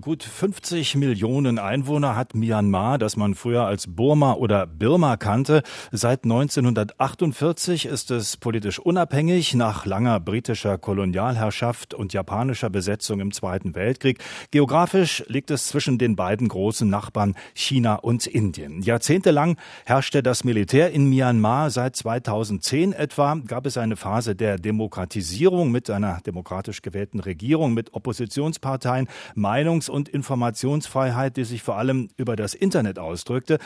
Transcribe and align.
Gut 0.00 0.22
50 0.22 0.94
Millionen 0.94 1.58
Einwohner 1.58 2.16
hat 2.16 2.34
Myanmar, 2.34 2.96
das 2.96 3.16
man 3.16 3.34
früher 3.34 3.66
als 3.66 3.86
Burma 3.86 4.32
oder 4.32 4.66
Birma 4.66 5.18
kannte. 5.18 5.62
Seit 5.92 6.24
1948 6.24 7.84
ist 7.84 8.10
es 8.10 8.38
politisch 8.38 8.78
unabhängig 8.78 9.52
nach 9.54 9.84
langer 9.84 10.18
britischer 10.18 10.78
Kolonialherrschaft 10.78 11.92
und 11.92 12.14
japanischer 12.14 12.70
Besetzung 12.70 13.20
im 13.20 13.32
Zweiten 13.32 13.74
Weltkrieg. 13.74 14.20
Geografisch 14.50 15.22
liegt 15.26 15.50
es 15.50 15.66
zwischen 15.66 15.98
den 15.98 16.16
beiden 16.16 16.48
großen 16.48 16.88
Nachbarn 16.88 17.34
China 17.52 17.96
und 17.96 18.26
Indien. 18.26 18.80
Jahrzehntelang 18.80 19.58
herrschte 19.84 20.22
das 20.22 20.44
Militär 20.44 20.92
in 20.92 21.10
Myanmar. 21.10 21.68
Seit 21.70 21.96
2010 21.96 22.94
etwa 22.94 23.34
gab 23.46 23.66
es 23.66 23.76
eine 23.76 23.96
Phase 23.96 24.34
der 24.34 24.56
Demokratisierung 24.56 25.70
mit 25.70 25.90
einer 25.90 26.20
demokratisch 26.24 26.80
gewählten 26.80 27.20
Regierung, 27.20 27.74
mit 27.74 27.92
Oppositionsparteien, 27.92 29.06
Meinungs- 29.34 29.89
und 29.90 30.08
Informationsfreiheit, 30.08 31.36
die 31.36 31.44
sich 31.44 31.62
vor 31.62 31.76
allem 31.76 32.08
über 32.16 32.36
das 32.36 32.54
Internet 32.54 32.98
ausdrückte. 32.98 33.58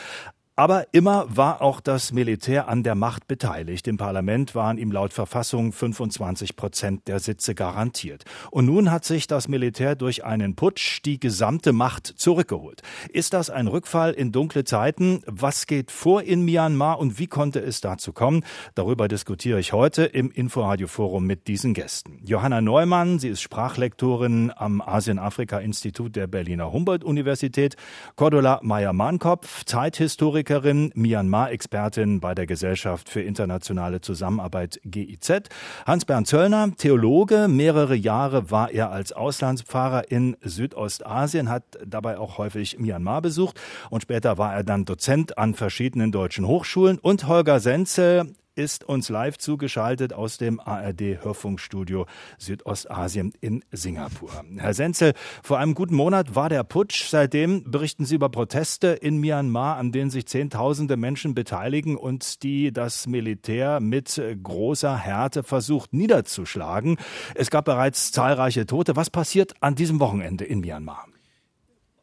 Aber 0.57 0.87
immer 0.93 1.25
war 1.27 1.61
auch 1.61 1.81
das 1.81 2.13
Militär 2.13 2.69
an 2.69 2.81
der 2.81 2.95
Macht 2.95 3.27
beteiligt. 3.27 3.89
Im 3.89 3.97
Parlament 3.97 4.55
waren 4.55 4.77
ihm 4.77 4.89
laut 4.89 5.11
Verfassung 5.11 5.73
25 5.73 6.55
Prozent 6.55 7.09
der 7.09 7.19
Sitze 7.19 7.55
garantiert. 7.55 8.23
Und 8.51 8.67
nun 8.67 8.89
hat 8.89 9.03
sich 9.03 9.27
das 9.27 9.49
Militär 9.49 9.97
durch 9.97 10.23
einen 10.23 10.55
Putsch 10.55 11.01
die 11.03 11.19
gesamte 11.19 11.73
Macht 11.73 12.07
zurückgeholt. 12.07 12.83
Ist 13.11 13.33
das 13.33 13.49
ein 13.49 13.67
Rückfall 13.67 14.13
in 14.13 14.31
dunkle 14.31 14.63
Zeiten? 14.63 15.23
Was 15.25 15.67
geht 15.67 15.91
vor 15.91 16.23
in 16.23 16.45
Myanmar 16.45 16.99
und 16.99 17.19
wie 17.19 17.27
konnte 17.27 17.59
es 17.59 17.81
dazu 17.81 18.13
kommen? 18.13 18.45
Darüber 18.75 19.09
diskutiere 19.09 19.59
ich 19.59 19.73
heute 19.73 20.05
im 20.05 20.31
Inforadio-Forum 20.31 21.25
mit 21.25 21.49
diesen 21.49 21.73
Gästen. 21.73 22.21
Johanna 22.23 22.61
Neumann, 22.61 23.19
sie 23.19 23.27
ist 23.27 23.41
Sprachlektorin 23.41 24.53
am 24.55 24.79
Asien-Afrika-Institut 24.79 26.15
der 26.15 26.27
Berliner 26.27 26.71
Humboldt-Universität. 26.71 27.75
Cordula 28.15 28.61
Meyer-Mahnkopf, 28.63 29.65
Zeithistorikerin 29.65 30.44
Historikerin, 30.45 30.91
Myanmar-Expertin 30.93 32.19
bei 32.19 32.35
der 32.35 32.45
Gesellschaft 32.45 33.09
für 33.09 33.21
internationale 33.21 34.01
Zusammenarbeit 34.01 34.79
GIZ. 34.85 35.49
Hans-Bernd 35.87 36.27
Zöllner, 36.27 36.71
Theologe. 36.77 37.47
Mehrere 37.47 37.95
Jahre 37.95 38.51
war 38.51 38.69
er 38.69 38.91
als 38.91 39.11
Auslandspfarrer 39.11 40.11
in 40.11 40.37
Südostasien, 40.41 41.49
hat 41.49 41.63
dabei 41.83 42.19
auch 42.19 42.37
häufig 42.37 42.77
Myanmar 42.77 43.23
besucht 43.23 43.59
und 43.89 44.03
später 44.03 44.37
war 44.37 44.53
er 44.53 44.63
dann 44.63 44.85
Dozent 44.85 45.35
an 45.39 45.55
verschiedenen 45.55 46.11
deutschen 46.11 46.45
Hochschulen. 46.45 46.99
Und 46.99 47.27
Holger 47.27 47.59
Senzel, 47.59 48.35
ist 48.55 48.83
uns 48.83 49.09
live 49.09 49.37
zugeschaltet 49.37 50.13
aus 50.13 50.37
dem 50.37 50.59
ARD 50.59 51.23
Hörfunkstudio 51.23 52.05
Südostasien 52.37 53.33
in 53.41 53.63
Singapur. 53.71 54.31
Herr 54.57 54.73
Senzel, 54.73 55.13
vor 55.43 55.59
einem 55.59 55.75
guten 55.75 55.95
Monat 55.95 56.35
war 56.35 56.49
der 56.49 56.63
Putsch. 56.63 57.09
Seitdem 57.09 57.69
berichten 57.69 58.05
Sie 58.05 58.15
über 58.15 58.29
Proteste 58.29 58.87
in 58.87 59.17
Myanmar, 59.17 59.77
an 59.77 59.91
denen 59.91 60.09
sich 60.09 60.25
Zehntausende 60.27 60.97
Menschen 60.97 61.35
beteiligen 61.35 61.97
und 61.97 62.43
die 62.43 62.71
das 62.71 63.07
Militär 63.07 63.79
mit 63.79 64.21
großer 64.43 64.97
Härte 64.97 65.43
versucht 65.43 65.93
niederzuschlagen. 65.93 66.97
Es 67.35 67.49
gab 67.49 67.65
bereits 67.65 68.11
zahlreiche 68.11 68.65
Tote. 68.65 68.95
Was 68.95 69.09
passiert 69.09 69.53
an 69.61 69.75
diesem 69.75 69.99
Wochenende 69.99 70.45
in 70.45 70.61
Myanmar? 70.61 71.05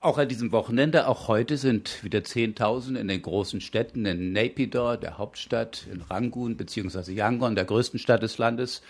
Auch 0.03 0.19
an 0.19 0.27
diesem 0.27 0.51
Wochenende, 0.51 1.07
auch 1.07 1.29
heute 1.29 1.57
sind 1.57 2.03
wieder 2.03 2.25
Zehntausende 2.25 2.99
in 2.99 3.07
den 3.07 3.23
großen 3.23 3.61
Städten, 3.61 4.05
in 4.05 4.33
Naypyidaw, 4.33 4.97
der 4.97 5.17
Hauptstadt, 5.17 5.87
in 5.93 6.01
Rangoon 6.01 6.57
bzw. 6.57 7.13
Yangon, 7.13 7.55
der 7.55 7.65
größten 7.65 8.01
Stadt 8.01 8.21
des 8.21 8.37
Landes, 8.37 8.83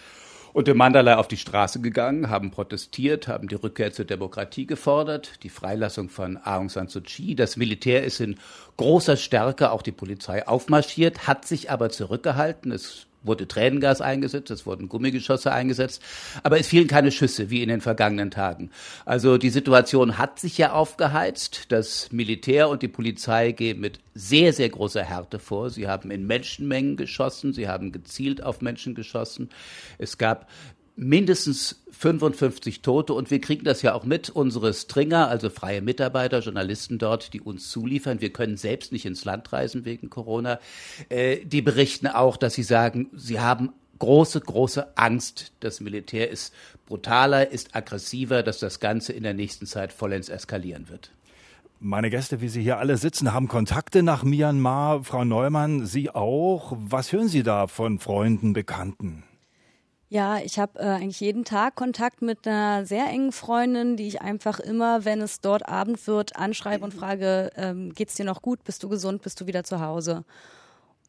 und 0.55 0.69
in 0.69 0.77
Mandalay 0.79 1.17
auf 1.17 1.29
die 1.29 1.37
Straße 1.37 1.83
gegangen, 1.83 2.31
haben 2.31 2.51
protestiert, 2.51 3.29
haben 3.29 3.47
die 3.47 3.57
Rückkehr 3.57 3.93
zur 3.93 4.07
Demokratie 4.07 4.67
gefordert, 4.67 5.43
die 5.43 5.51
Freilassung 5.51 6.09
von 6.09 6.39
Aung 6.39 6.71
San 6.71 6.89
Suu 6.89 7.03
Kyi. 7.03 7.35
Das 7.35 7.59
Militär 7.59 8.05
ist 8.05 8.21
in 8.21 8.37
großer 8.79 9.19
Stärke, 9.19 9.71
auch 9.71 9.83
die 9.83 9.93
Polizei 9.93 10.49
aufmarschiert, 10.49 11.27
hat 11.27 11.45
sich 11.45 11.71
aber 11.71 11.91
zurückgehalten. 11.91 12.73
Es 12.73 13.07
wurde 13.25 13.49
Tränengas 13.49 14.01
eingesetzt, 14.01 14.51
es 14.51 14.67
wurden 14.67 14.89
Gummigeschosse 14.89 15.53
eingesetzt, 15.53 16.03
aber 16.43 16.59
es 16.59 16.67
fielen 16.67 16.89
keine 16.89 17.13
Schüsse 17.13 17.51
wie 17.51 17.63
in 17.63 17.69
den 17.69 17.81
vergangenen 17.81 18.31
Tagen. 18.31 18.71
Also 19.05 19.39
die 19.39 19.51
Situation 19.51 20.19
hat 20.19 20.39
sich 20.39 20.59
ja 20.59 20.73
aufgeheizt. 20.73 21.73
Das 21.73 22.11
Militär 22.13 22.69
und 22.69 22.83
die 22.83 22.89
Polizei 22.89 23.53
gehen 23.53 23.81
mit 23.81 24.01
sehr, 24.15 24.53
sehr 24.53 24.69
großer 24.69 25.03
Härte 25.03 25.39
vor. 25.39 25.71
Sie 25.71 25.89
haben 25.89 26.11
in 26.11 26.27
Menschenmengen 26.27 26.97
geschossen, 26.97 27.53
sie 27.53 27.69
haben 27.69 27.93
gezielt 27.93 28.43
auf 28.43 28.61
Menschen 28.61 28.95
geschossen. 28.95 29.49
Es 29.99 30.19
gab 30.19 30.49
mindestens 30.97 31.83
55 31.93 32.83
Tote 32.83 33.15
und 33.15 33.31
wir 33.31 33.41
kriegen 33.41 33.65
das 33.65 33.83
ja 33.83 33.95
auch 33.95 34.05
mit. 34.05 34.31
Unsere 34.31 34.75
Stringer, 34.75 35.29
also 35.29 35.51
freie 35.51 35.83
Mitarbeiter, 35.83 36.41
Journalisten 36.41 36.99
dort, 36.99 37.33
die 37.33 37.41
uns 37.41 37.71
zuliefern, 37.71 38.21
wir 38.21 38.33
können 38.33 38.57
selbst 38.57 38.93
nicht 38.93 39.07
ins 39.07 39.25
Land 39.25 39.53
reisen 39.53 39.85
wegen 39.85 40.11
Corona, 40.11 40.59
äh, 41.09 41.45
die 41.45 41.63
berichten 41.63 42.07
auch, 42.07 42.37
dass 42.37 42.55
sie 42.55 42.63
sagen, 42.63 43.11
sie 43.15 43.41
haben 43.41 43.73
große, 43.99 44.41
große 44.41 44.97
Angst. 44.97 45.53
Das 45.61 45.81
Militär 45.81 46.29
ist 46.29 46.53
brutaler, 46.87 47.51
ist 47.51 47.77
aggressiver, 47.77 48.43
dass 48.43 48.59
das 48.59 48.81
Ganze 48.81 49.13
in 49.13 49.23
der 49.23 49.35
nächsten 49.35 49.67
Zeit 49.67 49.93
vollends 49.93 50.29
eskalieren 50.29 50.89
wird. 50.89 51.13
Meine 51.79 52.11
Gäste, 52.11 52.41
wie 52.41 52.49
Sie 52.49 52.63
hier 52.63 52.79
alle 52.79 52.97
sitzen, 52.97 53.33
haben 53.33 53.49
Kontakte 53.49 54.05
nach 54.05 54.23
Myanmar. 54.23 55.03
Frau 55.03 55.25
Neumann, 55.25 55.85
Sie 55.85 56.11
auch. 56.11 56.77
Was 56.79 57.13
hören 57.13 57.29
Sie 57.29 57.43
da 57.43 57.67
von 57.67 57.99
Freunden, 57.99 58.53
Bekannten? 58.53 59.25
Ja, 60.13 60.41
ich 60.45 60.59
habe 60.59 60.79
äh, 60.79 60.83
eigentlich 60.83 61.21
jeden 61.21 61.47
Tag 61.47 61.75
Kontakt 61.75 62.21
mit 62.21 62.47
einer 62.47 62.85
sehr 62.85 63.07
engen 63.07 63.33
Freundin, 63.33 63.97
die 63.97 64.07
ich 64.07 64.21
einfach 64.21 64.61
immer, 64.61 65.07
wenn 65.07 65.23
es 65.23 65.41
dort 65.41 65.67
Abend 65.67 66.07
wird, 66.07 66.37
anschreibe 66.37 66.85
und 66.85 66.93
frage, 66.93 67.51
ähm, 67.57 67.95
geht's 67.95 68.17
dir 68.17 68.27
noch 68.27 68.43
gut? 68.43 68.63
Bist 68.63 68.83
du 68.83 68.91
gesund? 68.91 69.23
Bist 69.23 69.41
du 69.41 69.47
wieder 69.47 69.65
zu 69.65 69.81
Hause? 69.81 70.25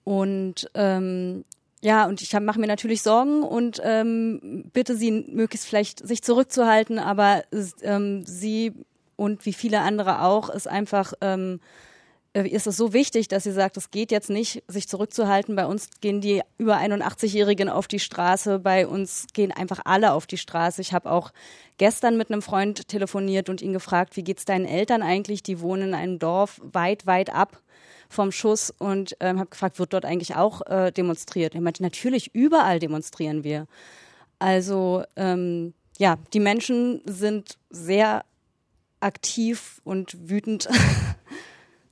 Und 0.06 0.72
ähm, 0.74 1.44
ja, 1.81 2.06
und 2.06 2.22
ich 2.22 2.31
mache 2.40 2.62
mir 2.62 2.68
natürlich 2.68 3.02
Sorgen 3.02 3.44
und 3.44 3.81
ähm, 3.84 4.69
bitte 4.72 4.96
sie 4.96 5.12
möglichst 5.12 5.68
vielleicht 5.68 6.08
sich 6.08 6.22
zurückzuhalten, 6.22 6.97
aber 6.97 7.44
ähm, 7.81 8.24
sie 8.25 8.72
und 9.18 9.46
wie 9.46 9.52
viele 9.52 9.81
andere 9.81 10.22
auch 10.22 10.50
ist 10.50 10.70
einfach 10.70 11.12
ähm, 11.20 11.59
äh, 11.59 11.92
ist 12.33 12.66
es 12.66 12.77
so 12.77 12.94
wichtig, 12.94 13.27
dass 13.27 13.44
sie 13.44 13.51
sagt, 13.51 13.77
es 13.77 13.91
geht 13.91 14.11
jetzt 14.11 14.29
nicht, 14.29 14.63
sich 14.67 14.88
zurückzuhalten. 14.88 15.55
Bei 15.55 15.67
uns 15.67 15.89
gehen 16.01 16.19
die 16.19 16.41
über 16.57 16.77
81-Jährigen 16.77 17.69
auf 17.69 17.88
die 17.88 17.99
Straße, 17.99 18.57
bei 18.57 18.88
uns 18.88 19.27
gehen 19.33 19.51
einfach 19.51 19.81
alle 19.85 20.13
auf 20.13 20.25
die 20.25 20.38
Straße. 20.38 20.81
Ich 20.81 20.93
habe 20.93 21.11
auch 21.11 21.31
gestern 21.77 22.17
mit 22.17 22.31
einem 22.31 22.41
Freund 22.41 22.88
telefoniert 22.88 23.49
und 23.49 23.61
ihn 23.61 23.73
gefragt, 23.73 24.17
wie 24.17 24.23
geht's 24.23 24.45
deinen 24.45 24.66
Eltern 24.66 25.03
eigentlich? 25.03 25.43
Die 25.43 25.61
wohnen 25.61 25.89
in 25.89 25.93
einem 25.93 26.17
Dorf 26.17 26.59
weit, 26.63 27.05
weit 27.05 27.29
ab 27.31 27.61
vom 28.09 28.31
Schuss 28.31 28.72
und 28.72 29.16
ähm, 29.19 29.39
habe 29.39 29.49
gefragt, 29.49 29.77
wird 29.77 29.93
dort 29.93 30.05
eigentlich 30.05 30.35
auch 30.35 30.66
äh, 30.66 30.91
demonstriert? 30.91 31.53
Er 31.53 31.61
meinte, 31.61 31.83
natürlich, 31.83 32.33
überall 32.33 32.79
demonstrieren 32.79 33.43
wir. 33.43 33.67
Also 34.39 35.03
ähm, 35.16 35.73
ja, 35.99 36.17
die 36.33 36.39
Menschen 36.39 37.01
sind 37.05 37.57
sehr 37.69 38.25
aktiv 38.99 39.81
und 39.83 40.29
wütend. 40.29 40.67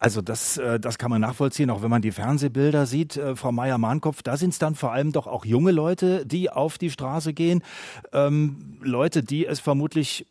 Also 0.01 0.23
das, 0.23 0.57
äh, 0.57 0.79
das 0.79 0.97
kann 0.97 1.11
man 1.11 1.21
nachvollziehen, 1.21 1.69
auch 1.69 1.83
wenn 1.83 1.91
man 1.91 2.01
die 2.01 2.11
Fernsehbilder 2.11 2.87
sieht, 2.87 3.17
äh, 3.17 3.35
Frau 3.35 3.51
Meier-Mahnkopf, 3.51 4.23
da 4.23 4.35
sind 4.35 4.49
es 4.49 4.57
dann 4.57 4.73
vor 4.73 4.91
allem 4.91 5.11
doch 5.11 5.27
auch 5.27 5.45
junge 5.45 5.71
Leute, 5.71 6.25
die 6.25 6.49
auf 6.49 6.79
die 6.79 6.89
Straße 6.89 7.33
gehen. 7.33 7.61
Ähm, 8.11 8.79
Leute, 8.81 9.21
die 9.21 9.45
es 9.45 9.59
vermutlich 9.59 10.25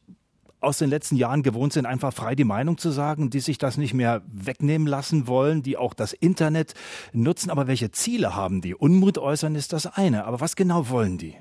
aus 0.60 0.78
den 0.78 0.90
letzten 0.90 1.14
Jahren 1.14 1.44
gewohnt 1.44 1.72
sind, 1.72 1.86
einfach 1.86 2.12
frei 2.12 2.34
die 2.34 2.42
Meinung 2.42 2.78
zu 2.78 2.90
sagen, 2.90 3.30
die 3.30 3.38
sich 3.38 3.58
das 3.58 3.76
nicht 3.76 3.94
mehr 3.94 4.22
wegnehmen 4.26 4.88
lassen 4.88 5.28
wollen, 5.28 5.62
die 5.62 5.76
auch 5.76 5.94
das 5.94 6.14
Internet 6.14 6.74
nutzen. 7.12 7.48
Aber 7.48 7.68
welche 7.68 7.92
Ziele 7.92 8.34
haben 8.34 8.62
die? 8.62 8.74
Unmut 8.74 9.18
äußern 9.18 9.54
ist 9.54 9.72
das 9.72 9.86
eine. 9.86 10.24
Aber 10.24 10.40
was 10.40 10.56
genau 10.56 10.88
wollen 10.88 11.16
die? 11.16 11.36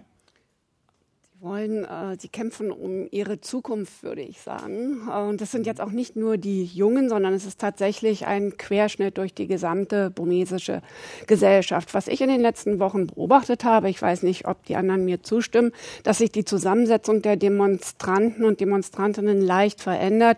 Wollen, 1.42 1.86
äh, 1.86 2.18
sie 2.20 2.28
kämpfen 2.28 2.72
um 2.72 3.08
ihre 3.12 3.40
Zukunft, 3.40 4.04
würde 4.04 4.22
ich 4.22 4.42
sagen. 4.42 5.08
Äh, 5.10 5.22
und 5.22 5.42
das 5.42 5.52
sind 5.52 5.66
jetzt 5.66 5.82
auch 5.82 5.92
nicht 5.92 6.16
nur 6.16 6.38
die 6.38 6.66
Jungen, 6.66 7.10
sondern 7.10 7.34
es 7.34 7.46
ist 7.46 7.60
tatsächlich 7.60 8.26
ein 8.26 8.58
Querschnitt 8.58 9.18
durch 9.18 9.34
die 9.34 9.48
gesamte 9.48 10.10
burmesische 10.10 10.82
Gesellschaft. 11.28 11.94
Was 11.94 12.08
ich 12.08 12.22
in 12.22 12.30
den 12.30 12.42
letzten 12.42 12.80
Wochen 12.80 13.08
beobachtet 13.08 13.64
habe, 13.64 13.90
ich 13.90 14.02
weiß 14.02 14.24
nicht, 14.24 14.48
ob 14.48 14.66
die 14.66 14.76
anderen 14.76 15.06
mir 15.06 15.24
zustimmen, 15.24 15.72
dass 16.04 16.18
sich 16.18 16.32
die 16.32 16.46
Zusammensetzung 16.46 17.22
der 17.22 17.36
Demonstranten 17.36 18.44
und 18.44 18.60
Demonstrantinnen 18.60 19.42
leicht 19.42 19.82
verändert. 19.82 20.38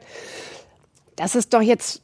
Das 1.15 1.35
ist 1.35 1.53
doch 1.53 1.61
jetzt 1.61 2.01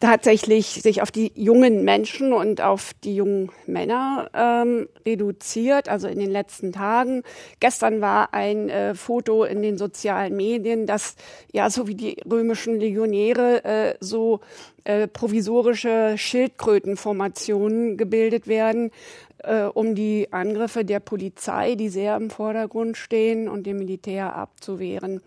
tatsächlich 0.00 0.66
sich 0.66 1.02
auf 1.02 1.10
die 1.10 1.32
jungen 1.34 1.84
Menschen 1.84 2.32
und 2.32 2.60
auf 2.60 2.92
die 3.04 3.16
jungen 3.16 3.50
Männer 3.66 4.30
ähm, 4.34 4.88
reduziert, 5.04 5.88
also 5.88 6.08
in 6.08 6.18
den 6.18 6.30
letzten 6.30 6.72
Tagen. 6.72 7.22
Gestern 7.60 8.00
war 8.00 8.34
ein 8.34 8.68
äh, 8.68 8.94
Foto 8.94 9.44
in 9.44 9.62
den 9.62 9.78
sozialen 9.78 10.36
Medien, 10.36 10.86
dass 10.86 11.16
ja 11.52 11.70
so 11.70 11.86
wie 11.88 11.94
die 11.94 12.20
römischen 12.30 12.78
Legionäre 12.78 13.64
äh, 13.64 13.94
so 14.00 14.40
äh, 14.84 15.08
provisorische 15.08 16.16
Schildkrötenformationen 16.16 17.96
gebildet 17.96 18.46
werden, 18.46 18.90
äh, 19.38 19.62
um 19.64 19.94
die 19.94 20.28
Angriffe 20.32 20.84
der 20.84 21.00
Polizei, 21.00 21.74
die 21.74 21.88
sehr 21.88 22.16
im 22.16 22.30
Vordergrund 22.30 22.96
stehen, 22.96 23.48
und 23.48 23.66
dem 23.66 23.78
Militär 23.78 24.34
abzuwehren. 24.34 25.20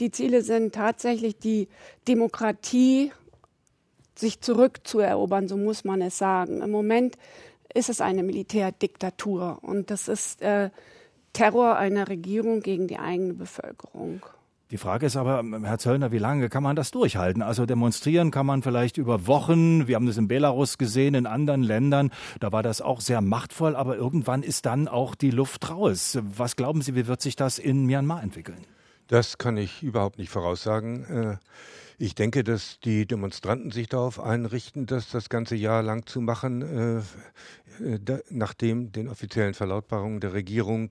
Die 0.00 0.10
Ziele 0.10 0.42
sind 0.42 0.74
tatsächlich 0.74 1.38
die 1.38 1.68
Demokratie 2.06 3.10
sich 4.18 4.40
zurückzuerobern, 4.40 5.48
so 5.48 5.56
muss 5.56 5.84
man 5.84 6.02
es 6.02 6.18
sagen. 6.18 6.62
Im 6.62 6.70
Moment 6.70 7.16
ist 7.72 7.88
es 7.88 8.00
eine 8.00 8.22
Militärdiktatur 8.22 9.58
und 9.62 9.90
das 9.90 10.08
ist 10.08 10.42
äh, 10.42 10.70
Terror 11.32 11.76
einer 11.76 12.08
Regierung 12.08 12.60
gegen 12.60 12.88
die 12.88 12.98
eigene 12.98 13.34
Bevölkerung. 13.34 14.22
Die 14.70 14.76
Frage 14.76 15.06
ist 15.06 15.16
aber, 15.16 15.42
Herr 15.62 15.78
Zöllner, 15.78 16.12
wie 16.12 16.18
lange 16.18 16.50
kann 16.50 16.62
man 16.62 16.76
das 16.76 16.90
durchhalten? 16.90 17.40
Also 17.40 17.64
demonstrieren 17.64 18.30
kann 18.30 18.44
man 18.44 18.62
vielleicht 18.62 18.98
über 18.98 19.26
Wochen. 19.26 19.88
Wir 19.88 19.96
haben 19.96 20.04
das 20.04 20.18
in 20.18 20.28
Belarus 20.28 20.76
gesehen, 20.76 21.14
in 21.14 21.24
anderen 21.24 21.62
Ländern. 21.62 22.10
Da 22.38 22.52
war 22.52 22.62
das 22.62 22.82
auch 22.82 23.00
sehr 23.00 23.22
machtvoll, 23.22 23.74
aber 23.76 23.96
irgendwann 23.96 24.42
ist 24.42 24.66
dann 24.66 24.86
auch 24.86 25.14
die 25.14 25.30
Luft 25.30 25.70
raus. 25.70 26.18
Was 26.22 26.54
glauben 26.54 26.82
Sie, 26.82 26.94
wie 26.94 27.06
wird 27.06 27.22
sich 27.22 27.34
das 27.34 27.58
in 27.58 27.86
Myanmar 27.86 28.22
entwickeln? 28.22 28.66
Das 29.06 29.38
kann 29.38 29.56
ich 29.56 29.82
überhaupt 29.82 30.18
nicht 30.18 30.28
voraussagen. 30.28 31.04
Äh, 31.04 31.36
ich 31.98 32.14
denke, 32.14 32.44
dass 32.44 32.78
die 32.80 33.06
Demonstranten 33.06 33.72
sich 33.72 33.88
darauf 33.88 34.20
einrichten, 34.20 34.86
das 34.86 35.10
das 35.10 35.28
ganze 35.28 35.56
Jahr 35.56 35.82
lang 35.82 36.06
zu 36.06 36.20
machen, 36.20 36.62
äh, 36.62 36.98
äh, 37.84 38.20
nachdem 38.30 38.92
den 38.92 39.08
offiziellen 39.08 39.54
Verlautbarungen 39.54 40.20
der 40.20 40.32
Regierung 40.32 40.90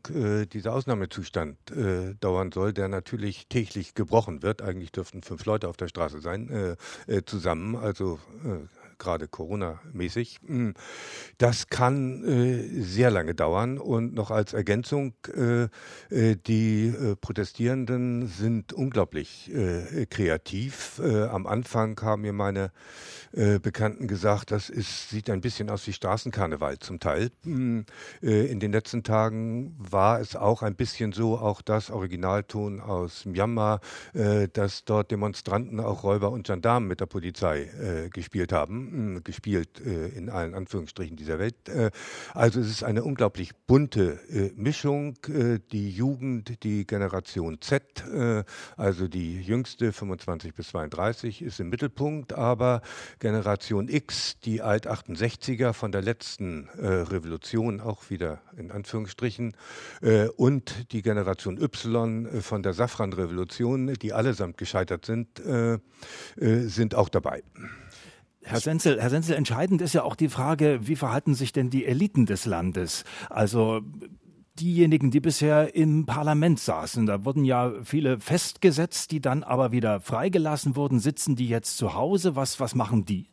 dieser 0.54 0.74
Ausnahmezustand 0.74 1.58
dauern 2.22 2.52
soll, 2.52 2.72
der 2.74 2.88
natürlich 2.88 3.48
täglich 3.48 3.94
gebrochen 3.94 4.42
wird. 4.42 4.62
Eigentlich 4.62 4.92
dürften 4.92 5.22
fünf 5.22 5.46
Leute 5.46 5.68
auf 5.68 5.76
der 5.76 5.90
Straße 5.90 6.22
sein, 6.22 6.78
zusammen. 7.26 7.76
Also 7.76 8.20
gerade 8.98 9.28
Corona-mäßig. 9.28 10.40
Hm, 10.46 10.74
das 11.38 11.68
kann 11.68 12.24
äh, 12.24 12.82
sehr 12.82 13.12
lange 13.12 13.36
dauern 13.36 13.78
und 13.78 14.14
noch 14.14 14.32
als 14.32 14.54
Ergänzung, 14.54 15.14
äh, 15.36 15.68
äh 16.10 16.36
die 16.48 16.94
Protestierenden 17.22 18.28
sind 18.28 18.74
unglaublich 18.74 19.52
kreativ. 20.10 21.00
Am 21.00 21.48
Anfang 21.48 22.00
haben 22.02 22.22
mir 22.22 22.34
meine 22.34 22.72
Bekannten 23.32 24.08
gesagt, 24.08 24.52
das 24.52 24.70
ist, 24.70 25.10
sieht 25.10 25.30
ein 25.30 25.42
bisschen 25.42 25.70
aus 25.70 25.86
wie 25.88 25.94
Straßenkarneval 25.94 26.80
zum 26.80 27.00
Teil. 27.00 27.32
Hm, 27.44 27.86
in 28.22 28.60
den 28.60 28.72
letzten 28.72 29.04
Tagen 29.04 29.76
war 29.78 30.20
es 30.20 30.36
auch 30.36 30.62
ein 30.62 30.76
bisschen 30.76 31.12
so, 31.12 31.38
auch 31.38 31.62
das 31.62 31.92
Originalton 31.92 32.80
aus 32.80 33.26
Myanmar, 33.26 33.82
dass 34.54 34.86
dort 34.86 35.12
Demonstranten 35.12 35.80
auch 35.80 36.04
Räuber 36.04 36.32
und 36.32 36.48
Gendarmen 36.48 36.88
mit 36.88 37.02
der 37.02 37.08
Polizei 37.08 38.10
gespielt 38.12 38.52
haben 38.52 38.87
gespielt 39.24 39.82
äh, 39.86 40.10
in 40.10 40.30
allen 40.30 40.54
Anführungsstrichen 40.54 41.16
dieser 41.16 41.40
Welt. 41.40 41.70
Äh, 41.70 41.92
also 42.34 42.60
es 42.60 42.70
ist 42.70 42.84
eine 42.84 43.04
unglaublich 43.04 43.56
bunte 43.68 44.20
äh, 44.30 44.52
Mischung. 44.56 45.18
Äh, 45.28 45.60
die 45.72 45.92
Jugend, 45.92 46.64
die 46.64 46.86
Generation 46.86 47.62
Z, 47.62 48.06
äh, 48.08 48.44
also 48.76 49.08
die 49.08 49.42
jüngste 49.42 49.92
25 49.92 50.54
bis 50.54 50.70
32 50.70 51.42
ist 51.42 51.60
im 51.60 51.70
Mittelpunkt, 51.70 52.34
aber 52.34 52.82
Generation 53.20 53.90
X, 53.90 54.40
die 54.40 54.62
Alt-68er 54.62 55.74
von 55.74 55.92
der 55.92 56.02
letzten 56.02 56.70
Revolution 56.78 57.82
auch 57.82 58.10
wieder 58.10 58.42
in 58.56 58.72
Anführungsstrichen 58.72 59.54
und 60.36 60.92
die 60.92 61.02
Generation 61.02 61.62
Y 61.62 62.42
von 62.42 62.64
der 62.64 62.74
Safran-Revolution, 62.74 63.94
die 63.94 64.14
allesamt 64.14 64.58
gescheitert 64.58 65.06
sind, 65.06 65.42
sind 66.36 66.96
auch 66.96 67.10
dabei. 67.10 67.44
Herr 68.50 68.62
Senzel, 68.62 69.02
Herr 69.02 69.10
Senzel, 69.10 69.36
entscheidend 69.36 69.82
ist 69.82 69.94
ja 69.94 70.04
auch 70.04 70.16
die 70.16 70.30
Frage, 70.30 70.80
wie 70.84 70.96
verhalten 70.96 71.36
sich 71.36 71.52
denn 71.52 71.70
die 71.70 71.86
Eliten 71.86 72.26
des 72.26 72.46
Landes? 72.46 73.04
Also 73.30 73.82
diejenigen, 74.58 75.12
die 75.12 75.20
bisher 75.20 75.76
im 75.76 76.06
Parlament 76.06 76.58
saßen. 76.58 77.06
Da 77.06 77.26
wurden 77.26 77.44
ja 77.44 77.74
viele 77.84 78.20
festgesetzt, 78.20 79.12
die 79.12 79.20
dann 79.20 79.44
aber 79.44 79.74
wieder 79.74 80.00
freigelassen 80.00 80.78
wurden. 80.78 81.00
Sitzen 81.00 81.36
die 81.36 81.50
jetzt 81.50 81.78
zu 81.78 81.94
Hause? 81.94 82.38
Was, 82.38 82.62
was 82.62 82.74
machen 82.74 83.04
die? 83.04 83.28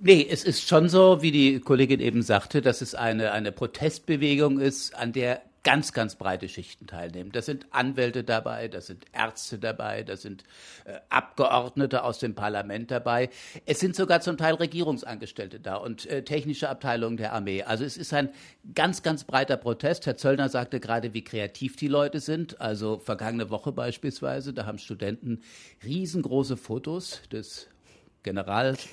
Nee, 0.00 0.26
es 0.28 0.42
ist 0.42 0.68
schon 0.68 0.88
so, 0.88 1.22
wie 1.22 1.30
die 1.30 1.60
Kollegin 1.60 2.00
eben 2.00 2.22
sagte, 2.22 2.62
dass 2.62 2.80
es 2.80 2.96
eine, 2.96 3.30
eine 3.30 3.52
Protestbewegung 3.52 4.58
ist, 4.58 4.96
an 4.96 5.12
der 5.12 5.40
ganz, 5.64 5.92
ganz 5.92 6.16
breite 6.16 6.48
Schichten 6.48 6.86
teilnehmen. 6.86 7.30
Da 7.32 7.42
sind 7.42 7.66
Anwälte 7.70 8.24
dabei, 8.24 8.68
da 8.68 8.80
sind 8.80 9.04
Ärzte 9.12 9.58
dabei, 9.58 10.02
da 10.02 10.16
sind 10.16 10.44
äh, 10.84 10.98
Abgeordnete 11.08 12.02
aus 12.02 12.18
dem 12.18 12.34
Parlament 12.34 12.90
dabei. 12.90 13.30
Es 13.64 13.80
sind 13.80 13.94
sogar 13.94 14.20
zum 14.20 14.36
Teil 14.36 14.54
Regierungsangestellte 14.54 15.60
da 15.60 15.76
und 15.76 16.06
äh, 16.06 16.24
technische 16.24 16.68
Abteilungen 16.68 17.16
der 17.16 17.32
Armee. 17.32 17.62
Also 17.62 17.84
es 17.84 17.96
ist 17.96 18.12
ein 18.12 18.30
ganz, 18.74 19.02
ganz 19.02 19.24
breiter 19.24 19.56
Protest. 19.56 20.06
Herr 20.06 20.16
Zöllner 20.16 20.48
sagte 20.48 20.80
gerade, 20.80 21.14
wie 21.14 21.22
kreativ 21.22 21.76
die 21.76 21.88
Leute 21.88 22.20
sind. 22.20 22.60
Also 22.60 22.98
vergangene 22.98 23.50
Woche 23.50 23.72
beispielsweise, 23.72 24.52
da 24.52 24.66
haben 24.66 24.78
Studenten 24.78 25.42
riesengroße 25.84 26.56
Fotos 26.56 27.22
des 27.30 27.68
Generals 28.22 28.88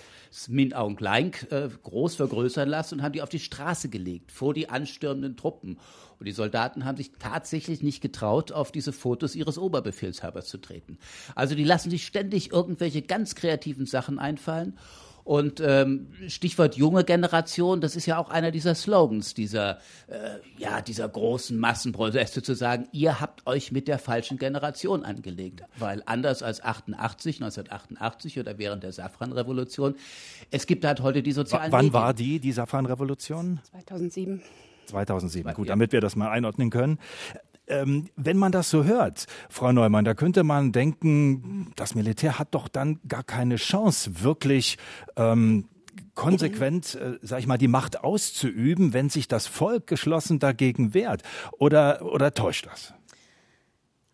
Min 0.47 0.73
Aung 0.73 0.97
Hlaing 0.99 1.33
äh, 1.49 1.69
groß 1.81 2.15
vergrößern 2.15 2.69
lassen 2.69 2.95
und 2.95 3.03
haben 3.03 3.13
die 3.13 3.21
auf 3.21 3.29
die 3.29 3.39
Straße 3.39 3.89
gelegt 3.89 4.31
vor 4.31 4.53
die 4.53 4.69
anstürmenden 4.69 5.35
Truppen. 5.35 5.79
Und 6.19 6.25
die 6.25 6.33
Soldaten 6.33 6.83
haben 6.83 6.97
sich 6.97 7.11
tatsächlich 7.17 7.81
nicht 7.81 8.01
getraut, 8.01 8.51
auf 8.51 8.71
diese 8.71 8.91
Fotos 8.91 9.35
ihres 9.35 9.57
Oberbefehlshabers 9.57 10.47
zu 10.47 10.57
treten. 10.57 10.97
Also 11.33 11.55
die 11.55 11.63
lassen 11.63 11.89
sich 11.89 12.05
ständig 12.05 12.51
irgendwelche 12.51 13.01
ganz 13.01 13.35
kreativen 13.35 13.85
Sachen 13.85 14.19
einfallen. 14.19 14.77
Und 15.23 15.61
ähm, 15.63 16.07
Stichwort 16.27 16.75
junge 16.75 17.03
Generation, 17.03 17.81
das 17.81 17.95
ist 17.95 18.07
ja 18.07 18.17
auch 18.17 18.31
einer 18.31 18.49
dieser 18.49 18.73
Slogans 18.73 19.35
dieser, 19.35 19.77
äh, 20.07 20.39
ja, 20.57 20.81
dieser 20.81 21.07
großen 21.07 21.55
Massenproteste 21.55 22.41
zu 22.41 22.55
sagen, 22.55 22.87
ihr 22.93 23.21
habt 23.21 23.45
euch 23.45 23.71
mit 23.71 23.87
der 23.87 23.99
falschen 23.99 24.39
Generation 24.39 25.05
angelegt. 25.05 25.61
Weil 25.77 26.01
anders 26.07 26.41
als 26.41 26.63
88, 26.63 27.43
1988 27.43 28.39
oder 28.39 28.57
während 28.57 28.81
der 28.81 28.91
Safran-Revolution, 28.91 29.95
es 30.49 30.65
gibt 30.65 30.83
halt 30.83 31.01
heute 31.01 31.21
die 31.21 31.31
sozialen 31.31 31.71
Wann 31.71 31.85
Medien. 31.85 31.93
war 31.93 32.13
die, 32.15 32.39
die 32.39 32.51
Safran-Revolution? 32.51 33.59
2007. 33.69 34.41
2007, 34.89 35.53
gut, 35.53 35.69
damit 35.69 35.91
wir 35.91 36.01
das 36.01 36.15
mal 36.15 36.29
einordnen 36.29 36.69
können. 36.69 36.99
Ähm, 37.67 38.09
wenn 38.15 38.37
man 38.37 38.51
das 38.51 38.69
so 38.69 38.83
hört, 38.83 39.25
Frau 39.49 39.71
Neumann, 39.71 40.03
da 40.03 40.15
könnte 40.15 40.43
man 40.43 40.71
denken, 40.71 41.71
das 41.75 41.93
Militär 41.93 42.39
hat 42.39 42.49
doch 42.51 42.67
dann 42.67 42.99
gar 43.07 43.23
keine 43.23 43.57
Chance, 43.57 44.23
wirklich 44.23 44.77
ähm, 45.15 45.65
konsequent, 46.15 46.95
äh, 46.95 47.19
sag 47.21 47.39
ich 47.39 47.47
mal, 47.47 47.57
die 47.57 47.67
Macht 47.67 48.03
auszuüben, 48.03 48.93
wenn 48.93 49.09
sich 49.09 49.27
das 49.27 49.47
Volk 49.47 49.87
geschlossen 49.87 50.39
dagegen 50.39 50.93
wehrt. 50.93 51.21
Oder, 51.59 52.01
oder 52.03 52.33
täuscht 52.33 52.65
das? 52.65 52.93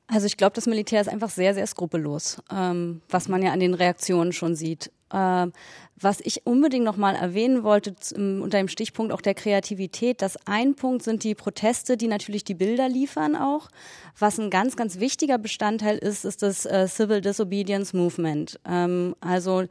Also 0.08 0.28
ich 0.28 0.38
glaube, 0.38 0.54
das 0.54 0.68
Militär 0.68 1.02
ist 1.02 1.08
einfach 1.08 1.30
sehr, 1.32 1.54
sehr 1.54 1.66
skrupellos, 1.66 2.42
ähm, 2.52 3.02
was 3.10 3.28
man 3.28 3.42
ja 3.42 3.52
an 3.54 3.60
den 3.60 3.74
Reaktionen 3.74 4.34
schon 4.34 4.56
sieht. 4.56 4.92
Ähm, 5.14 5.54
was 6.00 6.20
ich 6.20 6.46
unbedingt 6.46 6.84
noch 6.84 6.98
mal 6.98 7.16
erwähnen 7.16 7.64
wollte 7.64 7.96
zum, 7.96 8.42
unter 8.42 8.58
dem 8.58 8.68
Stichpunkt 8.68 9.14
auch 9.14 9.22
der 9.22 9.34
Kreativität, 9.34 10.22
dass 10.22 10.38
ein 10.46 10.76
Punkt 10.76 11.04
sind 11.04 11.24
die 11.24 11.36
Proteste, 11.36 11.96
die 11.96 12.08
natürlich 12.08 12.44
die 12.44 12.54
Bilder 12.54 12.90
liefern 12.90 13.36
auch. 13.36 13.70
Was 14.18 14.40
ein 14.40 14.50
ganz, 14.50 14.76
ganz 14.76 15.00
wichtiger 15.00 15.38
Bestandteil 15.38 15.98
ist, 15.98 16.26
ist 16.26 16.42
das 16.44 16.66
äh, 16.66 16.88
Civil 16.88 17.22
Disobedience 17.22 17.94
Movement. 17.94 18.60
Ähm, 18.68 19.16
also 19.22 19.66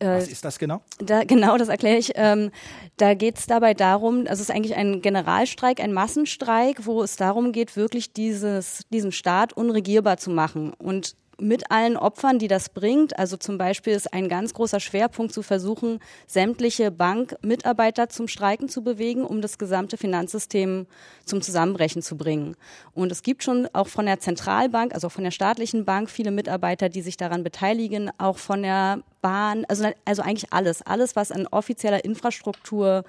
äh, 0.00 0.06
Was 0.06 0.28
ist 0.28 0.44
das 0.44 0.58
genau? 0.58 0.82
Da, 0.98 1.24
genau, 1.24 1.56
das 1.56 1.68
erkläre 1.68 1.98
ich. 1.98 2.12
Ähm, 2.14 2.50
da 2.96 3.14
geht 3.14 3.38
es 3.38 3.46
dabei 3.46 3.74
darum, 3.74 4.20
also 4.28 4.34
es 4.34 4.48
ist 4.48 4.50
eigentlich 4.50 4.76
ein 4.76 5.02
Generalstreik, 5.02 5.80
ein 5.80 5.92
Massenstreik, 5.92 6.86
wo 6.86 7.02
es 7.02 7.16
darum 7.16 7.52
geht, 7.52 7.76
wirklich 7.76 8.12
dieses, 8.12 8.84
diesen 8.92 9.12
Staat 9.12 9.52
unregierbar 9.52 10.18
zu 10.18 10.30
machen. 10.30 10.72
Und 10.74 11.16
mit 11.40 11.70
allen 11.70 11.96
Opfern, 11.96 12.38
die 12.38 12.48
das 12.48 12.68
bringt. 12.68 13.18
Also 13.18 13.36
zum 13.36 13.58
Beispiel 13.58 13.92
ist 13.92 14.12
ein 14.12 14.28
ganz 14.28 14.54
großer 14.54 14.80
Schwerpunkt 14.80 15.32
zu 15.32 15.42
versuchen, 15.42 16.00
sämtliche 16.26 16.90
Bankmitarbeiter 16.90 18.08
zum 18.08 18.28
Streiken 18.28 18.68
zu 18.68 18.82
bewegen, 18.82 19.24
um 19.24 19.40
das 19.40 19.58
gesamte 19.58 19.96
Finanzsystem 19.96 20.86
zum 21.24 21.40
Zusammenbrechen 21.40 22.02
zu 22.02 22.16
bringen. 22.16 22.56
Und 22.94 23.12
es 23.12 23.22
gibt 23.22 23.44
schon 23.44 23.68
auch 23.72 23.88
von 23.88 24.06
der 24.06 24.20
Zentralbank, 24.20 24.94
also 24.94 25.08
von 25.08 25.24
der 25.24 25.30
staatlichen 25.30 25.84
Bank, 25.84 26.10
viele 26.10 26.32
Mitarbeiter, 26.32 26.88
die 26.88 27.02
sich 27.02 27.16
daran 27.16 27.44
beteiligen, 27.44 28.10
auch 28.18 28.38
von 28.38 28.62
der 28.62 29.02
Bahn, 29.22 29.64
also, 29.68 29.88
also 30.04 30.22
eigentlich 30.22 30.52
alles, 30.52 30.82
alles, 30.82 31.14
was 31.14 31.30
an 31.30 31.46
offizieller 31.46 32.04
Infrastruktur 32.04 33.04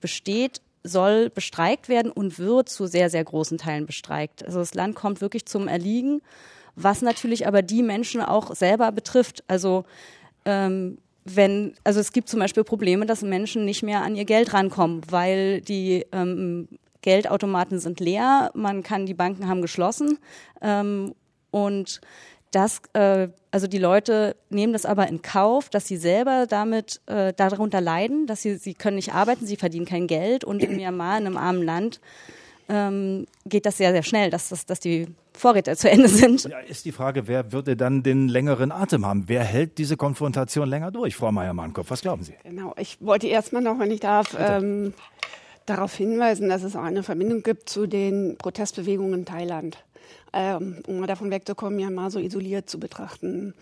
besteht, 0.00 0.60
soll 0.84 1.30
bestreikt 1.30 1.88
werden 1.88 2.10
und 2.10 2.38
wird 2.38 2.68
zu 2.68 2.86
sehr, 2.86 3.08
sehr 3.08 3.22
großen 3.22 3.58
Teilen 3.58 3.86
bestreikt. 3.86 4.44
Also 4.44 4.58
das 4.58 4.74
Land 4.74 4.96
kommt 4.96 5.20
wirklich 5.20 5.46
zum 5.46 5.68
Erliegen 5.68 6.22
was 6.76 7.02
natürlich 7.02 7.46
aber 7.46 7.62
die 7.62 7.82
Menschen 7.82 8.20
auch 8.20 8.54
selber 8.54 8.92
betrifft. 8.92 9.44
Also 9.48 9.84
ähm, 10.44 10.98
wenn, 11.24 11.74
also 11.84 12.00
es 12.00 12.12
gibt 12.12 12.28
zum 12.28 12.40
Beispiel 12.40 12.64
Probleme, 12.64 13.06
dass 13.06 13.22
Menschen 13.22 13.64
nicht 13.64 13.82
mehr 13.82 14.02
an 14.02 14.16
ihr 14.16 14.24
Geld 14.24 14.52
rankommen, 14.52 15.02
weil 15.08 15.60
die 15.60 16.04
ähm, 16.12 16.68
Geldautomaten 17.02 17.78
sind 17.78 18.00
leer, 18.00 18.50
man 18.54 18.82
kann, 18.82 19.06
die 19.06 19.14
Banken 19.14 19.48
haben 19.48 19.62
geschlossen 19.62 20.18
ähm, 20.60 21.14
und 21.50 22.00
das, 22.52 22.82
äh, 22.92 23.28
also 23.50 23.66
die 23.66 23.78
Leute 23.78 24.36
nehmen 24.50 24.72
das 24.72 24.84
aber 24.84 25.08
in 25.08 25.22
Kauf, 25.22 25.70
dass 25.70 25.86
sie 25.88 25.96
selber 25.96 26.46
damit 26.46 27.00
äh, 27.06 27.32
darunter 27.32 27.80
leiden, 27.80 28.26
dass 28.26 28.42
sie, 28.42 28.56
sie 28.56 28.74
können 28.74 28.96
nicht 28.96 29.14
arbeiten, 29.14 29.46
sie 29.46 29.56
verdienen 29.56 29.86
kein 29.86 30.06
Geld 30.06 30.44
und 30.44 30.62
in 30.62 30.76
Myanmar, 30.76 31.18
in 31.18 31.26
einem 31.26 31.38
armen 31.38 31.62
Land, 31.62 32.00
ähm, 32.68 33.26
geht 33.46 33.66
das 33.66 33.76
sehr, 33.76 33.92
sehr 33.92 34.02
schnell, 34.02 34.30
dass, 34.30 34.48
dass, 34.48 34.66
dass 34.66 34.80
die 34.80 35.06
Vorräte 35.32 35.76
zu 35.76 35.90
Ende 35.90 36.08
sind. 36.08 36.44
Ja, 36.44 36.58
ist 36.58 36.84
die 36.84 36.92
Frage, 36.92 37.26
wer 37.26 37.52
würde 37.52 37.76
dann 37.76 38.02
den 38.02 38.28
längeren 38.28 38.72
Atem 38.72 39.06
haben? 39.06 39.24
Wer 39.26 39.44
hält 39.44 39.78
diese 39.78 39.96
Konfrontation 39.96 40.68
länger 40.68 40.90
durch, 40.90 41.16
Frau 41.16 41.32
Meier-Mannkopf? 41.32 41.90
Was 41.90 42.02
glauben 42.02 42.22
Sie? 42.22 42.34
Genau, 42.44 42.74
ich 42.78 42.98
wollte 43.00 43.26
erstmal 43.26 43.62
noch, 43.62 43.78
wenn 43.78 43.90
ich 43.90 44.00
darf, 44.00 44.36
ähm, 44.38 44.94
darauf 45.66 45.94
hinweisen, 45.94 46.48
dass 46.48 46.62
es 46.62 46.76
auch 46.76 46.82
eine 46.82 47.02
Verbindung 47.02 47.42
gibt 47.42 47.68
zu 47.68 47.86
den 47.86 48.36
Protestbewegungen 48.38 49.20
in 49.20 49.24
Thailand 49.24 49.78
ähm, 50.32 50.82
um 50.86 51.00
mal 51.00 51.06
davon 51.06 51.30
wegzukommen, 51.30 51.78
ja 51.78 51.90
mal 51.90 52.10
so 52.10 52.18
isoliert 52.18 52.68
zu 52.68 52.80
betrachten. 52.80 53.54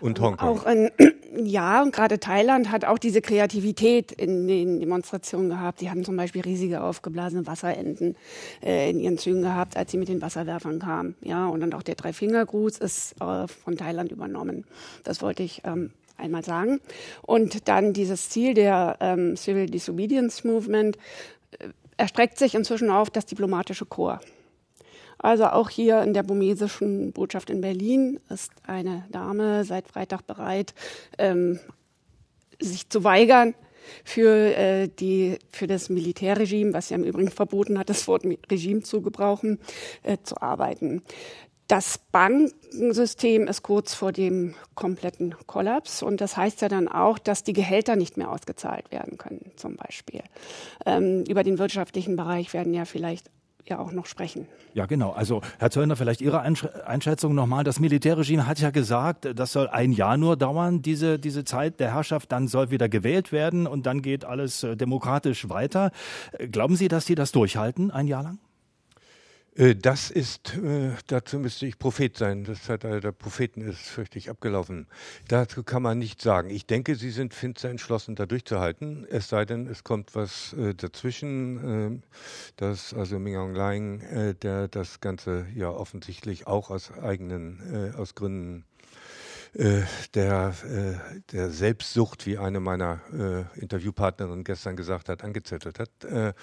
Und 0.00 0.20
Hongkong. 0.20 0.48
Auch 0.48 0.66
in, 0.66 0.90
ja, 1.36 1.82
und 1.82 1.94
gerade 1.94 2.18
Thailand 2.18 2.70
hat 2.70 2.84
auch 2.84 2.98
diese 2.98 3.20
Kreativität 3.20 4.12
in 4.12 4.48
den 4.48 4.80
Demonstrationen 4.80 5.50
gehabt. 5.50 5.80
Die 5.80 5.90
hatten 5.90 6.04
zum 6.04 6.16
Beispiel 6.16 6.40
riesige 6.40 6.82
aufgeblasene 6.82 7.46
Wasserenten 7.46 8.16
äh, 8.62 8.90
in 8.90 8.98
ihren 8.98 9.18
Zügen 9.18 9.42
gehabt, 9.42 9.76
als 9.76 9.90
sie 9.90 9.98
mit 9.98 10.08
den 10.08 10.22
Wasserwerfern 10.22 10.78
kamen. 10.78 11.16
Ja, 11.20 11.46
und 11.46 11.60
dann 11.60 11.74
auch 11.74 11.82
der 11.82 11.96
Dreifingergruß 11.96 12.78
ist 12.78 13.14
äh, 13.20 13.46
von 13.46 13.76
Thailand 13.76 14.10
übernommen. 14.10 14.64
Das 15.04 15.20
wollte 15.20 15.42
ich 15.42 15.62
ähm, 15.64 15.90
einmal 16.16 16.44
sagen. 16.44 16.80
Und 17.22 17.68
dann 17.68 17.92
dieses 17.92 18.30
Ziel 18.30 18.54
der 18.54 18.96
ähm, 19.00 19.36
Civil 19.36 19.66
Disobedience 19.66 20.44
Movement 20.44 20.96
äh, 21.58 21.68
erstreckt 21.98 22.38
sich 22.38 22.54
inzwischen 22.54 22.90
auf 22.90 23.10
das 23.10 23.26
diplomatische 23.26 23.84
Korps. 23.84 24.24
Also 25.18 25.46
auch 25.46 25.68
hier 25.68 26.02
in 26.02 26.14
der 26.14 26.22
burmesischen 26.22 27.12
Botschaft 27.12 27.50
in 27.50 27.60
Berlin 27.60 28.20
ist 28.30 28.52
eine 28.66 29.04
Dame 29.10 29.64
seit 29.64 29.88
Freitag 29.88 30.26
bereit, 30.26 30.74
ähm, 31.18 31.58
sich 32.60 32.88
zu 32.88 33.04
weigern, 33.04 33.54
für, 34.04 34.56
äh, 34.56 34.88
die, 34.88 35.38
für 35.50 35.66
das 35.66 35.88
Militärregime, 35.88 36.72
was 36.72 36.90
ja 36.90 36.96
im 36.96 37.04
Übrigen 37.04 37.30
verboten 37.30 37.78
hat, 37.78 37.88
das 37.88 38.06
Wort 38.08 38.24
Regime 38.50 38.82
zu 38.82 39.02
gebrauchen, 39.02 39.58
äh, 40.02 40.18
zu 40.22 40.40
arbeiten. 40.40 41.02
Das 41.68 42.00
Bankensystem 42.12 43.46
ist 43.46 43.62
kurz 43.62 43.92
vor 43.92 44.10
dem 44.10 44.54
kompletten 44.74 45.34
Kollaps 45.46 46.02
und 46.02 46.22
das 46.22 46.34
heißt 46.34 46.62
ja 46.62 46.68
dann 46.68 46.88
auch, 46.88 47.18
dass 47.18 47.44
die 47.44 47.52
Gehälter 47.52 47.94
nicht 47.94 48.16
mehr 48.16 48.30
ausgezahlt 48.30 48.90
werden 48.90 49.18
können, 49.18 49.52
zum 49.56 49.76
Beispiel. 49.76 50.22
Ähm, 50.86 51.24
über 51.28 51.44
den 51.44 51.58
wirtschaftlichen 51.58 52.16
Bereich 52.16 52.54
werden 52.54 52.72
ja 52.72 52.86
vielleicht 52.86 53.30
ja 53.68 53.78
auch 53.78 53.92
noch 53.92 54.06
sprechen. 54.06 54.46
Ja, 54.74 54.86
genau. 54.86 55.10
Also, 55.10 55.40
Herr 55.58 55.70
Zöllner, 55.70 55.96
vielleicht 55.96 56.20
Ihre 56.20 56.42
Einschätzung 56.42 57.34
nochmal. 57.34 57.64
Das 57.64 57.80
Militärregime 57.80 58.46
hat 58.46 58.60
ja 58.60 58.70
gesagt, 58.70 59.28
das 59.34 59.52
soll 59.52 59.68
ein 59.68 59.92
Jahr 59.92 60.16
nur 60.16 60.36
dauern, 60.36 60.82
diese, 60.82 61.18
diese 61.18 61.44
Zeit 61.44 61.80
der 61.80 61.94
Herrschaft. 61.94 62.32
Dann 62.32 62.48
soll 62.48 62.70
wieder 62.70 62.88
gewählt 62.88 63.32
werden 63.32 63.66
und 63.66 63.86
dann 63.86 64.02
geht 64.02 64.24
alles 64.24 64.62
äh, 64.62 64.76
demokratisch 64.76 65.48
weiter. 65.48 65.90
Glauben 66.50 66.76
Sie, 66.76 66.88
dass 66.88 67.04
die 67.04 67.14
das 67.14 67.32
durchhalten, 67.32 67.90
ein 67.90 68.06
Jahr 68.06 68.22
lang? 68.22 68.38
Äh, 69.58 69.74
das 69.74 70.10
ist, 70.10 70.56
äh, 70.56 70.92
dazu 71.08 71.38
müsste 71.38 71.66
ich 71.66 71.78
Prophet 71.78 72.16
sein. 72.16 72.44
Das 72.44 72.62
Zeitalter 72.62 73.00
der 73.00 73.12
Propheten 73.12 73.60
ist 73.60 73.80
fürchterlich 73.80 74.30
abgelaufen. 74.30 74.86
Dazu 75.26 75.62
kann 75.64 75.82
man 75.82 75.98
nicht 75.98 76.22
sagen. 76.22 76.50
Ich 76.50 76.66
denke, 76.66 76.94
sie 76.94 77.10
sind 77.10 77.34
finster 77.34 77.68
entschlossen, 77.68 78.14
da 78.14 78.26
durchzuhalten. 78.26 79.06
Es 79.10 79.28
sei 79.28 79.44
denn, 79.44 79.66
es 79.66 79.84
kommt 79.84 80.14
was 80.14 80.52
äh, 80.54 80.74
dazwischen, 80.74 82.02
dass 82.56 82.94
also 82.94 83.18
Ming 83.18 83.36
Aung 83.36 83.54
Hlaing, 83.54 84.34
der 84.42 84.68
das 84.68 85.00
Ganze 85.00 85.46
ja 85.54 85.70
offensichtlich 85.70 86.46
auch 86.46 86.70
aus 86.70 86.92
eigenen, 86.92 87.94
aus 87.96 88.14
Gründen 88.14 88.64
der, 90.14 90.54
der 91.32 91.50
Selbstsucht, 91.50 92.26
wie 92.26 92.38
eine 92.38 92.60
meiner 92.60 93.00
Interviewpartnerinnen 93.56 94.44
gestern 94.44 94.76
gesagt 94.76 95.08
hat, 95.08 95.24
angezettelt 95.24 95.78
hat 95.78 96.34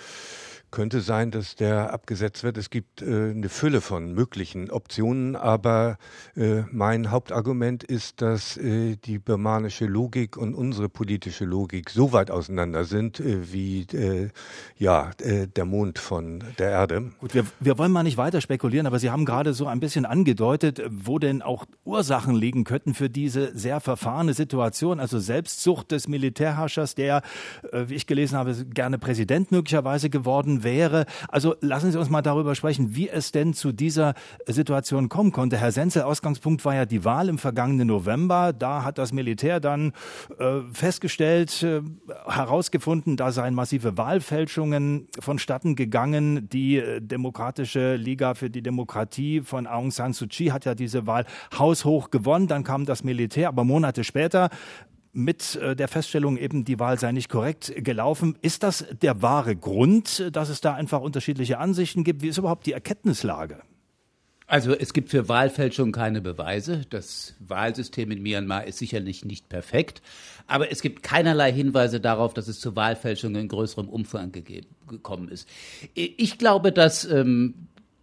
könnte 0.71 1.01
sein, 1.01 1.31
dass 1.31 1.55
der 1.55 1.93
abgesetzt 1.93 2.43
wird. 2.43 2.57
Es 2.57 2.69
gibt 2.69 3.01
äh, 3.01 3.31
eine 3.31 3.49
Fülle 3.49 3.81
von 3.81 4.13
möglichen 4.13 4.69
Optionen, 4.69 5.35
aber 5.35 5.97
äh, 6.35 6.63
mein 6.71 7.11
Hauptargument 7.11 7.83
ist, 7.83 8.21
dass 8.21 8.57
äh, 8.57 8.97
die 8.97 9.19
birmanische 9.19 9.85
Logik 9.85 10.37
und 10.37 10.53
unsere 10.53 10.89
politische 10.89 11.45
Logik 11.45 11.89
so 11.89 12.11
weit 12.11 12.31
auseinander 12.31 12.83
sind 12.83 13.19
äh, 13.19 13.51
wie 13.51 13.81
äh, 13.93 14.29
ja, 14.77 15.11
äh, 15.21 15.47
der 15.47 15.65
Mond 15.65 15.99
von 15.99 16.43
der 16.57 16.71
Erde. 16.71 17.11
Gut, 17.19 17.33
wir, 17.33 17.45
wir 17.59 17.77
wollen 17.77 17.91
mal 17.91 18.03
nicht 18.03 18.17
weiter 18.17 18.41
spekulieren, 18.41 18.87
aber 18.87 18.99
Sie 18.99 19.09
haben 19.09 19.25
gerade 19.25 19.53
so 19.53 19.67
ein 19.67 19.79
bisschen 19.79 20.05
angedeutet, 20.05 20.81
wo 20.89 21.19
denn 21.19 21.41
auch 21.41 21.65
Ursachen 21.83 22.35
liegen 22.35 22.63
könnten 22.63 22.93
für 22.93 23.09
diese 23.09 23.57
sehr 23.57 23.79
verfahrene 23.79 24.33
Situation, 24.33 24.99
also 24.99 25.19
Selbstsucht 25.19 25.91
des 25.91 26.07
Militärherrschers, 26.07 26.95
der, 26.95 27.21
wie 27.71 27.95
ich 27.95 28.07
gelesen 28.07 28.37
habe, 28.37 28.53
gerne 28.65 28.97
Präsident 28.97 29.51
möglicherweise 29.51 30.09
geworden 30.09 30.54
wäre. 30.63 31.05
Also 31.29 31.55
lassen 31.61 31.91
Sie 31.91 31.99
uns 31.99 32.09
mal 32.09 32.21
darüber 32.21 32.55
sprechen, 32.55 32.95
wie 32.95 33.09
es 33.09 33.31
denn 33.31 33.53
zu 33.53 33.71
dieser 33.71 34.13
Situation 34.47 35.09
kommen 35.09 35.31
konnte. 35.31 35.57
Herr 35.57 35.71
Senzel, 35.71 36.03
Ausgangspunkt 36.03 36.63
war 36.65 36.75
ja 36.75 36.85
die 36.85 37.03
Wahl 37.05 37.29
im 37.29 37.37
vergangenen 37.37 37.87
November. 37.87 38.53
Da 38.53 38.83
hat 38.83 38.97
das 38.97 39.11
Militär 39.11 39.59
dann 39.59 39.93
äh, 40.39 40.61
festgestellt, 40.71 41.63
äh, 41.63 41.81
herausgefunden, 42.27 43.17
da 43.17 43.31
seien 43.31 43.53
massive 43.53 43.97
Wahlfälschungen 43.97 45.07
vonstatten 45.19 45.75
gegangen. 45.75 46.49
Die 46.49 46.77
äh, 46.77 47.01
Demokratische 47.01 47.95
Liga 47.95 48.33
für 48.33 48.49
die 48.49 48.61
Demokratie 48.61 49.41
von 49.41 49.67
Aung 49.67 49.91
San 49.91 50.13
Suu 50.13 50.27
Kyi 50.27 50.47
hat 50.47 50.65
ja 50.65 50.75
diese 50.75 51.07
Wahl 51.07 51.25
haushoch 51.57 52.09
gewonnen. 52.11 52.47
Dann 52.47 52.63
kam 52.63 52.85
das 52.85 53.03
Militär, 53.03 53.49
aber 53.49 53.63
Monate 53.63 54.03
später 54.03 54.49
mit 55.15 55.55
äh, 55.55 55.75
der 55.75 55.87
Feststellung 55.87 56.37
eben, 56.37 56.65
die 56.65 56.79
Wahl 56.79 56.99
sei 56.99 57.11
nicht 57.11 57.29
korrekt 57.29 57.73
gelaufen. 57.77 58.37
Ist 58.41 58.63
das 58.63 58.85
der 59.01 59.21
wahre 59.21 59.55
Grund, 59.55 60.29
dass 60.33 60.49
es 60.49 60.61
da 60.61 60.73
einfach 60.73 61.01
unterschiedliche 61.01 61.57
Ansichten 61.57 62.03
gibt? 62.03 62.21
Wie 62.21 62.27
ist 62.27 62.37
überhaupt 62.37 62.65
die 62.65 62.73
Erkenntnislage? 62.73 63.61
Also 64.47 64.75
es 64.75 64.93
gibt 64.93 65.09
für 65.09 65.27
Wahlfälschung 65.27 65.91
keine 65.91 66.21
Beweise. 66.21 66.81
Das 66.89 67.33
Wahlsystem 67.39 68.11
in 68.11 68.21
Myanmar 68.21 68.65
ist 68.65 68.77
sicherlich 68.77 69.25
nicht 69.25 69.49
perfekt, 69.49 70.03
aber 70.45 70.71
es 70.71 70.81
gibt 70.81 71.01
keinerlei 71.01 71.51
Hinweise 71.51 71.99
darauf, 71.99 72.35
dass 72.35 72.47
es 72.47 72.59
zu 72.59 72.75
Wahlfälschungen 72.75 73.41
in 73.41 73.47
größerem 73.47 73.89
Umfang 73.89 74.31
gegeben, 74.31 74.67
gekommen 74.87 75.29
ist. 75.29 75.47
Ich 75.95 76.37
glaube, 76.37 76.71
dass 76.71 77.05
ähm, 77.05 77.55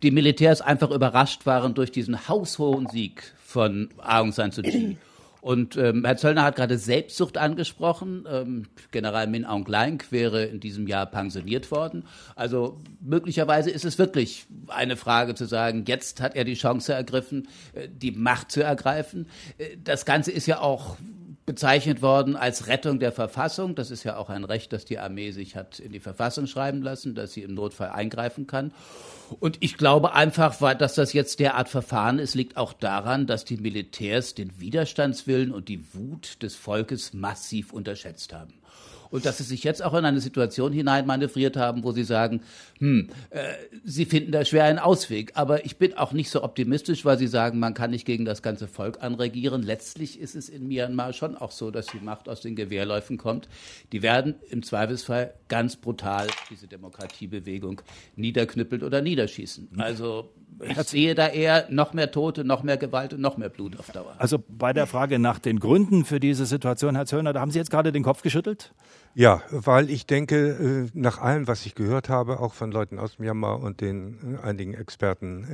die 0.03 0.11
Militärs 0.11 0.61
einfach 0.61 0.91
überrascht 0.91 1.47
waren 1.47 1.75
durch 1.75 1.93
diesen 1.93 2.29
haushohen 2.29 2.89
Sieg 2.89 3.35
von 3.45 3.91
Aung 3.99 4.33
San 4.33 4.51
Suu 4.51 4.63
Kyi. 4.63 4.97
Und 5.43 5.77
ähm, 5.77 6.05
Herr 6.05 6.17
Zöllner 6.17 6.45
hat 6.45 6.55
gerade 6.55 6.79
Selbstsucht 6.79 7.37
angesprochen. 7.37 8.27
Ähm, 8.31 8.67
General 8.93 9.27
Min 9.27 9.45
Aung 9.45 9.67
Hlaing 9.67 10.01
wäre 10.11 10.45
in 10.45 10.61
diesem 10.61 10.87
Jahr 10.87 11.05
pensioniert 11.05 11.73
worden. 11.73 12.05
Also 12.37 12.81
möglicherweise 13.01 13.69
ist 13.69 13.85
es 13.85 13.99
wirklich 13.99 14.47
eine 14.69 14.97
Frage 14.97 15.35
zu 15.35 15.47
sagen, 15.47 15.83
jetzt 15.89 16.21
hat 16.21 16.37
er 16.37 16.45
die 16.45 16.55
Chance 16.55 16.95
ergriffen, 16.95 17.49
äh, 17.73 17.89
die 17.91 18.13
Macht 18.13 18.53
zu 18.53 18.63
ergreifen. 18.63 19.27
Äh, 19.59 19.79
das 19.83 20.05
Ganze 20.05 20.31
ist 20.31 20.47
ja 20.47 20.61
auch 20.61 20.97
bezeichnet 21.47 22.03
worden 22.03 22.37
als 22.37 22.69
Rettung 22.69 22.99
der 22.99 23.13
Verfassung. 23.13 23.75
Das 23.75 23.91
ist 23.91 24.05
ja 24.05 24.17
auch 24.17 24.31
ein 24.31 24.45
Recht, 24.45 24.73
das 24.73 24.85
die 24.85 24.99
Armee 24.99 25.33
sich 25.33 25.57
hat 25.57 25.81
in 25.81 25.93
die 25.93 26.01
Verfassung 26.01 26.47
schreiben 26.47 26.83
lassen, 26.83 27.15
dass 27.15 27.33
sie 27.33 27.43
im 27.43 27.55
Notfall 27.55 27.91
eingreifen 27.91 28.47
kann. 28.47 28.73
Und 29.41 29.57
ich 29.61 29.77
glaube 29.77 30.15
einfach, 30.15 30.75
dass 30.77 30.95
das 30.95 31.13
jetzt 31.13 31.41
derart 31.41 31.69
Verfahren 31.69 32.19
ist, 32.19 32.35
liegt 32.35 32.57
auch 32.57 32.73
daran, 32.73 33.27
dass 33.27 33.45
die 33.45 33.57
Militärs 33.57 34.35
den 34.35 34.61
Widerstandswillen 34.61 35.53
und 35.53 35.69
die 35.69 35.95
Wut 35.95 36.43
des 36.43 36.55
Volkes 36.55 37.13
massiv 37.13 37.73
unterschätzt 37.73 38.33
haben 38.33 38.62
und 39.13 39.27
dass 39.27 39.39
sie 39.39 39.45
sich 39.45 39.63
jetzt 39.63 39.85
auch 39.85 39.95
in 39.95 40.05
eine 40.05 40.21
Situation 40.21 40.73
hineinmanövriert 40.73 41.57
haben, 41.57 41.85
wo 41.85 41.93
sie 41.93 42.03
sagen, 42.03 42.41
hm, 42.79 43.11
äh, 43.31 43.41
sie 43.85 44.07
finden 44.07 44.33
da 44.33 44.45
schwer 44.45 44.65
einen 44.65 44.79
Ausweg. 44.79 45.33
Aber 45.35 45.65
ich 45.65 45.77
bin 45.77 45.95
auch 45.97 46.13
nicht 46.13 46.31
so 46.31 46.43
optimistisch, 46.43 47.05
weil 47.05 47.19
sie 47.19 47.27
sagen, 47.27 47.59
man 47.59 47.75
kann 47.75 47.91
nicht 47.91 48.07
gegen 48.07 48.25
das 48.25 48.43
ganze 48.43 48.67
Volk 48.67 49.03
anregieren. 49.03 49.63
Letztlich 49.63 50.19
ist 50.19 50.35
es 50.35 50.49
in 50.49 50.67
Myanmar 50.67 51.13
schon 51.13 51.37
auch 51.37 51.51
so, 51.51 51.71
dass 51.71 51.87
die 51.87 52.01
Macht 52.01 52.29
aus 52.29 52.41
den 52.41 52.57
Gewehrläufen 52.57 53.19
kommt. 53.19 53.49
Die 53.93 54.03
werden 54.03 54.35
im 54.51 54.63
Zweifelsfall 54.63 55.35
ganz 55.49 55.77
brutal 55.77 56.29
diese 56.51 56.67
Demokratiebewegung 56.67 57.83
niederknüppeln 58.17 58.83
oder 58.83 59.03
niederschießen. 59.03 59.69
Also 59.77 60.31
ich 60.61 60.79
sehe 60.83 61.15
da 61.15 61.29
eher 61.29 61.67
noch 61.71 61.93
mehr 61.93 62.11
Tote, 62.11 62.45
noch 62.45 62.63
mehr 62.63 62.77
Gewalt 62.77 63.13
und 63.13 63.21
noch 63.21 63.37
mehr 63.37 63.49
Blut 63.49 63.79
auf 63.79 63.91
Dauer. 63.91 64.15
Also 64.19 64.43
bei 64.49 64.73
der 64.73 64.87
Frage 64.87 65.19
nach 65.19 65.39
den 65.39 65.59
Gründen 65.61 66.05
für 66.05 66.21
diese 66.21 66.47
Situation, 66.47 66.95
Herr 66.95 67.07
Zöllner, 67.07 67.33
da 67.33 67.41
haben 67.41 67.51
Sie 67.51 67.59
jetzt 67.59 67.71
gerade 67.71 67.93
den 67.93 68.03
Kopf 68.03 68.23
geschüttelt? 68.23 68.73
Ja, 69.15 69.43
weil 69.51 69.91
ich 69.91 70.07
denke, 70.07 70.89
äh, 70.89 70.99
nach 70.99 71.19
allem, 71.19 71.47
was 71.47 71.67
ich 71.67 71.75
gehört 71.75 72.09
habe, 72.09 72.41
auch 72.41 72.55
von 72.55 72.73
Leuten 72.73 72.99
aus 72.99 73.19
Myanmar 73.19 73.61
und 73.61 73.83
den 73.83 74.39
äh, 74.43 74.47
einigen 74.47 74.73
Experten, 74.73 75.45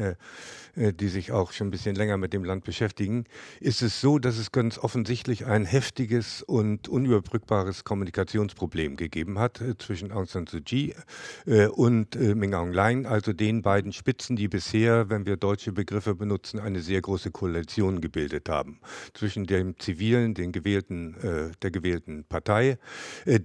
äh, 0.77 0.93
die 0.93 1.09
sich 1.09 1.33
auch 1.33 1.51
schon 1.51 1.67
ein 1.67 1.71
bisschen 1.73 1.97
länger 1.97 2.19
mit 2.19 2.33
dem 2.33 2.45
Land 2.45 2.63
beschäftigen, 2.63 3.25
ist 3.59 3.83
es 3.83 4.01
so, 4.01 4.21
dass 4.21 4.39
es 4.39 4.53
ganz 4.53 4.79
offensichtlich 4.79 5.45
ein 5.47 5.65
heftiges 5.65 6.41
und 6.43 6.89
unüberbrückbares 6.89 7.83
Kommunikationsproblem 7.83 8.95
gegeben 8.95 9.41
hat 9.41 9.61
zwischen 9.79 10.13
Aung 10.13 10.27
San 10.27 10.47
Suu 10.47 10.61
Kyi 10.61 10.95
und 11.73 12.15
Min 12.15 12.55
Aung 12.55 12.71
Hlaing, 12.71 13.07
also 13.07 13.33
den 13.33 13.63
beiden 13.63 13.93
Spitzen, 13.93 14.37
die 14.37 14.47
bisher, 14.47 15.11
wenn 15.11 15.27
wir 15.27 15.37
deutsche 15.37 15.73
Begriffe 15.73 16.15
benutzen, 16.15 16.61
eine 16.61 16.81
sehr 16.81 17.01
große 17.01 17.33
Koalition 17.33 18.01
gebildet 18.01 18.49
haben. 18.49 18.79
Zwischen 19.15 19.47
dem 19.47 19.77
zivilen, 19.81 20.35
den 20.35 20.53
gewählten, 20.53 21.17
der 21.61 21.71
gewählten 21.73 22.25
Partei 22.29 22.79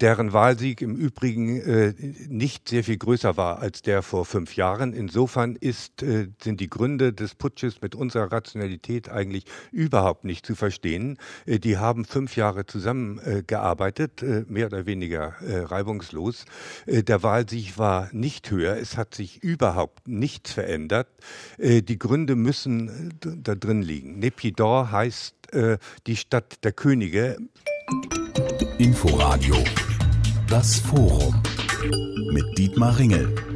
deren 0.03 0.33
Wahlsieg 0.33 0.81
im 0.81 0.97
Übrigen 0.97 1.61
äh, 1.61 1.93
nicht 2.27 2.67
sehr 2.67 2.83
viel 2.83 2.97
größer 2.97 3.37
war 3.37 3.59
als 3.59 3.83
der 3.83 4.01
vor 4.01 4.25
fünf 4.25 4.57
Jahren. 4.57 4.91
Insofern 4.91 5.55
ist, 5.55 6.03
äh, 6.03 6.27
sind 6.43 6.59
die 6.59 6.69
Gründe 6.69 7.13
des 7.13 7.35
Putsches 7.35 7.81
mit 7.81 7.95
unserer 7.95 8.29
Rationalität 8.29 9.07
eigentlich 9.07 9.45
überhaupt 9.71 10.25
nicht 10.25 10.45
zu 10.45 10.55
verstehen. 10.55 11.17
Äh, 11.45 11.59
die 11.59 11.77
haben 11.77 12.03
fünf 12.03 12.35
Jahre 12.35 12.65
zusammengearbeitet, 12.65 14.21
äh, 14.21 14.43
mehr 14.49 14.65
oder 14.65 14.85
weniger 14.85 15.35
äh, 15.41 15.59
reibungslos. 15.59 16.43
Äh, 16.85 17.03
der 17.03 17.23
Wahlsieg 17.23 17.77
war 17.77 18.09
nicht 18.11 18.51
höher. 18.51 18.75
Es 18.75 18.97
hat 18.97 19.15
sich 19.15 19.41
überhaupt 19.41 20.05
nichts 20.05 20.51
verändert. 20.51 21.07
die 21.57 21.97
Gründe 21.97 22.35
müssen 22.35 23.13
da 23.21 23.55
drin 23.55 23.81
liegen. 23.81 24.19
Nepidor 24.19 24.91
heißt 24.91 25.35
die 26.07 26.15
Stadt 26.15 26.63
der 26.63 26.71
Könige. 26.71 27.37
Inforadio 28.79 29.55
das 30.53 30.77
Forum 30.81 31.41
mit 32.31 32.45
Dietmar 32.55 32.95
Ringel. 32.99 33.52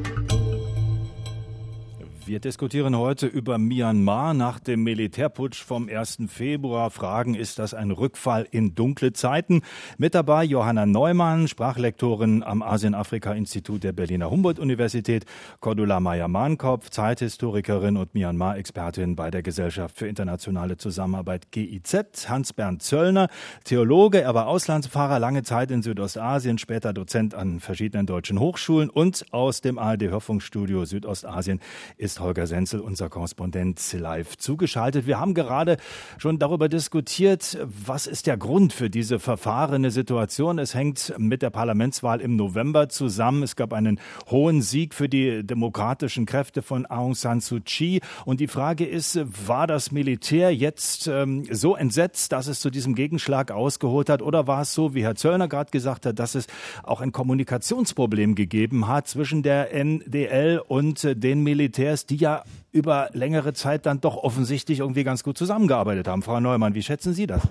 Wir 2.28 2.42
diskutieren 2.42 2.98
heute 2.98 3.26
über 3.26 3.58
Myanmar 3.58 4.34
nach 4.34 4.60
dem 4.60 4.84
Militärputsch 4.84 5.64
vom 5.64 5.88
1. 5.88 6.24
Februar. 6.28 6.92
Fragen, 6.92 7.36
ist 7.36 7.58
das 7.58 7.74
ein 7.74 7.90
Rückfall 7.90 8.46
in 8.52 8.76
dunkle 8.76 9.14
Zeiten? 9.14 9.62
Mit 9.98 10.14
dabei 10.14 10.44
Johanna 10.44 10.86
Neumann, 10.86 11.48
Sprachlektorin 11.48 12.44
am 12.44 12.62
Asien-Afrika-Institut 12.62 13.86
der 13.86 13.94
Berliner 13.94 14.30
Humboldt-Universität, 14.30 15.26
Cordula 15.62 16.02
Meyer-Mahnkopf, 16.02 16.90
Zeithistorikerin 16.90 17.96
und 17.96 18.14
Myanmar-Expertin 18.14 19.16
bei 19.16 19.32
der 19.32 19.42
Gesellschaft 19.42 19.98
für 19.98 20.10
internationale 20.10 20.76
Zusammenarbeit 20.76 21.50
GIZ, 21.52 22.28
Hans-Bernd 22.28 22.84
Zöllner, 22.84 23.30
Theologe, 23.64 24.20
er 24.20 24.36
war 24.36 24.48
Auslandsfahrer, 24.48 25.20
lange 25.20 25.44
Zeit 25.44 25.72
in 25.72 25.82
Südostasien, 25.82 26.58
später 26.58 26.92
Dozent 26.92 27.36
an 27.36 27.62
verschiedenen 27.62 28.06
deutschen 28.06 28.38
Hochschulen 28.38 28.90
und 28.90 29.24
aus 29.32 29.62
dem 29.62 29.78
ARD-Hörfunkstudio 29.78 30.84
Südostasien 30.84 31.62
ist 31.96 32.17
ist 32.18 32.22
Holger 32.22 32.48
Senzel, 32.48 32.80
unser 32.80 33.10
Korrespondent, 33.10 33.80
live 33.94 34.38
zugeschaltet. 34.38 35.06
Wir 35.06 35.20
haben 35.20 35.36
gerade 35.36 35.78
schon 36.18 36.40
darüber 36.40 36.68
diskutiert, 36.68 37.60
was 37.64 38.08
ist 38.08 38.26
der 38.26 38.38
Grund 38.38 38.74
für 38.74 38.90
diese 38.90 39.20
verfahrene 39.20 39.92
Situation. 39.92 40.58
Es 40.58 40.74
hängt 40.74 41.14
mit 41.20 41.44
der 41.44 41.52
Parlamentswahl 41.52 42.20
im 42.22 42.36
November 42.36 42.90
zusammen. 42.90 43.44
Es 43.44 43.56
gab 43.56 43.72
einen 43.72 44.00
hohen 44.32 44.64
Sieg 44.64 44.96
für 44.96 45.08
die 45.08 45.46
demokratischen 45.46 46.26
Kräfte 46.26 46.64
von 46.64 46.88
Aung 46.88 47.14
San 47.14 47.40
Suu 47.40 47.60
Kyi. 47.64 48.00
Und 48.26 48.40
die 48.40 48.48
Frage 48.48 48.86
ist, 48.86 49.20
war 49.48 49.68
das 49.68 49.92
Militär 49.92 50.56
jetzt 50.56 51.06
ähm, 51.06 51.44
so 51.52 51.76
entsetzt, 51.76 52.32
dass 52.32 52.48
es 52.48 52.62
zu 52.62 52.72
diesem 52.72 52.96
Gegenschlag 52.96 53.52
ausgeholt 53.52 54.10
hat? 54.10 54.24
Oder 54.24 54.48
war 54.48 54.64
es 54.64 54.74
so, 54.74 54.96
wie 54.96 55.04
Herr 55.04 55.16
Zöllner 55.16 55.48
gerade 55.48 55.70
gesagt 55.70 56.08
hat, 56.08 56.18
dass 56.18 56.34
es 56.34 56.48
auch 56.82 57.02
ein 57.02 57.12
Kommunikationsproblem 57.12 58.34
gegeben 58.34 58.88
hat 58.88 59.08
zwischen 59.08 59.44
der 59.44 59.72
NDL 59.72 60.64
und 60.68 61.04
äh, 61.04 61.16
den 61.16 61.44
Militärs, 61.44 62.07
die 62.10 62.18
ja 62.18 62.44
über 62.72 63.10
längere 63.14 63.54
Zeit 63.54 63.86
dann 63.86 64.02
doch 64.02 64.18
offensichtlich 64.18 64.80
irgendwie 64.80 65.04
ganz 65.04 65.24
gut 65.24 65.38
zusammengearbeitet 65.38 66.08
haben. 66.08 66.22
Frau 66.22 66.40
Neumann, 66.40 66.76
wie 66.76 66.84
schätzen 66.84 67.14
Sie 67.14 67.28
das? 67.28 67.42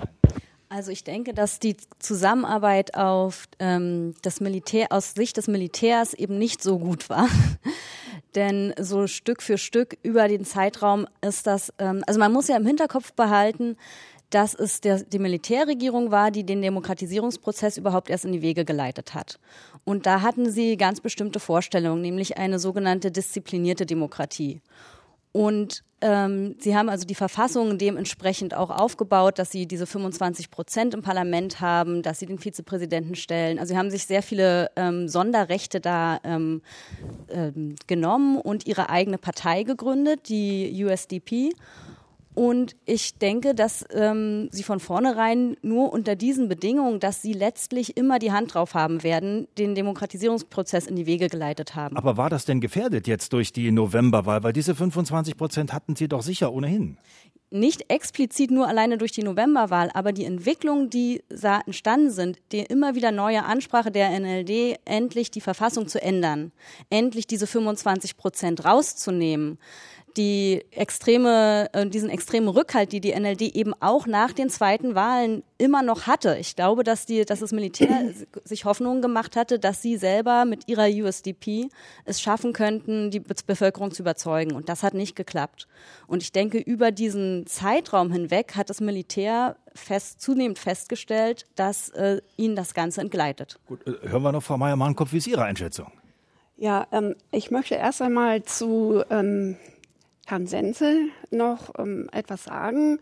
Also 0.68 0.90
ich 0.90 1.04
denke, 1.04 1.32
dass 1.32 1.60
die 1.60 1.76
Zusammenarbeit 2.00 2.96
auf 2.96 3.44
ähm, 3.60 4.14
das 4.22 4.40
Militär 4.40 4.88
aus 4.90 5.14
Sicht 5.14 5.36
des 5.36 5.46
Militärs 5.46 6.12
eben 6.12 6.38
nicht 6.38 6.62
so 6.62 6.78
gut 6.78 7.08
war. 7.08 7.28
Denn 8.34 8.74
so 8.78 9.06
Stück 9.06 9.42
für 9.42 9.58
Stück 9.58 9.96
über 10.02 10.28
den 10.28 10.44
Zeitraum 10.44 11.06
ist 11.22 11.46
das, 11.46 11.72
ähm, 11.78 12.02
also 12.06 12.18
man 12.18 12.32
muss 12.32 12.48
ja 12.48 12.56
im 12.56 12.66
Hinterkopf 12.66 13.12
behalten, 13.12 13.76
dass 14.30 14.54
es 14.54 14.80
der, 14.80 15.02
die 15.04 15.20
Militärregierung 15.20 16.10
war, 16.10 16.30
die 16.30 16.44
den 16.44 16.60
Demokratisierungsprozess 16.60 17.76
überhaupt 17.76 18.10
erst 18.10 18.24
in 18.24 18.32
die 18.32 18.42
Wege 18.42 18.64
geleitet 18.64 19.14
hat. 19.14 19.38
Und 19.86 20.04
da 20.04 20.20
hatten 20.20 20.50
sie 20.50 20.76
ganz 20.76 21.00
bestimmte 21.00 21.38
Vorstellungen, 21.38 22.02
nämlich 22.02 22.38
eine 22.38 22.58
sogenannte 22.58 23.12
disziplinierte 23.12 23.86
Demokratie. 23.86 24.60
Und 25.30 25.84
ähm, 26.00 26.56
sie 26.58 26.74
haben 26.74 26.88
also 26.88 27.06
die 27.06 27.14
Verfassung 27.14 27.78
dementsprechend 27.78 28.52
auch 28.52 28.70
aufgebaut, 28.70 29.38
dass 29.38 29.52
sie 29.52 29.66
diese 29.66 29.86
25 29.86 30.50
Prozent 30.50 30.92
im 30.92 31.02
Parlament 31.02 31.60
haben, 31.60 32.02
dass 32.02 32.18
sie 32.18 32.26
den 32.26 32.38
Vizepräsidenten 32.38 33.14
stellen. 33.14 33.60
Also 33.60 33.74
sie 33.74 33.78
haben 33.78 33.92
sich 33.92 34.06
sehr 34.06 34.24
viele 34.24 34.72
ähm, 34.74 35.06
Sonderrechte 35.06 35.80
da 35.80 36.18
ähm, 36.24 36.62
ähm 37.28 37.76
genommen 37.86 38.38
und 38.38 38.66
ihre 38.66 38.90
eigene 38.90 39.18
Partei 39.18 39.62
gegründet, 39.62 40.28
die 40.28 40.84
USDP. 40.84 41.50
Und 42.36 42.76
ich 42.84 43.18
denke, 43.18 43.54
dass 43.54 43.82
ähm, 43.94 44.50
sie 44.52 44.62
von 44.62 44.78
vornherein 44.78 45.56
nur 45.62 45.90
unter 45.90 46.16
diesen 46.16 46.48
Bedingungen, 46.48 47.00
dass 47.00 47.22
sie 47.22 47.32
letztlich 47.32 47.96
immer 47.96 48.18
die 48.18 48.30
Hand 48.30 48.52
drauf 48.52 48.74
haben 48.74 49.02
werden, 49.02 49.48
den 49.56 49.74
Demokratisierungsprozess 49.74 50.86
in 50.86 50.96
die 50.96 51.06
Wege 51.06 51.30
geleitet 51.30 51.74
haben. 51.74 51.96
Aber 51.96 52.18
war 52.18 52.28
das 52.28 52.44
denn 52.44 52.60
gefährdet 52.60 53.06
jetzt 53.06 53.32
durch 53.32 53.54
die 53.54 53.72
Novemberwahl? 53.72 54.42
Weil 54.42 54.52
diese 54.52 54.74
25 54.74 55.38
Prozent 55.38 55.72
hatten 55.72 55.96
sie 55.96 56.08
doch 56.08 56.20
sicher 56.20 56.52
ohnehin. 56.52 56.98
Nicht 57.50 57.90
explizit 57.90 58.50
nur 58.50 58.68
alleine 58.68 58.98
durch 58.98 59.12
die 59.12 59.22
Novemberwahl, 59.22 59.88
aber 59.94 60.12
die 60.12 60.26
Entwicklungen, 60.26 60.90
die 60.90 61.22
entstanden 61.64 62.10
sind, 62.10 62.38
die 62.52 62.58
immer 62.58 62.94
wieder 62.94 63.12
neue 63.12 63.44
Ansprache 63.44 63.90
der 63.90 64.10
NLD, 64.10 64.78
endlich 64.84 65.30
die 65.30 65.40
Verfassung 65.40 65.88
zu 65.88 66.02
ändern, 66.02 66.52
endlich 66.90 67.26
diese 67.26 67.46
25 67.46 68.18
Prozent 68.18 68.66
rauszunehmen 68.66 69.58
die 70.16 70.64
extreme, 70.70 71.68
äh, 71.72 71.86
diesen 71.86 72.08
extremen 72.08 72.48
Rückhalt, 72.48 72.92
die 72.92 73.00
die 73.00 73.18
NLD 73.18 73.42
eben 73.42 73.74
auch 73.80 74.06
nach 74.06 74.32
den 74.32 74.48
zweiten 74.48 74.94
Wahlen 74.94 75.42
immer 75.58 75.82
noch 75.82 76.06
hatte. 76.06 76.36
Ich 76.38 76.56
glaube, 76.56 76.84
dass, 76.84 77.06
die, 77.06 77.24
dass 77.24 77.40
das 77.40 77.52
Militär 77.52 78.10
sich 78.44 78.64
Hoffnungen 78.64 79.02
gemacht 79.02 79.36
hatte, 79.36 79.58
dass 79.58 79.82
sie 79.82 79.96
selber 79.96 80.44
mit 80.44 80.68
ihrer 80.68 80.88
USDP 80.88 81.68
es 82.04 82.20
schaffen 82.20 82.52
könnten, 82.52 83.10
die 83.10 83.20
Bevölkerung 83.20 83.90
zu 83.90 84.02
überzeugen. 84.02 84.52
Und 84.54 84.68
das 84.68 84.82
hat 84.82 84.94
nicht 84.94 85.16
geklappt. 85.16 85.66
Und 86.06 86.22
ich 86.22 86.32
denke, 86.32 86.58
über 86.58 86.92
diesen 86.92 87.46
Zeitraum 87.46 88.12
hinweg 88.12 88.56
hat 88.56 88.70
das 88.70 88.80
Militär 88.80 89.56
fest, 89.74 90.20
zunehmend 90.20 90.58
festgestellt, 90.58 91.46
dass 91.54 91.90
äh, 91.90 92.20
ihnen 92.36 92.56
das 92.56 92.74
Ganze 92.74 93.00
entgleitet. 93.00 93.58
Gut, 93.66 93.86
äh, 93.86 94.08
hören 94.08 94.22
wir 94.22 94.32
noch, 94.32 94.42
Frau 94.42 94.56
Meier-Mahnkopf, 94.56 95.12
wie 95.12 95.18
ist 95.18 95.26
Ihre 95.26 95.44
Einschätzung? 95.44 95.92
Ja, 96.56 96.86
ähm, 96.90 97.14
ich 97.32 97.50
möchte 97.50 97.74
erst 97.74 98.00
einmal 98.00 98.42
zu 98.42 99.02
ähm, 99.10 99.56
Herrn 100.26 100.46
Senzel 100.46 101.08
noch 101.30 101.72
ähm, 101.78 102.08
etwas 102.12 102.44
sagen, 102.44 102.98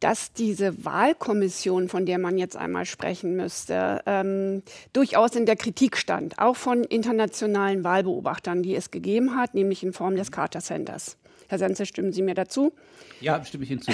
dass 0.00 0.32
diese 0.32 0.84
Wahlkommission, 0.84 1.88
von 1.88 2.06
der 2.06 2.18
man 2.18 2.38
jetzt 2.38 2.56
einmal 2.56 2.84
sprechen 2.84 3.36
müsste, 3.36 4.02
ähm, 4.06 4.62
durchaus 4.92 5.34
in 5.34 5.46
der 5.46 5.56
Kritik 5.56 5.96
stand, 5.96 6.38
auch 6.38 6.56
von 6.56 6.84
internationalen 6.84 7.84
Wahlbeobachtern, 7.84 8.62
die 8.62 8.76
es 8.76 8.90
gegeben 8.90 9.36
hat, 9.36 9.54
nämlich 9.54 9.82
in 9.82 9.92
Form 9.92 10.16
des 10.16 10.30
Carter 10.30 10.60
Centers. 10.60 11.16
Herr 11.48 11.58
Senzel, 11.58 11.86
stimmen 11.86 12.12
Sie 12.12 12.22
mir 12.22 12.34
dazu? 12.34 12.72
Ja, 13.20 13.44
stimme 13.44 13.64
ich 13.64 13.70
hinzu. 13.70 13.92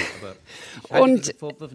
Und 0.89 1.35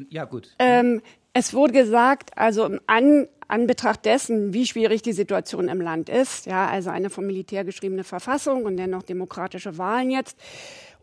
ja, 0.10 0.26
gut. 0.26 0.54
Ähm, 0.60 1.02
es 1.38 1.54
wurde 1.54 1.74
gesagt, 1.74 2.38
also 2.38 2.66
im 2.66 2.80
An 2.88 3.28
Anbetracht 3.48 4.06
dessen, 4.06 4.54
wie 4.54 4.66
schwierig 4.66 5.02
die 5.02 5.12
Situation 5.12 5.68
im 5.68 5.82
Land 5.82 6.10
ist, 6.10 6.48
ja, 6.48 6.66
also 6.68 6.90
eine 6.90 7.12
vom 7.12 7.28
Militär 7.28 7.64
geschriebene 7.64 8.04
Verfassung 8.04 8.64
und 8.64 8.78
dennoch 8.78 9.04
demokratische 9.04 9.78
Wahlen 9.78 10.10
jetzt, 10.10 10.38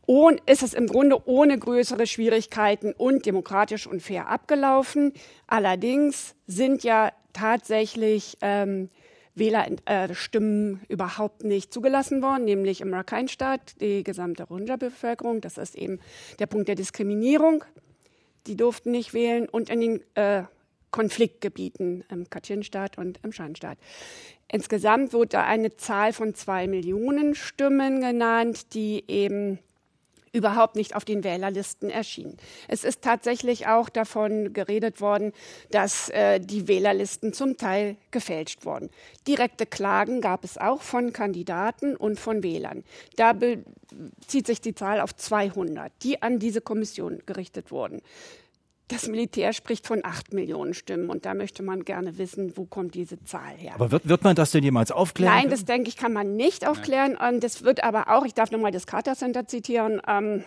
und 0.07 0.41
ist 0.47 0.63
es 0.63 0.73
im 0.75 0.87
Grunde 0.87 1.29
ohne 1.29 1.57
größere 1.59 2.07
Schwierigkeiten 2.07 2.93
und 2.93 3.27
demokratisch 3.27 3.87
und 3.87 4.03
fair 4.03 4.29
abgelaufen. 4.29 5.13
Allerdings 5.47 6.35
sind 6.47 6.83
ja 6.83 7.13
tatsächlich 7.35 8.39
ähm, 8.41 8.89
Wählerstimmen 9.35 10.81
äh, 10.89 10.93
überhaupt 10.93 11.45
nicht 11.45 11.73
zugelassen 11.73 12.23
worden, 12.23 12.45
nämlich 12.45 12.81
im 12.81 12.93
Rakhine-Staat 12.93 13.81
die 13.81 14.03
gesamte 14.03 14.45
Rohingya-Bevölkerung. 14.45 15.43
Das 15.43 15.59
ist 15.59 15.77
eben 15.77 16.01
der 16.39 16.47
Punkt 16.47 16.69
der 16.69 16.75
Diskriminierung. 16.75 17.65
Die 18.47 18.57
durften 18.57 18.91
nicht 18.91 19.15
wählen 19.15 19.49
und 19.49 19.71
in 19.71 19.81
den 19.81 20.03
äh, 20.15 20.45
Konfliktgebieten 20.91 22.05
im 22.11 22.29
Kachin-Staat 22.29 22.99
und 22.99 23.19
im 23.23 23.33
Shan-Staat. 23.33 23.79
Insgesamt 24.49 25.13
wurde 25.13 25.41
eine 25.41 25.77
Zahl 25.77 26.13
von 26.13 26.35
zwei 26.35 26.67
Millionen 26.67 27.35
Stimmen 27.35 28.01
genannt, 28.01 28.75
die 28.75 29.05
eben 29.09 29.59
überhaupt 30.33 30.77
nicht 30.77 30.97
auf 30.97 31.05
den 31.05 31.25
Wählerlisten 31.25 31.91
erschienen. 31.91 32.37
Es 32.69 32.85
ist 32.85 33.03
tatsächlich 33.03 33.67
auch 33.67 33.89
davon 33.89 34.53
geredet 34.53 35.01
worden, 35.01 35.33
dass 35.71 36.09
äh, 36.09 36.41
die 36.41 36.69
Wählerlisten 36.69 37.33
zum 37.33 37.57
Teil 37.57 37.97
gefälscht 38.11 38.65
wurden. 38.65 38.91
Direkte 39.29 39.67
Klagen 39.67 40.21
gab 40.21 40.45
es 40.45 40.57
auch 40.57 40.83
von 40.83 41.13
Kandidaten 41.13 41.97
und 41.97 42.19
von 42.19 42.43
Wählern. 42.43 42.83
Da 43.17 43.35
bezieht 43.35 44.47
sich 44.47 44.61
die 44.61 44.75
Zahl 44.75 45.01
auf 45.01 45.15
200, 45.15 45.93
die 46.03 46.23
an 46.23 46.39
diese 46.39 46.61
Kommission 46.61 47.23
gerichtet 47.27 47.71
wurden. 47.71 48.01
Das 48.89 49.09
Militär 49.09 49.53
spricht 49.53 49.87
von 49.87 50.05
acht 50.05 50.35
Millionen 50.35 50.75
Stimmen 50.75 51.09
und 51.09 51.25
da 51.25 51.35
möchte 51.35 51.63
man 51.63 51.85
gerne 51.85 52.19
wissen, 52.19 52.57
wo 52.57 52.65
kommt 52.65 52.95
diese 52.95 53.23
Zahl 53.25 53.55
her. 53.57 53.75
Aber 53.75 53.91
wird, 53.91 54.09
wird 54.09 54.23
man 54.25 54.37
das 54.37 54.51
denn 54.51 54.65
jemals 54.65 54.91
aufklären? 54.91 55.35
Nein, 55.35 55.51
das 55.51 55.65
denke 55.65 55.89
ich, 55.89 55.97
kann 55.97 56.13
man 56.13 56.37
nicht 56.37 56.67
aufklären. 56.67 57.17
Und 57.17 57.43
das 57.43 57.63
wird 57.63 57.85
aber 57.85 58.09
auch, 58.09 58.27
ich 58.27 58.35
darf 58.35 58.51
nochmal 58.51 58.73
das 58.73 58.87
Carter 58.87 59.15
Center 59.15 59.47
zitieren, 59.47 60.03
ähm, 60.07 60.45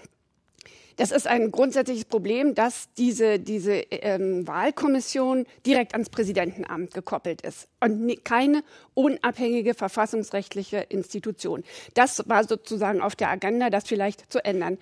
das 0.97 1.11
ist 1.11 1.27
ein 1.27 1.51
grundsätzliches 1.51 2.05
Problem, 2.05 2.55
dass 2.55 2.87
diese, 2.97 3.37
diese 3.39 3.73
ähm, 3.91 4.47
Wahlkommission 4.47 5.45
direkt 5.65 5.93
ans 5.93 6.09
Präsidentenamt 6.09 6.93
gekoppelt 6.93 7.41
ist 7.41 7.67
und 7.81 8.23
keine 8.23 8.63
unabhängige 8.93 9.73
verfassungsrechtliche 9.73 10.77
Institution. 10.77 11.63
Das 11.95 12.29
war 12.29 12.45
sozusagen 12.45 13.01
auf 13.01 13.15
der 13.15 13.29
Agenda, 13.29 13.69
das 13.69 13.85
vielleicht 13.85 14.31
zu 14.31 14.43
ändern. 14.45 14.77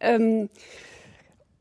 Ähm, 0.00 0.48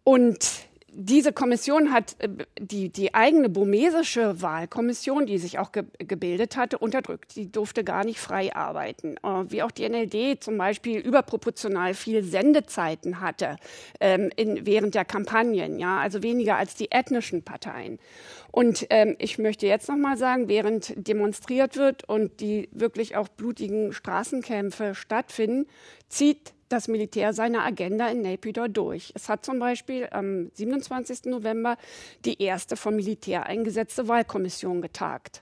und 0.04 0.68
diese 0.94 1.32
Kommission 1.32 1.94
hat 1.94 2.16
äh, 2.20 2.30
die, 2.60 2.90
die 2.90 3.14
eigene 3.14 3.50
burmesische 3.50 4.42
Wahlkommission, 4.42 5.26
die 5.26 5.38
sich 5.38 5.58
auch 5.60 5.72
ge 5.72 5.86
gebildet 5.98 6.58
hatte, 6.58 6.78
unterdrückt. 6.78 7.36
Die 7.36 7.52
durfte 7.52 7.84
gar 7.84 8.04
nicht 8.04 8.20
frei 8.20 8.54
arbeiten. 8.56 9.16
Äh, 9.18 9.46
wie 9.48 9.64
auch 9.64 9.72
die 9.72 9.88
NLD 9.88 10.44
zum 10.44 10.58
Beispiel 10.58 11.00
überproportional 11.00 11.94
viel 11.94 12.24
Sendezeiten 12.24 13.22
hatte 13.22 13.56
ähm, 14.00 14.30
in, 14.36 14.66
während 14.66 14.96
der 14.96 15.06
Kampagnen, 15.06 15.80
ja, 15.80 16.00
also 16.00 16.24
weniger 16.24 16.58
als 16.58 16.76
die 16.76 16.92
ethnischen 16.92 17.44
Parteien. 17.44 18.00
Und 18.52 18.88
ähm, 18.90 19.16
ich 19.18 19.38
möchte 19.38 19.66
jetzt 19.66 19.88
noch 19.88 19.98
mal 19.98 20.18
sagen, 20.18 20.48
während 20.48 20.94
demonstriert 20.96 21.78
wird 21.78 22.04
und 22.04 22.42
die 22.42 22.70
wirklich 22.72 23.16
auch 23.16 23.28
blutigen 23.30 23.94
Straßenkämpfe 23.94 24.94
stattfinden, 24.94 25.68
zieht 26.10 26.54
das 26.68 26.88
Militär 26.88 27.34
seine 27.34 27.64
Agenda 27.64 28.08
in 28.08 28.22
Naypyidaw 28.22 28.68
durch. 28.68 29.12
Es 29.16 29.30
hat 29.30 29.46
zum 29.46 29.60
Beispiel 29.60 30.08
am 30.12 30.50
27. 30.54 31.26
November 31.26 31.78
die 32.26 32.42
erste 32.42 32.76
vom 32.76 32.96
Militär 32.96 33.46
eingesetzte 33.46 34.08
Wahlkommission 34.08 34.82
getagt. 34.82 35.42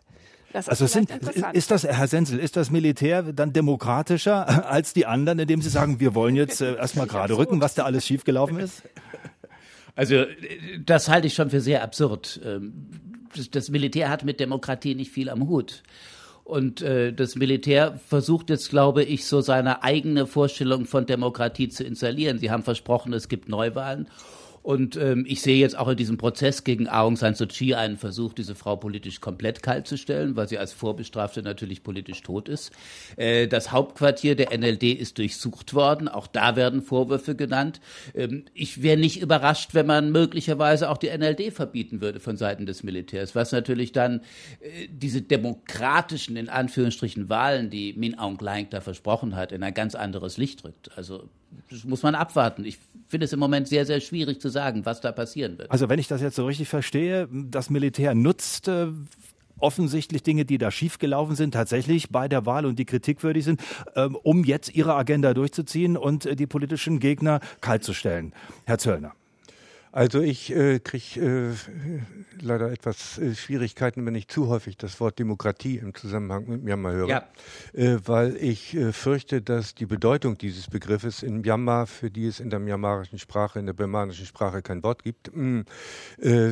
Das 0.52 0.68
also 0.68 0.88
sind, 0.88 1.12
ist 1.54 1.70
das, 1.70 1.84
Herr 1.84 2.08
Sensel, 2.08 2.40
ist 2.40 2.56
das 2.56 2.72
Militär 2.72 3.22
dann 3.22 3.54
demokratischer 3.54 4.68
als 4.70 4.94
die 4.94 5.06
anderen, 5.06 5.38
indem 5.40 5.62
Sie 5.62 5.70
sagen, 5.70 6.00
wir 6.00 6.16
wollen 6.16 6.36
jetzt 6.36 6.62
äh, 6.62 6.76
erstmal 6.76 7.08
gerade 7.08 7.38
rücken, 7.38 7.62
was 7.62 7.76
da 7.76 7.86
alles 7.86 8.06
schiefgelaufen 8.06 8.60
ist? 8.60 8.84
Also 10.00 10.24
das 10.86 11.10
halte 11.10 11.28
ich 11.28 11.34
schon 11.34 11.50
für 11.50 11.60
sehr 11.60 11.84
absurd. 11.84 12.40
Ähm, 12.46 12.72
das 13.52 13.70
Militär 13.70 14.08
hat 14.08 14.24
mit 14.24 14.40
Demokratie 14.40 14.96
nicht 14.96 15.12
viel 15.12 15.30
am 15.30 15.50
Hut. 15.50 15.84
Und 16.46 16.82
äh, 16.82 17.12
das 17.12 17.36
Militär 17.36 18.00
versucht 18.08 18.50
jetzt, 18.50 18.70
glaube 18.70 19.04
ich, 19.04 19.26
so 19.26 19.42
seine 19.42 19.84
eigene 19.84 20.26
Vorstellung 20.26 20.86
von 20.86 21.06
Demokratie 21.06 21.68
zu 21.68 21.84
installieren. 21.84 22.40
Sie 22.40 22.50
haben 22.50 22.64
versprochen, 22.64 23.12
es 23.12 23.28
gibt 23.28 23.50
Neuwahlen. 23.50 24.08
Und 24.62 24.98
ähm, 24.98 25.26
ich 25.28 25.42
sehe 25.42 25.58
jetzt 25.58 25.78
auch 25.78 25.88
in 25.88 25.98
diesem 25.98 26.18
Prozess 26.18 26.64
gegen 26.64 26.88
Aung 26.88 27.16
San 27.16 27.36
Suu 27.36 27.48
Kyi 27.48 27.76
einen 27.76 27.98
Versuch, 27.98 28.34
diese 28.34 28.56
Frau 28.56 28.76
politisch 28.76 29.22
komplett 29.22 29.64
kalt 29.64 29.88
zu 29.88 29.98
stellen, 29.98 30.36
weil 30.36 30.48
sie 30.48 30.58
als 30.58 30.74
Vorbestrafte 30.74 31.42
natürlich 31.42 31.84
politisch 31.84 32.22
tot 32.22 32.50
ist. 32.50 32.72
Äh, 33.16 33.48
das 33.48 33.72
Hauptquartier 33.72 34.36
der 34.36 34.58
NLD 34.58 34.84
ist 34.84 35.18
durchsucht 35.18 35.74
worden. 35.74 36.08
Auch 36.08 36.28
da 36.28 36.56
werden 36.56 36.82
Vorwürfe 36.82 37.36
genannt. 37.36 37.80
Ähm, 38.14 38.46
ich 38.54 38.82
wäre 38.84 38.98
nicht 38.98 39.22
überrascht, 39.22 39.74
wenn 39.74 39.86
man 39.86 40.12
möglicherweise 40.12 40.90
auch 40.90 40.98
die 40.98 41.10
NLD 41.10 41.54
verbieten 41.54 42.02
würde 42.02 42.20
von 42.20 42.38
Seiten 42.38 42.66
des 42.66 42.84
Militärs, 42.84 43.36
was 43.36 43.52
natürlich 43.52 43.92
dann 43.92 44.22
äh, 44.60 44.88
diese 44.92 45.22
demokratischen, 45.22 46.36
in 46.36 46.50
Anführungsstrichen, 46.50 47.30
Wahlen, 47.30 47.70
die 47.70 47.94
Min 47.94 48.18
Aung 48.18 48.38
Hlaing 48.40 48.68
da 48.70 48.82
versprochen 48.82 49.36
hat, 49.36 49.52
in 49.52 49.64
ein 49.64 49.74
ganz 49.74 49.96
anderes 49.96 50.38
Licht 50.38 50.64
rückt. 50.64 50.92
Also 50.96 51.30
das 51.70 51.84
muss 51.84 52.04
man 52.04 52.16
abwarten. 52.16 52.66
Ich 52.66 52.80
finde 53.08 53.26
es 53.26 53.34
im 53.34 53.40
Moment 53.40 53.68
sehr, 53.68 53.86
sehr 53.86 54.00
schwierig 54.00 54.42
zu 54.42 54.50
sagen, 54.50 54.86
was 54.86 55.02
da 55.02 55.12
passieren 55.12 55.58
wird. 55.58 55.72
Also 55.72 55.90
wenn 55.90 56.00
ich 56.00 56.08
das 56.08 56.22
jetzt 56.22 56.36
so 56.36 56.46
richtig 56.46 56.70
verstehe, 56.70 57.28
das 57.32 57.70
Militär 57.70 58.16
nutzt 58.16 58.68
äh, 58.68 58.88
offensichtlich 59.60 60.24
Dinge, 60.24 60.46
die 60.46 60.58
da 60.58 60.72
schiefgelaufen 60.72 61.36
sind, 61.36 61.54
tatsächlich 61.54 62.10
bei 62.10 62.28
der 62.28 62.46
Wahl 62.46 62.66
und 62.66 62.80
die 62.80 62.86
kritikwürdig 62.86 63.44
sind, 63.44 63.62
ähm, 63.96 64.16
um 64.16 64.44
jetzt 64.44 64.76
ihre 64.76 64.96
Agenda 64.96 65.34
durchzuziehen 65.34 65.98
und 65.98 66.26
äh, 66.26 66.36
die 66.36 66.48
politischen 66.48 67.00
Gegner 67.00 67.40
kaltzustellen. 67.62 68.34
Herr 68.66 68.78
Zöllner. 68.78 69.14
Also 69.92 70.22
ich 70.22 70.56
äh, 70.56 70.80
kriege 70.80 71.20
äh, 71.20 72.04
leider 72.42 72.72
etwas 72.72 73.18
äh, 73.18 73.34
Schwierigkeiten, 73.34 74.06
wenn 74.06 74.14
ich 74.14 74.28
zu 74.28 74.48
häufig 74.48 74.78
das 74.78 75.00
Wort 75.00 75.18
Demokratie 75.18 75.78
im 75.78 75.96
Zusammenhang 75.96 76.48
mit 76.48 76.64
Myanmar 76.64 76.94
höre, 76.94 77.10
ja. 77.10 77.28
äh, 77.74 77.98
weil 78.06 78.38
ich 78.38 78.76
äh, 78.76 78.94
fürchte, 78.94 79.42
dass 79.42 79.74
die 79.74 79.88
Bedeutung 79.88 80.38
dieses 80.38 80.68
Begriffes 80.68 81.24
in 81.24 81.42
Myanmar, 81.42 81.88
für 81.88 82.12
die 82.12 82.28
es 82.28 82.40
in 82.40 82.52
der 82.52 82.60
myanmarischen 82.60 83.18
Sprache, 83.18 83.58
in 83.58 83.66
der 83.66 83.74
birmanischen 83.74 84.28
Sprache 84.28 84.62
kein 84.62 84.84
Wort 84.84 85.04
gibt, 85.04 85.36
mh, 85.36 85.64
äh, 86.20 86.52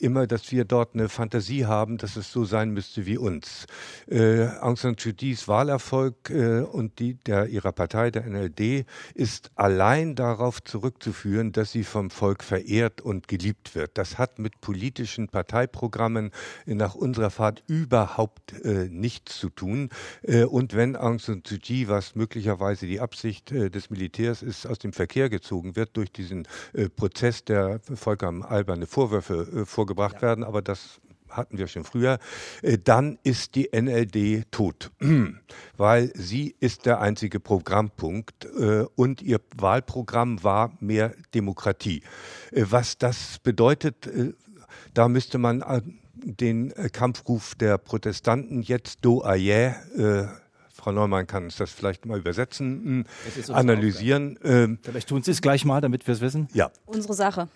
immer, 0.00 0.26
dass 0.26 0.50
wir 0.50 0.64
dort 0.64 0.94
eine 0.94 1.08
Fantasie 1.08 1.66
haben, 1.66 1.96
dass 1.96 2.16
es 2.16 2.32
so 2.32 2.44
sein 2.44 2.70
müsste 2.70 3.06
wie 3.06 3.18
uns. 3.18 3.66
Aung 4.60 4.76
San 4.76 4.96
Suu 4.98 5.12
Kyis 5.12 5.48
Wahlerfolg 5.48 6.30
und 6.30 6.98
die 6.98 7.14
der 7.14 7.46
ihrer 7.46 7.72
Partei, 7.72 8.10
der 8.10 8.26
NLD, 8.26 8.86
ist 9.14 9.50
allein 9.54 10.14
darauf 10.14 10.62
zurückzuführen, 10.62 11.52
dass 11.52 11.72
sie 11.72 11.84
vom 11.84 12.10
Volk 12.10 12.42
verehrt 12.42 12.63
verehrt 12.64 13.00
und 13.00 13.28
geliebt 13.28 13.74
wird. 13.74 13.98
Das 13.98 14.18
hat 14.18 14.38
mit 14.38 14.60
politischen 14.60 15.28
Parteiprogrammen 15.28 16.30
nach 16.66 16.94
unserer 16.94 17.30
Fahrt 17.30 17.62
überhaupt 17.66 18.52
äh, 18.64 18.88
nichts 18.90 19.38
zu 19.38 19.50
tun. 19.50 19.90
Äh, 20.22 20.44
und 20.44 20.74
wenn 20.74 20.96
Aung 20.96 21.18
San 21.18 21.42
Suu 21.46 21.58
Kyi, 21.58 21.88
was 21.88 22.14
möglicherweise 22.14 22.86
die 22.86 23.00
Absicht 23.00 23.52
äh, 23.52 23.70
des 23.70 23.90
Militärs 23.90 24.42
ist, 24.42 24.66
aus 24.66 24.78
dem 24.78 24.92
Verkehr 24.92 25.28
gezogen 25.28 25.76
wird 25.76 25.96
durch 25.96 26.12
diesen 26.12 26.48
äh, 26.72 26.88
Prozess, 26.88 27.44
der 27.44 27.80
vollkommen 27.94 28.42
alberne 28.42 28.86
Vorwürfe 28.86 29.62
äh, 29.62 29.66
vorgebracht 29.66 30.16
ja. 30.16 30.22
werden, 30.22 30.44
aber 30.44 30.62
das 30.62 31.00
hatten 31.36 31.58
wir 31.58 31.66
schon 31.66 31.84
früher, 31.84 32.18
äh, 32.62 32.78
dann 32.82 33.18
ist 33.22 33.54
die 33.54 33.70
NLD 33.72 34.50
tot, 34.50 34.90
weil 35.76 36.12
sie 36.14 36.54
ist 36.60 36.86
der 36.86 37.00
einzige 37.00 37.40
Programmpunkt 37.40 38.46
äh, 38.46 38.84
und 38.96 39.22
ihr 39.22 39.40
Wahlprogramm 39.56 40.42
war 40.42 40.72
mehr 40.80 41.14
Demokratie. 41.34 42.02
Äh, 42.50 42.64
was 42.70 42.98
das 42.98 43.38
bedeutet, 43.42 44.08
da 44.94 45.08
müsste 45.08 45.38
man 45.38 45.64
den 46.14 46.72
Kampfruf 46.92 47.54
der 47.54 47.78
Protestanten 47.78 48.62
jetzt 48.62 49.04
do 49.04 49.22
aye, 49.24 49.74
Frau 50.72 50.92
Neumann 50.92 51.26
kann 51.26 51.44
uns 51.44 51.56
das 51.56 51.70
vielleicht 51.70 52.04
mal 52.06 52.18
übersetzen, 52.18 53.06
analysieren. 53.48 54.38
Ähm, 54.44 54.78
vielleicht 54.82 55.08
tun 55.08 55.22
Sie 55.22 55.30
es 55.30 55.40
gleich 55.40 55.64
mal, 55.64 55.80
damit 55.80 56.06
wir 56.06 56.14
es 56.14 56.20
wissen. 56.20 56.48
Ja. 56.52 56.70
Unsere 56.86 57.14
Sache. 57.14 57.48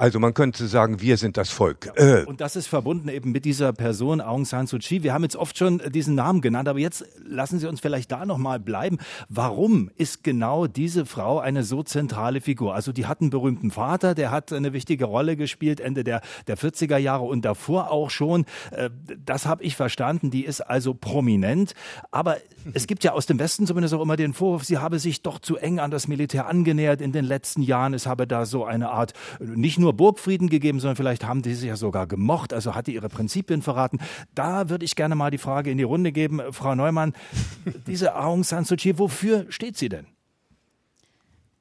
Also 0.00 0.18
man 0.18 0.32
könnte 0.32 0.66
sagen, 0.66 1.02
wir 1.02 1.18
sind 1.18 1.36
das 1.36 1.50
Volk. 1.50 1.92
Ja. 1.94 2.20
Äh. 2.20 2.24
Und 2.24 2.40
das 2.40 2.56
ist 2.56 2.68
verbunden 2.68 3.10
eben 3.10 3.32
mit 3.32 3.44
dieser 3.44 3.74
Person 3.74 4.22
Aung 4.22 4.46
San 4.46 4.66
Suu 4.66 4.78
Kyi. 4.78 5.02
Wir 5.02 5.12
haben 5.12 5.24
jetzt 5.24 5.36
oft 5.36 5.58
schon 5.58 5.82
diesen 5.90 6.14
Namen 6.14 6.40
genannt, 6.40 6.68
aber 6.68 6.78
jetzt 6.78 7.04
lassen 7.22 7.58
Sie 7.58 7.68
uns 7.68 7.80
vielleicht 7.80 8.10
da 8.10 8.24
noch 8.24 8.38
mal 8.38 8.58
bleiben. 8.58 8.96
Warum 9.28 9.90
ist 9.96 10.24
genau 10.24 10.66
diese 10.66 11.04
Frau 11.04 11.38
eine 11.38 11.64
so 11.64 11.82
zentrale 11.82 12.40
Figur? 12.40 12.74
Also 12.74 12.92
die 12.92 13.04
hat 13.04 13.20
einen 13.20 13.28
berühmten 13.28 13.70
Vater, 13.70 14.14
der 14.14 14.30
hat 14.30 14.54
eine 14.54 14.72
wichtige 14.72 15.04
Rolle 15.04 15.36
gespielt 15.36 15.80
Ende 15.80 16.02
der, 16.02 16.22
der 16.46 16.56
40er 16.56 16.96
Jahre 16.96 17.24
und 17.24 17.44
davor 17.44 17.90
auch 17.90 18.08
schon. 18.08 18.46
Äh, 18.70 18.88
das 19.22 19.44
habe 19.44 19.62
ich 19.64 19.76
verstanden. 19.76 20.30
Die 20.30 20.46
ist 20.46 20.62
also 20.62 20.94
prominent. 20.94 21.74
Aber 22.10 22.38
es 22.72 22.86
gibt 22.86 23.04
ja 23.04 23.12
aus 23.12 23.26
dem 23.26 23.38
Westen 23.38 23.66
zumindest 23.66 23.92
auch 23.92 24.00
immer 24.00 24.16
den 24.16 24.32
Vorwurf, 24.32 24.64
sie 24.64 24.78
habe 24.78 24.98
sich 24.98 25.20
doch 25.20 25.40
zu 25.40 25.58
eng 25.58 25.78
an 25.78 25.90
das 25.90 26.08
Militär 26.08 26.46
angenähert 26.46 27.02
in 27.02 27.12
den 27.12 27.26
letzten 27.26 27.60
Jahren. 27.60 27.92
Es 27.92 28.06
habe 28.06 28.26
da 28.26 28.46
so 28.46 28.64
eine 28.64 28.88
Art 28.88 29.12
nicht 29.40 29.78
nur 29.78 29.89
nur 29.90 29.96
Burgfrieden 29.96 30.48
gegeben, 30.48 30.78
sondern 30.78 30.96
vielleicht 30.96 31.24
haben 31.24 31.42
die 31.42 31.54
sich 31.54 31.68
ja 31.68 31.76
sogar 31.76 32.06
gemocht, 32.06 32.52
also 32.52 32.74
hat 32.74 32.86
die 32.86 32.94
ihre 32.94 33.08
Prinzipien 33.08 33.62
verraten. 33.62 33.98
Da 34.34 34.68
würde 34.68 34.84
ich 34.84 34.94
gerne 34.94 35.14
mal 35.16 35.30
die 35.30 35.38
Frage 35.38 35.70
in 35.70 35.78
die 35.78 35.84
Runde 35.84 36.12
geben, 36.12 36.40
Frau 36.52 36.74
Neumann, 36.74 37.12
diese 37.86 38.14
Aung 38.16 38.44
San 38.44 38.64
Suu 38.64 38.76
Kyi, 38.76 38.98
wofür 38.98 39.46
steht 39.50 39.76
sie 39.76 39.88
denn? 39.88 40.06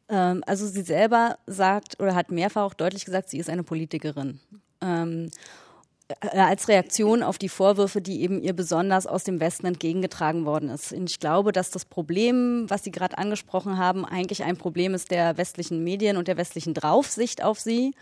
Ähm, 0.10 0.44
also 0.46 0.68
sie 0.68 0.84
selber 0.84 1.38
sagt 1.48 2.00
oder 2.00 2.14
hat 2.14 2.32
mehrfach 2.32 2.64
auch 2.64 2.74
deutlich 2.74 3.06
gesagt, 3.06 3.30
sie 3.30 3.40
ist 3.40 3.50
eine 3.50 3.64
Politikerin. 3.64 4.40
Ähm, 4.82 5.26
äh, 5.26 5.30
als 6.22 6.68
Reaktion 6.68 7.22
auf 7.22 7.38
die 7.38 7.50
Vorwürfe, 7.50 8.02
die 8.02 8.22
eben 8.22 8.42
ihr 8.42 8.54
besonders 8.54 9.06
aus 9.06 9.24
dem 9.24 9.40
Westen 9.40 9.68
entgegengetragen 9.68 10.46
worden 10.46 10.70
ist. 10.70 10.92
Und 10.92 11.10
ich 11.10 11.20
glaube, 11.20 11.52
dass 11.52 11.70
das 11.70 11.86
Problem, 11.86 12.66
was 12.68 12.84
Sie 12.84 12.92
gerade 12.92 13.18
angesprochen 13.18 13.78
haben, 13.78 14.06
eigentlich 14.06 14.44
ein 14.44 14.58
Problem 14.58 14.94
ist 14.94 15.12
der 15.12 15.38
westlichen 15.38 15.84
Medien 15.84 16.18
und 16.18 16.28
der 16.28 16.38
westlichen 16.38 16.74
Draufsicht 16.74 17.44
auf 17.44 17.60
sie, 17.60 17.94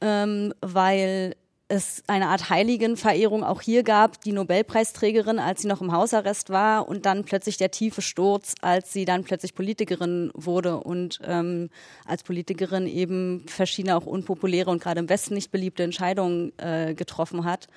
ähm, 0.00 0.54
weil 0.60 1.34
es 1.72 2.02
eine 2.06 2.28
Art 2.28 2.50
Heiligenverehrung 2.50 3.42
auch 3.42 3.62
hier 3.62 3.82
gab, 3.82 4.20
die 4.20 4.32
Nobelpreisträgerin, 4.32 5.38
als 5.38 5.62
sie 5.62 5.68
noch 5.68 5.80
im 5.80 5.90
Hausarrest 5.90 6.50
war 6.50 6.86
und 6.86 7.06
dann 7.06 7.24
plötzlich 7.24 7.56
der 7.56 7.70
tiefe 7.70 8.02
Sturz, 8.02 8.54
als 8.60 8.92
sie 8.92 9.06
dann 9.06 9.24
plötzlich 9.24 9.54
Politikerin 9.54 10.30
wurde 10.34 10.76
und 10.76 11.20
ähm, 11.24 11.70
als 12.04 12.24
Politikerin 12.24 12.86
eben 12.86 13.44
verschiedene 13.46 13.96
auch 13.96 14.04
unpopuläre 14.04 14.70
und 14.70 14.82
gerade 14.82 15.00
im 15.00 15.08
Westen 15.08 15.32
nicht 15.32 15.50
beliebte 15.50 15.82
Entscheidungen 15.82 16.52
äh, 16.58 16.92
getroffen 16.94 17.44
hat. 17.44 17.68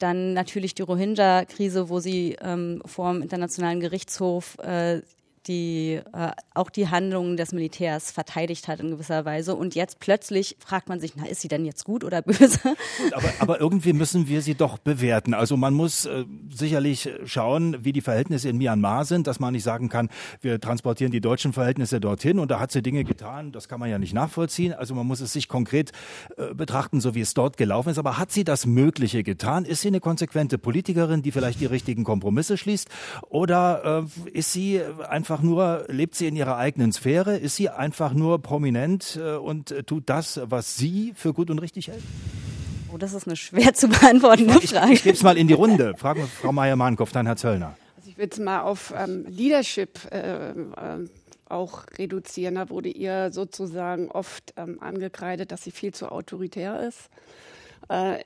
Dann 0.00 0.34
natürlich 0.34 0.74
die 0.74 0.82
Rohingya-Krise, 0.82 1.88
wo 1.88 2.00
sie 2.00 2.36
ähm, 2.40 2.82
vor 2.84 3.12
dem 3.12 3.22
Internationalen 3.22 3.78
Gerichtshof 3.78 4.58
äh, 4.58 5.02
die 5.46 6.00
äh, 6.12 6.30
auch 6.54 6.70
die 6.70 6.88
Handlungen 6.88 7.36
des 7.36 7.52
Militärs 7.52 8.10
verteidigt 8.10 8.68
hat 8.68 8.80
in 8.80 8.90
gewisser 8.90 9.24
Weise. 9.24 9.54
Und 9.54 9.74
jetzt 9.74 10.00
plötzlich 10.00 10.56
fragt 10.58 10.88
man 10.88 11.00
sich, 11.00 11.14
na, 11.16 11.26
ist 11.26 11.40
sie 11.40 11.48
denn 11.48 11.64
jetzt 11.64 11.84
gut 11.84 12.04
oder 12.04 12.22
böse? 12.22 12.58
Gut, 13.02 13.12
aber, 13.12 13.28
aber 13.38 13.60
irgendwie 13.60 13.92
müssen 13.92 14.28
wir 14.28 14.42
sie 14.42 14.54
doch 14.54 14.78
bewerten. 14.78 15.34
Also 15.34 15.56
man 15.56 15.74
muss 15.74 16.06
äh, 16.06 16.24
sicherlich 16.50 17.10
schauen, 17.24 17.84
wie 17.84 17.92
die 17.92 18.00
Verhältnisse 18.00 18.48
in 18.48 18.58
Myanmar 18.58 19.04
sind, 19.04 19.26
dass 19.26 19.40
man 19.40 19.52
nicht 19.52 19.64
sagen 19.64 19.88
kann, 19.88 20.08
wir 20.40 20.60
transportieren 20.60 21.12
die 21.12 21.20
deutschen 21.20 21.52
Verhältnisse 21.52 22.00
dorthin 22.00 22.38
und 22.38 22.50
da 22.50 22.60
hat 22.60 22.72
sie 22.72 22.82
Dinge 22.82 23.04
getan, 23.04 23.52
das 23.52 23.68
kann 23.68 23.80
man 23.80 23.90
ja 23.90 23.98
nicht 23.98 24.14
nachvollziehen. 24.14 24.72
Also 24.72 24.94
man 24.94 25.06
muss 25.06 25.20
es 25.20 25.32
sich 25.32 25.48
konkret 25.48 25.92
äh, 26.36 26.54
betrachten, 26.54 27.00
so 27.00 27.14
wie 27.14 27.20
es 27.20 27.34
dort 27.34 27.56
gelaufen 27.56 27.90
ist. 27.90 27.98
Aber 27.98 28.18
hat 28.18 28.32
sie 28.32 28.44
das 28.44 28.66
Mögliche 28.66 29.22
getan? 29.22 29.64
Ist 29.64 29.82
sie 29.82 29.88
eine 29.88 30.00
konsequente 30.00 30.58
Politikerin, 30.58 31.22
die 31.22 31.32
vielleicht 31.32 31.60
die 31.60 31.66
richtigen 31.66 32.04
Kompromisse 32.04 32.56
schließt? 32.56 32.88
Oder 33.28 34.04
äh, 34.04 34.30
ist 34.30 34.52
sie 34.52 34.80
einfach 35.08 35.35
einfach 35.36 35.42
nur, 35.42 35.84
lebt 35.88 36.14
sie 36.14 36.26
in 36.28 36.36
ihrer 36.36 36.56
eigenen 36.56 36.92
Sphäre? 36.92 37.36
Ist 37.36 37.56
sie 37.56 37.68
einfach 37.68 38.14
nur 38.14 38.40
prominent 38.40 39.18
äh, 39.20 39.34
und 39.34 39.74
tut 39.86 40.08
das, 40.08 40.40
was 40.44 40.76
sie 40.76 41.12
für 41.14 41.34
gut 41.34 41.50
und 41.50 41.58
richtig 41.58 41.88
hält? 41.88 42.02
Oh, 42.92 42.96
das 42.96 43.12
ist 43.12 43.26
eine 43.26 43.36
schwer 43.36 43.74
zu 43.74 43.88
beantwortende 43.88 44.58
ich, 44.62 44.70
Frage. 44.70 44.92
Ich, 44.92 45.00
ich 45.00 45.02
gebe 45.02 45.14
es 45.14 45.22
mal 45.22 45.36
in 45.36 45.46
die 45.46 45.54
Runde. 45.54 45.94
Fragen 45.98 46.20
wir 46.20 46.26
Frau 46.26 46.52
Meier-Mahnkopf, 46.52 47.12
dann 47.12 47.26
Herr 47.26 47.36
Zöllner. 47.36 47.76
Also 47.98 48.08
ich 48.08 48.16
würde 48.16 48.32
es 48.32 48.38
mal 48.38 48.62
auf 48.62 48.94
ähm, 48.96 49.26
Leadership 49.28 49.98
äh, 50.10 50.52
äh, 50.52 50.54
auch 51.50 51.84
reduzieren. 51.98 52.54
Da 52.54 52.70
wurde 52.70 52.88
ihr 52.88 53.30
sozusagen 53.30 54.10
oft 54.10 54.54
ähm, 54.56 54.80
angekreidet, 54.80 55.52
dass 55.52 55.64
sie 55.64 55.70
viel 55.70 55.92
zu 55.92 56.10
autoritär 56.10 56.80
ist. 56.80 57.10
Äh, 57.90 58.20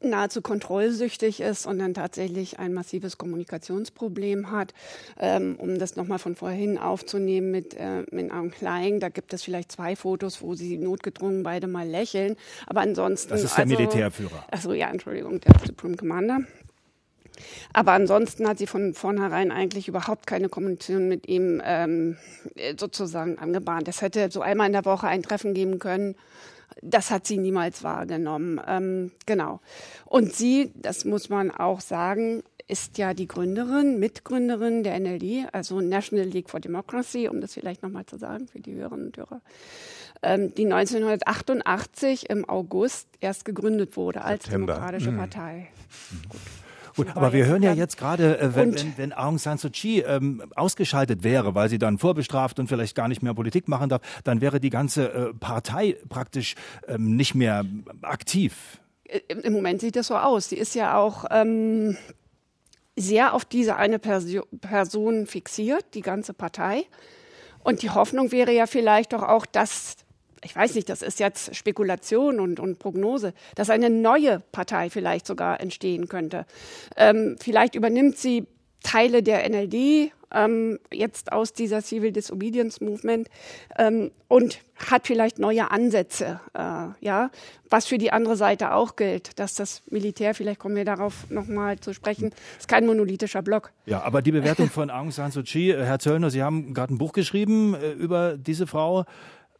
nahezu 0.00 0.42
kontrollsüchtig 0.42 1.40
ist 1.40 1.66
und 1.66 1.78
dann 1.78 1.94
tatsächlich 1.94 2.58
ein 2.58 2.72
massives 2.72 3.18
Kommunikationsproblem 3.18 4.50
hat. 4.50 4.74
Ähm, 5.18 5.56
um 5.58 5.78
das 5.78 5.96
nochmal 5.96 6.18
von 6.18 6.36
vorhin 6.36 6.78
aufzunehmen 6.78 7.50
mit, 7.50 7.74
äh, 7.74 8.04
mit 8.10 8.30
Aung 8.32 8.50
Klein, 8.50 9.00
da 9.00 9.08
gibt 9.08 9.32
es 9.32 9.42
vielleicht 9.42 9.72
zwei 9.72 9.96
Fotos, 9.96 10.42
wo 10.42 10.54
sie 10.54 10.78
notgedrungen 10.78 11.42
beide 11.42 11.66
mal 11.66 11.86
lächeln. 11.86 12.36
Aber 12.66 12.80
ansonsten. 12.80 13.30
Das 13.30 13.42
ist 13.42 13.56
der 13.56 13.64
also, 13.64 13.76
Militärführer. 13.76 14.44
Achso, 14.50 14.72
ja, 14.72 14.88
Entschuldigung, 14.88 15.40
der 15.40 15.54
Supreme 15.66 15.96
Commander. 15.96 16.40
Aber 17.72 17.92
ansonsten 17.92 18.48
hat 18.48 18.58
sie 18.58 18.66
von 18.66 18.94
vornherein 18.94 19.52
eigentlich 19.52 19.86
überhaupt 19.86 20.26
keine 20.26 20.48
Kommunikation 20.48 21.08
mit 21.08 21.28
ihm 21.28 21.62
ähm, 21.64 22.16
sozusagen 22.78 23.38
angebahnt. 23.38 23.86
Es 23.86 24.02
hätte 24.02 24.28
so 24.30 24.40
einmal 24.40 24.66
in 24.66 24.72
der 24.72 24.84
Woche 24.84 25.06
ein 25.06 25.22
Treffen 25.22 25.54
geben 25.54 25.78
können 25.78 26.16
das 26.82 27.10
hat 27.10 27.26
sie 27.26 27.38
niemals 27.38 27.82
wahrgenommen. 27.82 28.60
Ähm, 28.66 29.12
genau. 29.26 29.60
Und 30.04 30.34
sie, 30.34 30.72
das 30.76 31.04
muss 31.04 31.28
man 31.28 31.50
auch 31.50 31.80
sagen, 31.80 32.42
ist 32.68 32.98
ja 32.98 33.14
die 33.14 33.26
Gründerin, 33.26 33.98
Mitgründerin 33.98 34.82
der 34.84 34.98
NLD, 35.00 35.48
also 35.52 35.80
National 35.80 36.26
League 36.26 36.50
for 36.50 36.60
Democracy, 36.60 37.28
um 37.28 37.40
das 37.40 37.54
vielleicht 37.54 37.82
nochmal 37.82 38.04
zu 38.06 38.18
sagen 38.18 38.46
für 38.46 38.60
die 38.60 38.74
Hörerinnen 38.74 39.06
und 39.06 39.16
Hörer, 39.16 39.40
ähm, 40.22 40.54
die 40.54 40.66
1988 40.66 42.28
im 42.28 42.48
August 42.48 43.08
erst 43.20 43.44
gegründet 43.44 43.96
wurde 43.96 44.22
als 44.22 44.44
September. 44.44 44.74
Demokratische 44.74 45.12
Mhm. 45.12 45.16
Partei. 45.18 45.68
Gut. 46.28 46.40
Gut, 46.98 47.16
aber 47.16 47.32
wir 47.32 47.46
hören 47.46 47.62
ja 47.62 47.72
jetzt 47.74 47.96
gerade, 47.96 48.40
äh, 48.40 48.56
wenn, 48.56 48.74
wenn, 48.74 48.92
wenn 48.96 49.12
Aung 49.12 49.38
San 49.38 49.56
Suu 49.56 49.70
Kyi 49.70 50.00
ähm, 50.00 50.42
ausgeschaltet 50.56 51.22
wäre, 51.22 51.54
weil 51.54 51.68
sie 51.68 51.78
dann 51.78 51.96
vorbestraft 51.96 52.58
und 52.58 52.66
vielleicht 52.66 52.96
gar 52.96 53.06
nicht 53.06 53.22
mehr 53.22 53.34
Politik 53.34 53.68
machen 53.68 53.88
darf, 53.88 54.02
dann 54.24 54.40
wäre 54.40 54.58
die 54.58 54.70
ganze 54.70 55.12
äh, 55.12 55.32
Partei 55.34 55.96
praktisch 56.08 56.56
ähm, 56.88 57.14
nicht 57.14 57.36
mehr 57.36 57.64
aktiv. 58.02 58.80
Im 59.28 59.40
im 59.42 59.52
Moment 59.52 59.80
sieht 59.80 59.94
das 59.94 60.08
so 60.08 60.16
aus. 60.16 60.48
Sie 60.48 60.56
ist 60.56 60.74
ja 60.74 60.98
auch 60.98 61.24
ähm, 61.30 61.96
sehr 62.96 63.32
auf 63.32 63.44
diese 63.44 63.76
eine 63.76 64.00
Perso 64.00 64.42
Person 64.60 65.26
fixiert, 65.26 65.84
die 65.94 66.02
ganze 66.02 66.34
Partei. 66.34 66.84
Und 67.62 67.82
die 67.82 67.90
Hoffnung 67.90 68.32
wäre 68.32 68.52
ja 68.52 68.66
vielleicht 68.66 69.12
doch 69.12 69.22
auch, 69.22 69.46
dass, 69.46 69.98
ich 70.42 70.54
weiß 70.54 70.74
nicht, 70.74 70.88
das 70.88 71.02
ist 71.02 71.20
jetzt 71.20 71.54
Spekulation 71.54 72.40
und, 72.40 72.60
und 72.60 72.78
Prognose, 72.78 73.32
dass 73.54 73.70
eine 73.70 73.90
neue 73.90 74.40
Partei 74.52 74.90
vielleicht 74.90 75.26
sogar 75.26 75.60
entstehen 75.60 76.08
könnte. 76.08 76.46
Ähm, 76.96 77.36
vielleicht 77.40 77.74
übernimmt 77.74 78.18
sie 78.18 78.46
Teile 78.82 79.22
der 79.22 79.48
NLD 79.48 80.12
ähm, 80.32 80.78
jetzt 80.92 81.32
aus 81.32 81.52
dieser 81.52 81.82
Civil 81.82 82.12
Disobedience 82.12 82.80
Movement 82.80 83.28
ähm, 83.78 84.10
und 84.28 84.60
hat 84.76 85.06
vielleicht 85.06 85.38
neue 85.38 85.70
Ansätze, 85.70 86.40
äh, 86.54 86.60
ja, 87.00 87.30
was 87.68 87.86
für 87.86 87.98
die 87.98 88.12
andere 88.12 88.36
Seite 88.36 88.74
auch 88.74 88.96
gilt, 88.96 89.38
dass 89.38 89.54
das 89.54 89.82
Militär, 89.90 90.34
vielleicht 90.34 90.60
kommen 90.60 90.76
wir 90.76 90.84
darauf 90.84 91.28
nochmal 91.30 91.78
zu 91.80 91.92
sprechen, 91.92 92.32
ist 92.58 92.68
kein 92.68 92.86
monolithischer 92.86 93.42
Block. 93.42 93.72
Ja, 93.86 94.02
aber 94.02 94.22
die 94.22 94.32
Bewertung 94.32 94.68
von 94.70 94.90
Aung 94.90 95.10
San 95.10 95.30
Suu 95.30 95.42
Kyi, 95.42 95.70
äh, 95.70 95.84
Herr 95.84 95.98
Zöllner, 95.98 96.30
Sie 96.30 96.42
haben 96.42 96.74
gerade 96.74 96.94
ein 96.94 96.98
Buch 96.98 97.12
geschrieben 97.12 97.74
äh, 97.74 97.92
über 97.92 98.36
diese 98.36 98.66
Frau. 98.66 99.04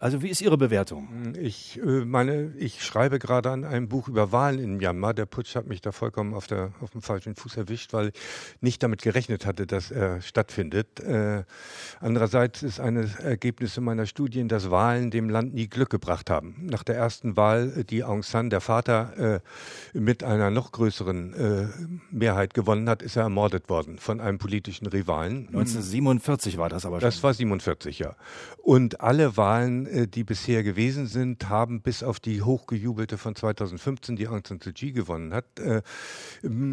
Also 0.00 0.22
wie 0.22 0.28
ist 0.28 0.40
Ihre 0.40 0.56
Bewertung? 0.56 1.34
Ich 1.40 1.80
äh, 1.80 2.04
meine, 2.04 2.52
ich 2.56 2.84
schreibe 2.84 3.18
gerade 3.18 3.50
an 3.50 3.64
einem 3.64 3.88
Buch 3.88 4.06
über 4.06 4.30
Wahlen 4.30 4.60
in 4.60 4.76
Myanmar. 4.76 5.12
Der 5.12 5.26
Putsch 5.26 5.56
hat 5.56 5.66
mich 5.66 5.80
da 5.80 5.90
vollkommen 5.90 6.34
auf, 6.34 6.46
der, 6.46 6.70
auf 6.80 6.90
dem 6.90 7.02
falschen 7.02 7.34
Fuß 7.34 7.56
erwischt, 7.56 7.92
weil 7.92 8.08
ich 8.10 8.12
nicht 8.60 8.82
damit 8.84 9.02
gerechnet 9.02 9.44
hatte, 9.44 9.66
dass 9.66 9.90
er 9.90 10.20
stattfindet. 10.20 11.00
Äh, 11.00 11.42
andererseits 11.98 12.62
ist 12.62 12.78
eines 12.78 13.16
Ergebnisse 13.16 13.80
meiner 13.80 14.06
Studien, 14.06 14.46
dass 14.46 14.70
Wahlen 14.70 15.10
dem 15.10 15.28
Land 15.28 15.54
nie 15.54 15.66
Glück 15.66 15.90
gebracht 15.90 16.30
haben. 16.30 16.54
Nach 16.70 16.84
der 16.84 16.94
ersten 16.94 17.36
Wahl, 17.36 17.82
die 17.82 18.04
Aung 18.04 18.22
San, 18.22 18.50
der 18.50 18.60
Vater, 18.60 19.40
äh, 19.94 19.98
mit 19.98 20.22
einer 20.22 20.50
noch 20.50 20.70
größeren 20.70 21.34
äh, 21.34 21.66
Mehrheit 22.12 22.54
gewonnen 22.54 22.88
hat, 22.88 23.02
ist 23.02 23.16
er 23.16 23.24
ermordet 23.24 23.68
worden 23.68 23.98
von 23.98 24.20
einem 24.20 24.38
politischen 24.38 24.86
Rivalen. 24.86 25.48
1947 25.48 26.56
war 26.56 26.68
das 26.68 26.86
aber 26.86 27.00
schon. 27.00 27.08
Das 27.08 27.20
war 27.24 27.34
47, 27.34 27.98
ja. 27.98 28.14
Und 28.62 29.00
alle 29.00 29.36
Wahlen 29.36 29.87
äh, 29.88 30.06
die 30.06 30.24
bisher 30.24 30.62
gewesen 30.62 31.06
sind, 31.06 31.48
haben 31.48 31.82
bis 31.82 32.02
auf 32.02 32.20
die 32.20 32.42
hochgejubelte 32.42 33.18
von 33.18 33.34
2015, 33.34 34.16
die 34.16 34.28
Aung 34.28 34.42
San 34.46 34.60
Suu 34.60 34.72
Kyi 34.72 34.92
gewonnen 34.92 35.34
hat, 35.34 35.58
äh, 35.58 35.82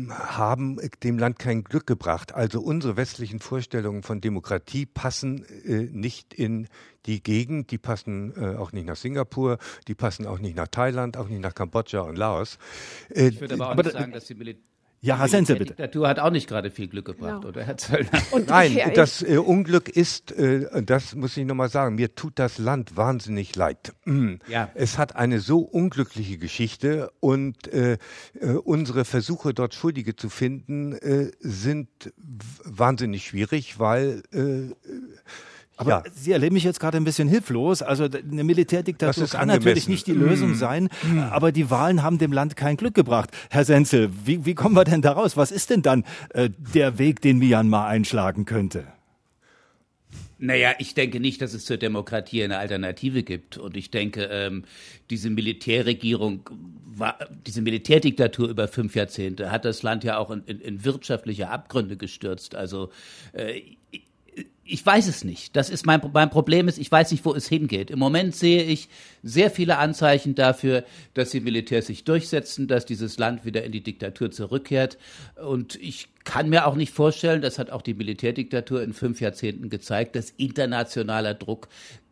haben 0.09 0.77
dem 1.03 1.17
Land 1.17 1.39
kein 1.39 1.63
Glück 1.63 1.87
gebracht. 1.87 2.33
Also 2.33 2.61
unsere 2.61 2.97
westlichen 2.97 3.39
Vorstellungen 3.39 4.03
von 4.03 4.21
Demokratie 4.21 4.85
passen 4.85 5.45
äh, 5.65 5.89
nicht 5.91 6.33
in 6.33 6.67
die 7.05 7.21
Gegend, 7.21 7.71
die 7.71 7.77
passen 7.77 8.33
äh, 8.35 8.55
auch 8.55 8.71
nicht 8.71 8.85
nach 8.85 8.95
Singapur, 8.95 9.57
die 9.87 9.95
passen 9.95 10.25
auch 10.25 10.39
nicht 10.39 10.55
nach 10.55 10.67
Thailand, 10.67 11.17
auch 11.17 11.27
nicht 11.27 11.41
nach 11.41 11.53
Kambodscha 11.53 12.01
und 12.01 12.17
Laos. 12.17 12.57
Äh, 13.09 13.29
Ich 13.29 13.41
würde 13.41 13.55
aber 13.55 13.67
auch 13.67 13.71
aber 13.71 13.83
nicht 13.83 13.93
sagen, 13.93 14.11
dass 14.11 14.25
die 14.25 14.35
Militär 14.35 14.74
Ja, 15.05 15.19
Herr 15.19 15.27
Sense, 15.27 15.53
Die 15.53 15.59
bitte. 15.59 15.73
Diktatur 15.75 16.07
hat 16.07 16.19
auch 16.19 16.31
nicht 16.31 16.47
gerade 16.47 16.71
viel 16.71 16.87
Glück 16.87 17.05
gebracht, 17.05 17.41
Genau. 17.41 17.47
oder 17.49 17.63
Herr 17.63 17.77
Zöllner? 17.77 18.09
Und 18.31 18.47
Nein, 18.49 18.79
das 18.95 19.21
äh, 19.21 19.37
Unglück 19.37 19.87
ist, 19.87 20.31
äh, 20.31 20.81
das 20.83 21.13
muss 21.13 21.37
ich 21.37 21.45
nochmal 21.45 21.69
sagen, 21.69 21.95
mir 21.95 22.15
tut 22.15 22.39
das 22.39 22.57
Land 22.57 22.97
wahnsinnig 22.97 23.55
leid. 23.55 23.93
Mm. 24.05 24.35
Ja. 24.47 24.69
Es 24.73 24.97
hat 24.97 25.15
eine 25.15 25.39
so 25.39 25.59
unglückliche 25.59 26.37
Geschichte 26.39 27.11
und 27.19 27.67
äh, 27.67 27.97
äh, 28.39 28.53
unsere 28.63 29.05
Versuche, 29.05 29.53
dort 29.53 29.75
Schuldige 29.75 30.15
zu 30.15 30.29
finden, 30.29 30.93
äh, 30.93 31.31
sind 31.39 31.87
wahnsinnig 32.63 33.27
schwierig, 33.27 33.77
weil 33.79 34.23
äh, 34.33 34.73
Aber 35.77 35.89
ja. 35.89 36.03
Sie 36.13 36.31
erleben 36.31 36.53
mich 36.53 36.63
jetzt 36.63 36.79
gerade 36.79 36.97
ein 36.97 37.03
bisschen 37.03 37.27
hilflos. 37.27 37.81
Also 37.81 38.05
eine 38.05 38.43
Militärdiktatur 38.43 39.27
kann 39.27 39.47
natürlich 39.47 39.89
nicht 39.89 40.07
die 40.07 40.13
Lösung 40.13 40.55
sein, 40.55 40.89
aber 41.31 41.51
die 41.51 41.69
Wahlen 41.69 42.01
haben 42.01 42.17
dem 42.17 42.31
Land 42.31 42.55
kein 42.55 42.77
Glück 42.77 42.93
gebracht. 42.93 43.29
Herr 43.49 43.65
Senzel, 43.65 44.09
wie, 44.25 44.45
wie 44.45 44.55
kommen 44.55 44.75
wir 44.75 44.85
denn 44.85 45.01
da 45.01 45.11
raus? 45.11 45.35
Was 45.35 45.51
ist 45.51 45.69
denn 45.69 45.81
dann 45.81 46.05
äh, 46.29 46.49
der 46.73 46.97
Weg, 46.97 47.21
den 47.21 47.39
Myanmar 47.39 47.87
einschlagen 47.87 48.45
könnte? 48.45 48.85
Naja, 50.37 50.73
ich 50.79 50.93
denke 50.93 51.19
nicht, 51.19 51.41
dass 51.41 51.53
es 51.53 51.65
zur 51.65 51.77
Demokratie 51.77 52.43
eine 52.43 52.57
Alternative 52.57 53.23
gibt. 53.23 53.57
Und 53.57 53.77
ich 53.77 53.89
denke, 53.89 54.25
ähm, 54.31 54.65
diese 55.09 55.29
Militärregierung, 55.29 56.49
war, 56.85 57.17
diese 57.45 57.61
Militärdiktatur 57.61 58.49
über 58.49 58.67
fünf 58.67 58.95
Jahrzehnte 58.95 59.51
hat 59.51 59.65
das 59.65 59.83
Land 59.83 60.03
ja 60.03 60.17
auch 60.17 60.31
in, 60.31 60.43
in, 60.45 60.59
in 60.59 60.85
wirtschaftliche 60.85 61.49
Abgründe 61.49 61.97
gestürzt. 61.97 62.55
Also 62.55 62.91
äh, 63.33 63.61
ich 64.67 64.83
weiß 64.83 65.07
es 65.07 65.23
nicht. 65.23 65.55
Das 65.55 65.69
ist 65.69 65.85
mein, 65.85 66.01
mein 66.11 66.31
Problem 66.31 66.67
ist, 66.67 66.79
ich 66.79 66.91
weiß 66.91 67.11
nicht, 67.11 67.23
wo 67.23 67.35
es 67.35 67.47
hingeht. 67.47 67.91
Im 67.91 67.99
Moment 67.99 68.35
sehe 68.35 68.63
ich 68.63 68.89
sehr 69.21 69.51
viele 69.51 69.77
Anzeichen 69.77 70.33
dafür, 70.33 70.83
dass 71.13 71.29
die 71.29 71.39
Militärs 71.39 71.85
sich 71.85 72.03
durchsetzen, 72.03 72.67
dass 72.67 72.87
dieses 72.87 73.19
Land 73.19 73.45
wieder 73.45 73.63
in 73.63 73.71
die 73.71 73.83
Diktatur 73.83 74.31
zurückkehrt. 74.31 74.97
Und 75.35 75.75
ich 75.75 76.07
kann 76.23 76.49
mir 76.49 76.65
auch 76.65 76.75
nicht 76.75 76.91
vorstellen, 76.91 77.43
das 77.43 77.59
hat 77.59 77.69
auch 77.69 77.83
die 77.83 77.93
Militärdiktatur 77.93 78.81
in 78.81 78.93
fünf 78.93 79.21
Jahrzehnten 79.21 79.69
gezeigt, 79.69 80.15
dass 80.15 80.31
internationaler 80.31 81.35
Druck 81.35 81.67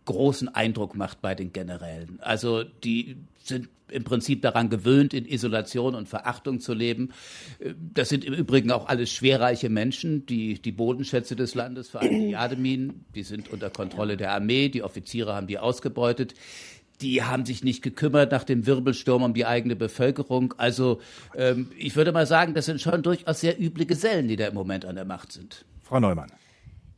großen 0.06 0.50
Eindruck 0.50 0.96
macht 0.96 1.22
bei 1.22 1.36
den 1.36 1.54
Generälen. 1.54 2.20
Also 2.22 2.64
die 2.64 3.18
sind 3.44 3.70
im 3.94 4.04
Prinzip 4.04 4.42
daran 4.42 4.70
gewöhnt, 4.70 5.14
in 5.14 5.26
Isolation 5.26 5.96
und 5.96 6.10
Verachtung 6.10 6.60
zu 6.60 6.74
leben. 6.74 7.14
Das 7.94 8.10
sind 8.10 8.26
im 8.26 8.34
Übrigen 8.34 8.72
auch 8.72 8.88
alles 8.88 9.12
schwerreiche 9.12 9.70
Menschen, 9.70 10.26
die 10.26 10.62
die 10.62 10.72
Bodenschätze 10.72 11.36
des 11.36 11.56
Landes, 11.56 11.90
vor 11.90 12.02
allem 12.02 12.20
die 12.20 12.30
Jademinen, 12.32 13.06
die 13.14 13.24
sind 13.24 13.52
unter 13.52 13.70
Kontrolle 13.70 14.18
der 14.18 14.32
Armee, 14.32 14.70
die 14.70 14.84
Offiziere 14.84 15.36
haben 15.36 15.48
die 15.48 15.60
ausgebeutet. 15.60 16.34
Die 17.02 17.24
haben 17.24 17.46
sich 17.46 17.64
nicht 17.64 17.82
gekümmert 17.82 18.32
nach 18.32 18.44
dem 18.44 18.66
Wirbelsturm 18.66 19.24
um 19.24 19.34
die 19.34 19.46
eigene 19.46 19.76
Bevölkerung. 19.76 20.54
Also 20.58 21.02
ähm, 21.36 21.72
ich 21.78 21.96
würde 21.96 22.12
mal 22.12 22.28
sagen, 22.28 22.54
das 22.54 22.66
sind 22.66 22.82
schon 22.82 23.02
durchaus 23.02 23.42
sehr 23.42 23.60
üble 23.60 23.86
Gesellen, 23.86 24.28
die 24.28 24.36
da 24.36 24.48
im 24.48 24.54
Moment 24.54 24.86
an 24.86 24.96
der 24.96 25.06
Macht 25.06 25.32
sind. 25.32 25.66
Frau 25.82 26.00
Neumann. 26.00 26.32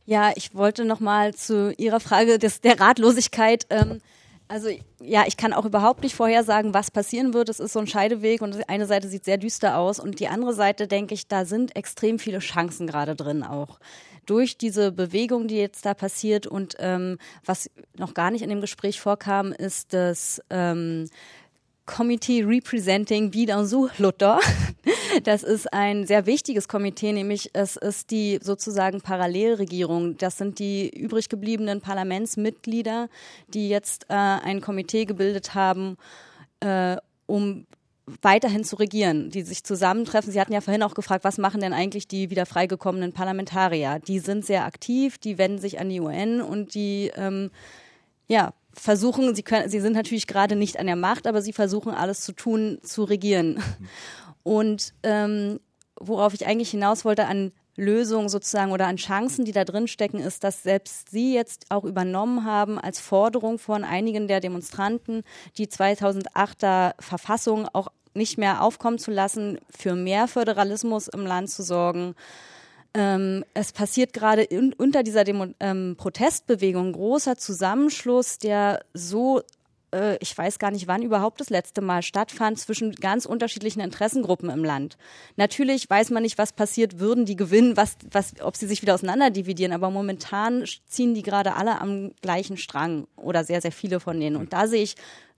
Ja, 0.06 0.32
ich 0.36 0.54
wollte 0.54 0.84
noch 0.84 1.00
mal 1.00 1.34
zu 1.34 1.74
Ihrer 1.76 1.98
Frage 1.98 2.38
des, 2.38 2.60
der 2.60 2.78
Ratlosigkeit. 2.80 3.66
Ähm, 3.70 4.00
also 4.46 4.68
ja, 5.00 5.24
ich 5.26 5.36
kann 5.36 5.52
auch 5.52 5.64
überhaupt 5.64 6.04
nicht 6.04 6.14
vorhersagen, 6.14 6.72
was 6.72 6.92
passieren 6.92 7.34
wird. 7.34 7.48
Es 7.48 7.58
ist 7.58 7.72
so 7.72 7.80
ein 7.80 7.88
Scheideweg 7.88 8.40
und 8.40 8.68
eine 8.68 8.86
Seite 8.86 9.08
sieht 9.08 9.24
sehr 9.24 9.38
düster 9.38 9.76
aus 9.76 9.98
und 9.98 10.20
die 10.20 10.28
andere 10.28 10.54
Seite 10.54 10.86
denke 10.86 11.14
ich, 11.14 11.26
da 11.26 11.44
sind 11.44 11.74
extrem 11.74 12.20
viele 12.20 12.38
Chancen 12.38 12.86
gerade 12.86 13.16
drin 13.16 13.42
auch. 13.42 13.80
Durch 14.24 14.56
diese 14.56 14.92
Bewegung, 14.92 15.48
die 15.48 15.56
jetzt 15.56 15.84
da 15.84 15.94
passiert 15.94 16.46
und 16.46 16.76
ähm, 16.78 17.18
was 17.44 17.68
noch 17.96 18.14
gar 18.14 18.30
nicht 18.30 18.42
in 18.42 18.48
dem 18.48 18.60
Gespräch 18.60 19.00
vorkam, 19.00 19.52
ist 19.52 19.92
das 19.92 20.40
ähm, 20.50 21.08
Committee 21.86 22.42
Representing 22.42 23.30
Bidanzu 23.30 23.88
Luther. 23.98 24.40
Das 25.24 25.42
ist 25.42 25.72
ein 25.72 26.06
sehr 26.06 26.26
wichtiges 26.26 26.68
Komitee, 26.68 27.12
nämlich 27.12 27.50
es 27.54 27.76
ist 27.76 28.10
die 28.10 28.38
sozusagen 28.42 29.00
Parallelregierung. 29.00 30.18
Das 30.18 30.36
sind 30.36 30.58
die 30.58 30.90
übrig 30.90 31.30
gebliebenen 31.30 31.80
Parlamentsmitglieder, 31.80 33.08
die 33.48 33.68
jetzt 33.68 34.04
äh, 34.10 34.14
ein 34.14 34.60
Komitee 34.60 35.06
gebildet 35.06 35.54
haben, 35.54 35.96
äh, 36.60 36.96
um 37.24 37.66
weiterhin 38.22 38.62
zu 38.62 38.76
regieren, 38.76 39.30
die 39.30 39.42
sich 39.42 39.64
zusammentreffen. 39.64 40.32
Sie 40.32 40.40
hatten 40.40 40.52
ja 40.52 40.60
vorhin 40.60 40.82
auch 40.82 40.94
gefragt, 40.94 41.24
was 41.24 41.38
machen 41.38 41.60
denn 41.60 41.72
eigentlich 41.72 42.06
die 42.06 42.30
wieder 42.30 42.44
freigekommenen 42.44 43.12
Parlamentarier? 43.12 44.00
Die 44.06 44.18
sind 44.18 44.44
sehr 44.44 44.64
aktiv, 44.64 45.18
die 45.18 45.38
wenden 45.38 45.58
sich 45.58 45.80
an 45.80 45.88
die 45.88 46.00
UN 46.00 46.40
und 46.40 46.74
die 46.74 47.10
ähm, 47.16 47.50
ja, 48.28 48.52
versuchen, 48.76 49.34
sie, 49.34 49.42
können, 49.42 49.68
sie 49.68 49.80
sind 49.80 49.94
natürlich 49.94 50.26
gerade 50.26 50.56
nicht 50.56 50.78
an 50.78 50.86
der 50.86 50.96
Macht, 50.96 51.26
aber 51.26 51.42
sie 51.42 51.52
versuchen 51.52 51.92
alles 51.92 52.20
zu 52.20 52.32
tun, 52.32 52.78
zu 52.82 53.04
regieren. 53.04 53.62
Und 54.42 54.94
ähm, 55.02 55.60
worauf 55.98 56.34
ich 56.34 56.46
eigentlich 56.46 56.70
hinaus 56.70 57.04
wollte 57.04 57.26
an 57.26 57.52
Lösungen 57.76 58.28
sozusagen 58.28 58.72
oder 58.72 58.86
an 58.86 58.96
Chancen, 58.96 59.44
die 59.44 59.52
da 59.52 59.64
drin 59.64 59.86
stecken, 59.86 60.18
ist, 60.18 60.44
dass 60.44 60.62
selbst 60.62 61.10
Sie 61.10 61.34
jetzt 61.34 61.66
auch 61.68 61.84
übernommen 61.84 62.44
haben 62.44 62.78
als 62.78 63.00
Forderung 63.00 63.58
von 63.58 63.84
einigen 63.84 64.28
der 64.28 64.40
Demonstranten, 64.40 65.22
die 65.58 65.66
2008er 65.66 66.94
Verfassung 66.98 67.68
auch 67.72 67.88
nicht 68.14 68.38
mehr 68.38 68.62
aufkommen 68.62 68.98
zu 68.98 69.10
lassen, 69.10 69.58
für 69.68 69.94
mehr 69.94 70.26
Föderalismus 70.26 71.08
im 71.08 71.26
Land 71.26 71.50
zu 71.50 71.62
sorgen. 71.62 72.14
Ähm, 72.96 73.44
es 73.52 73.72
passiert 73.72 74.14
gerade 74.14 74.48
unter 74.78 75.02
dieser 75.02 75.24
Demo, 75.24 75.48
ähm, 75.60 75.96
Protestbewegung 75.98 76.92
großer 76.92 77.36
Zusammenschluss, 77.36 78.38
der 78.38 78.80
so 78.94 79.42
äh, 79.92 80.16
ich 80.20 80.36
weiß 80.36 80.58
gar 80.58 80.70
nicht, 80.70 80.86
wann 80.88 81.02
überhaupt 81.02 81.38
das 81.40 81.50
letzte 81.50 81.82
Mal 81.82 82.02
stattfand, 82.02 82.58
zwischen 82.58 82.92
ganz 82.92 83.26
unterschiedlichen 83.26 83.80
Interessengruppen 83.80 84.48
im 84.48 84.64
Land. 84.64 84.96
Natürlich 85.36 85.90
weiß 85.90 86.08
man 86.08 86.22
nicht, 86.22 86.38
was 86.38 86.54
passiert, 86.54 86.98
würden 86.98 87.26
die 87.26 87.36
gewinnen, 87.36 87.76
was, 87.76 87.96
was, 88.10 88.32
ob 88.40 88.56
sie 88.56 88.66
sich 88.66 88.80
wieder 88.80 88.94
auseinanderdividieren, 88.94 89.74
aber 89.74 89.90
momentan 89.90 90.64
ziehen 90.86 91.12
die 91.14 91.22
gerade 91.22 91.54
alle 91.54 91.80
am 91.80 92.12
gleichen 92.22 92.56
Strang 92.56 93.06
oder 93.16 93.44
sehr, 93.44 93.60
sehr 93.60 93.72
viele 93.72 94.00
von 94.00 94.18
denen. 94.18 94.36
Und 94.36 94.54
da 94.54 94.68
sehe 94.68 94.82
ich 94.82 94.96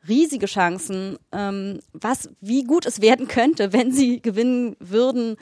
riesige 0.08 0.46
Chancen, 0.46 1.18
ähm, 1.32 1.80
was, 1.92 2.30
wie 2.40 2.64
gut 2.64 2.86
es 2.86 3.00
werden 3.00 3.28
könnte, 3.28 3.72
wenn 3.72 3.92
sie 3.92 4.20
gewinnen 4.20 4.76
würden, 4.80 5.36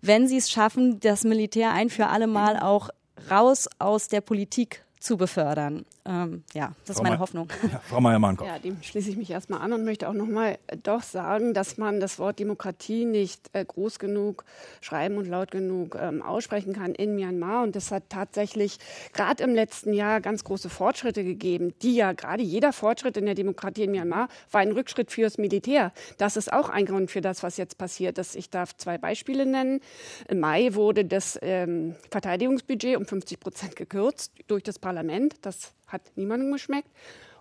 wenn 0.00 0.28
sie 0.28 0.36
es 0.36 0.50
schaffen, 0.50 1.00
das 1.00 1.24
Militär 1.24 1.72
ein 1.72 1.90
für 1.90 2.08
alle 2.08 2.26
Mal 2.26 2.58
auch 2.58 2.90
raus 3.30 3.68
aus 3.78 4.08
der 4.08 4.20
Politik 4.20 4.84
zu 5.00 5.16
befördern. 5.16 5.84
Ähm, 6.04 6.42
ja, 6.52 6.72
das 6.84 6.96
Frau 6.96 7.02
ist 7.02 7.08
meine 7.08 7.18
Hoffnung. 7.20 7.48
Ja, 7.72 7.78
Frau 7.78 8.00
Meier-Mahnkopf. 8.00 8.48
Ja, 8.48 8.58
dem 8.58 8.82
schließe 8.82 9.10
ich 9.10 9.16
mich 9.16 9.30
erstmal 9.30 9.60
an 9.60 9.72
und 9.72 9.84
möchte 9.84 10.08
auch 10.08 10.14
nochmal 10.14 10.58
doch 10.82 11.02
sagen, 11.02 11.54
dass 11.54 11.78
man 11.78 12.00
das 12.00 12.18
Wort 12.18 12.40
Demokratie 12.40 13.04
nicht 13.04 13.48
äh, 13.52 13.64
groß 13.64 14.00
genug 14.00 14.44
schreiben 14.80 15.16
und 15.16 15.28
laut 15.28 15.52
genug 15.52 15.96
ähm, 16.00 16.20
aussprechen 16.20 16.72
kann 16.72 16.94
in 16.94 17.14
Myanmar. 17.14 17.62
Und 17.62 17.76
das 17.76 17.92
hat 17.92 18.04
tatsächlich 18.08 18.78
gerade 19.12 19.44
im 19.44 19.54
letzten 19.54 19.92
Jahr 19.92 20.20
ganz 20.20 20.42
große 20.42 20.70
Fortschritte 20.70 21.22
gegeben, 21.22 21.72
die 21.82 21.94
ja 21.94 22.12
gerade 22.12 22.42
jeder 22.42 22.72
Fortschritt 22.72 23.16
in 23.16 23.26
der 23.26 23.36
Demokratie 23.36 23.84
in 23.84 23.92
Myanmar 23.92 24.28
war 24.50 24.60
ein 24.60 24.72
Rückschritt 24.72 25.12
fürs 25.12 25.38
Militär. 25.38 25.92
Das 26.18 26.36
ist 26.36 26.52
auch 26.52 26.68
ein 26.68 26.84
Grund 26.84 27.12
für 27.12 27.20
das, 27.20 27.44
was 27.44 27.56
jetzt 27.56 27.78
passiert 27.78 28.18
ist. 28.18 28.34
Ich 28.34 28.50
darf 28.50 28.76
zwei 28.76 28.98
Beispiele 28.98 29.46
nennen. 29.46 29.80
Im 30.28 30.40
Mai 30.40 30.74
wurde 30.74 31.04
das 31.04 31.38
ähm, 31.42 31.94
Verteidigungsbudget 32.10 32.96
um 32.96 33.06
50 33.06 33.38
Prozent 33.38 33.76
gekürzt 33.76 34.32
durch 34.48 34.64
das 34.64 34.80
Parlament. 34.80 35.36
Das 35.42 35.72
hat 35.92 36.02
niemandem 36.16 36.52
geschmeckt. 36.52 36.88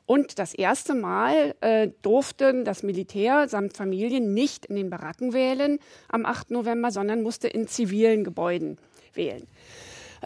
Und 0.05 0.39
das 0.39 0.53
erste 0.53 0.93
Mal 0.93 1.55
äh, 1.61 1.89
durfte 2.01 2.63
das 2.63 2.83
Militär 2.83 3.47
samt 3.47 3.77
Familien 3.77 4.33
nicht 4.33 4.65
in 4.65 4.75
den 4.75 4.89
Baracken 4.89 5.33
wählen 5.33 5.79
am 6.09 6.25
8. 6.25 6.51
November, 6.51 6.91
sondern 6.91 7.21
musste 7.21 7.47
in 7.47 7.67
zivilen 7.67 8.23
Gebäuden 8.23 8.77
wählen. 9.13 9.47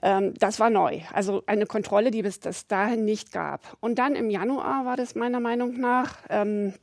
Ähm, 0.02 0.34
das 0.40 0.60
war 0.60 0.70
neu. 0.70 1.02
Also 1.14 1.44
eine 1.46 1.66
Kontrolle, 1.66 2.12
die 2.12 2.22
es 2.22 2.40
bis 2.40 2.68
dahin 2.68 3.06
nicht 3.06 3.32
gab. 3.32 3.78
Und 3.80 4.00
dann 4.00 4.16
im 4.16 4.30
Januar 4.30 4.86
war 4.86 4.98
das 4.98 5.16
meiner 5.16 5.40
Meinung 5.40 5.80
nach 5.80 6.18
ähm, 6.30 6.74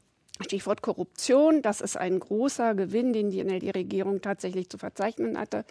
Stichwort 0.42 0.82
Korruption, 0.82 1.62
das 1.62 1.80
ist 1.80 1.96
ein 1.96 2.18
großer 2.18 2.74
Gewinn, 2.74 3.12
den 3.12 3.30
die 3.30 3.42
NLD-Regierung 3.42 4.20
tatsächlich 4.20 4.68
zu 4.68 4.78
verzeichnen 4.78 5.38
hatte. 5.38 5.64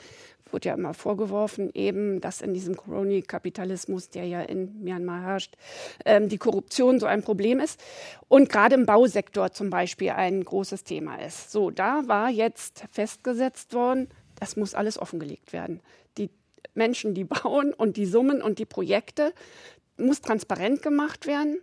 Wurde 0.52 0.70
ja 0.70 0.76
immer 0.76 0.94
vorgeworfen, 0.94 1.70
eben, 1.74 2.20
dass 2.22 2.42
in 2.42 2.54
diesem 2.54 2.76
Crony-Kapitalismus, 2.76 4.10
der 4.10 4.26
ja 4.26 4.42
in 4.42 4.84
Myanmar 4.84 5.22
herrscht, 5.22 5.56
ähm, 6.06 6.30
die 6.30 6.38
Korruption 6.38 7.00
so 7.00 7.06
ein 7.06 7.24
Problem 7.24 7.60
ist. 7.60 7.80
Und 8.28 8.50
gerade 8.50 8.76
im 8.76 8.86
Bausektor 8.86 9.52
zum 9.52 9.70
Beispiel 9.70 10.12
ein 10.12 10.44
großes 10.44 10.84
Thema 10.84 11.16
ist. 11.16 11.52
So, 11.52 11.72
da 11.72 12.08
war 12.08 12.30
jetzt 12.30 12.84
festgesetzt 12.92 13.74
worden, 13.74 14.10
das 14.40 14.56
muss 14.56 14.74
alles 14.74 14.98
offengelegt 15.00 15.54
werden. 15.54 15.80
Die 16.18 16.30
Menschen, 16.74 17.14
die 17.14 17.24
bauen 17.24 17.74
und 17.74 17.98
die 17.98 18.06
Summen 18.06 18.42
und 18.42 18.60
die 18.60 18.66
Projekte, 18.66 19.34
muss 19.98 20.22
transparent 20.22 20.82
gemacht 20.82 21.28
werden 21.28 21.62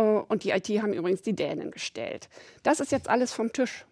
und 0.00 0.44
die 0.44 0.50
IT 0.50 0.68
haben 0.82 0.92
übrigens 0.92 1.22
die 1.22 1.34
Dänen 1.34 1.70
gestellt. 1.70 2.28
Das 2.62 2.80
ist 2.80 2.92
jetzt 2.92 3.08
alles 3.08 3.32
vom 3.32 3.52
Tisch. 3.52 3.84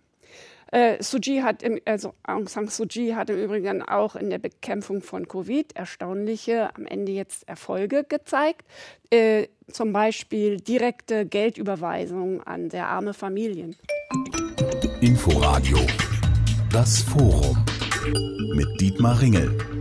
Äh, 0.73 1.03
Suji 1.03 1.41
hat 1.41 1.63
im, 1.63 1.81
also 1.85 2.15
Aung 2.23 2.47
San 2.47 2.69
Suu 2.69 2.87
Kyi 2.87 3.13
hat 3.13 3.29
im 3.29 3.43
Übrigen 3.43 3.83
auch 3.83 4.15
in 4.15 4.31
der 4.31 4.39
Bekämpfung 4.39 5.03
von 5.03 5.27
Covid 5.27 5.75
erstaunliche 5.75 6.75
am 6.77 6.87
Ende 6.87 7.13
jetzt 7.13 7.49
Erfolge 7.49 8.05
gezeigt. 8.09 8.65
Äh, 9.11 9.49
zum 9.71 9.93
Beispiel 9.93 10.59
direkte 10.59 11.27
Geldüberweisungen 11.27 12.41
an 12.43 12.71
sehr 12.71 12.87
arme 12.87 13.15
Familien. 13.15 13.77
Inforadio. 15.01 15.79
Das 16.71 17.03
Forum. 17.03 17.65
Mit 18.55 18.81
Dietmar 18.81 19.21
Ringel. 19.21 19.80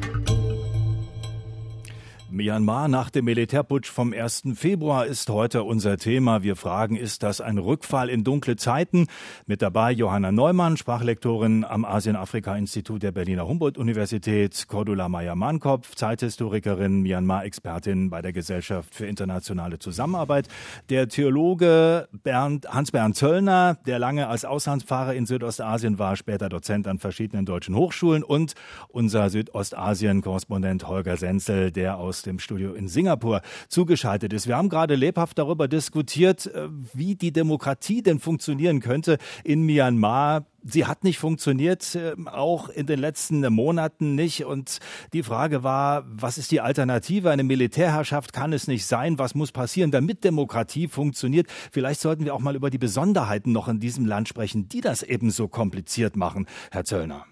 Myanmar 2.39 2.87
nach 2.87 3.09
dem 3.09 3.25
Militärputsch 3.25 3.89
vom 3.89 4.13
1. 4.13 4.43
Februar 4.55 5.05
ist 5.05 5.29
heute 5.29 5.63
unser 5.63 5.97
Thema. 5.97 6.41
Wir 6.41 6.55
fragen, 6.55 6.95
ist 6.95 7.21
das 7.21 7.41
ein 7.41 7.57
Rückfall 7.57 8.07
in 8.07 8.23
dunkle 8.23 8.55
Zeiten? 8.55 9.07
Mit 9.45 9.61
dabei 9.61 9.91
Johanna 9.91 10.31
Neumann, 10.31 10.77
Sprachlektorin 10.77 11.65
am 11.65 11.83
Asien-Afrika-Institut 11.83 13.03
der 13.03 13.11
Berliner 13.11 13.45
Humboldt-Universität, 13.45 14.69
Cordula 14.69 15.09
Meyer-Mannkopf, 15.09 15.95
Zeithistorikerin, 15.95 17.01
Myanmar-Expertin 17.01 18.09
bei 18.09 18.21
der 18.21 18.31
Gesellschaft 18.31 18.95
für 18.95 19.05
internationale 19.05 19.77
Zusammenarbeit, 19.77 20.47
der 20.89 21.09
Theologe 21.09 22.07
Bernd, 22.23 22.73
Hans-Bernd 22.73 23.17
Zöllner, 23.17 23.79
der 23.85 23.99
lange 23.99 24.29
als 24.29 24.45
Auslandsfahrer 24.45 25.13
in 25.13 25.25
Südostasien 25.25 25.99
war, 25.99 26.15
später 26.15 26.47
Dozent 26.47 26.87
an 26.87 26.99
verschiedenen 26.99 27.45
deutschen 27.45 27.75
Hochschulen 27.75 28.23
und 28.23 28.53
unser 28.87 29.29
Südostasien-Korrespondent 29.29 30.87
Holger 30.87 31.17
Senzel, 31.17 31.73
der 31.73 31.97
aus 31.97 32.28
dem 32.29 32.39
Studio 32.39 32.73
in 32.73 32.87
Singapur 32.87 33.41
zugeschaltet 33.67 34.33
ist. 34.33 34.47
Wir 34.47 34.55
haben 34.55 34.69
gerade 34.69 34.95
lebhaft 34.95 35.37
darüber 35.37 35.67
diskutiert, 35.67 36.45
äh, 36.47 36.69
wie 36.93 37.15
die 37.15 37.31
Demokratie 37.31 38.01
denn 38.01 38.19
funktionieren 38.19 38.79
könnte 38.79 39.17
in 39.43 39.63
Myanmar. 39.63 40.45
Sie 40.63 40.85
hat 40.85 41.03
nicht 41.03 41.19
funktioniert, 41.19 41.95
äh, 41.95 42.13
auch 42.25 42.69
in 42.69 42.85
den 42.85 42.99
letzten 42.99 43.41
Monaten 43.51 44.15
nicht. 44.15 44.45
Und 44.45 44.79
die 45.13 45.23
Frage 45.23 45.63
war, 45.63 46.03
was 46.07 46.37
ist 46.37 46.51
die 46.51 46.61
Alternative? 46.61 47.31
Eine 47.31 47.43
Militärherrschaft 47.43 48.33
kann 48.33 48.53
es 48.53 48.67
nicht 48.67 48.85
sein. 48.85 49.17
Was 49.17 49.35
muss 49.35 49.51
passieren, 49.51 49.91
damit 49.91 50.23
Demokratie 50.23 50.87
funktioniert? 50.87 51.47
Vielleicht 51.71 52.01
sollten 52.01 52.25
wir 52.25 52.35
auch 52.35 52.39
mal 52.39 52.55
über 52.55 52.69
die 52.69 52.77
Besonderheiten 52.77 53.51
noch 53.51 53.67
in 53.67 53.79
diesem 53.79 54.05
Land 54.05 54.27
sprechen, 54.27 54.69
die 54.69 54.81
das 54.81 55.03
eben 55.03 55.31
so 55.31 55.47
kompliziert 55.47 56.15
machen, 56.15 56.45
Herr 56.71 56.85
Zöllner. 56.85 57.25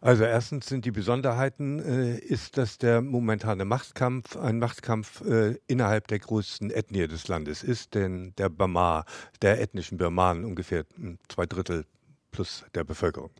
Also 0.00 0.24
erstens 0.24 0.66
sind 0.66 0.84
die 0.84 0.92
Besonderheiten, 0.92 1.80
äh, 1.80 2.18
ist, 2.18 2.56
dass 2.56 2.78
der 2.78 3.02
momentane 3.02 3.64
Machtkampf 3.64 4.36
ein 4.36 4.58
Machtkampf 4.58 5.22
äh, 5.22 5.56
innerhalb 5.66 6.06
der 6.08 6.20
größten 6.20 6.70
Ethnie 6.70 7.08
des 7.08 7.26
Landes 7.26 7.64
ist, 7.64 7.94
denn 7.94 8.32
der 8.38 8.48
Bamar, 8.48 9.04
der 9.42 9.60
ethnischen 9.60 9.98
Birmanen, 9.98 10.44
ungefähr 10.44 10.84
zwei 11.28 11.46
Drittel 11.46 11.84
plus 12.38 12.64
der 12.72 12.84
Bevölkerung. 12.84 13.30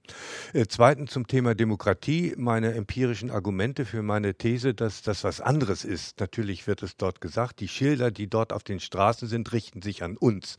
Äh, 0.53 0.67
zweitens 0.69 1.13
zum 1.13 1.29
Thema 1.29 1.55
Demokratie. 1.55 2.35
Meine 2.37 2.75
empirischen 2.75 3.31
Argumente 3.31 3.85
für 3.85 4.03
meine 4.03 4.35
These, 4.35 4.75
dass 4.75 5.03
das 5.03 5.23
was 5.23 5.41
anderes 5.41 5.85
ist. 5.85 6.19
Natürlich 6.19 6.67
wird 6.67 6.83
es 6.83 6.97
dort 6.97 7.21
gesagt, 7.21 7.61
die 7.61 7.69
Schilder, 7.69 8.11
die 8.11 8.27
dort 8.27 8.53
auf 8.53 8.65
den 8.65 8.81
Straßen 8.81 9.29
sind, 9.29 9.53
richten 9.53 9.83
sich 9.83 10.03
an 10.03 10.17
uns. 10.17 10.57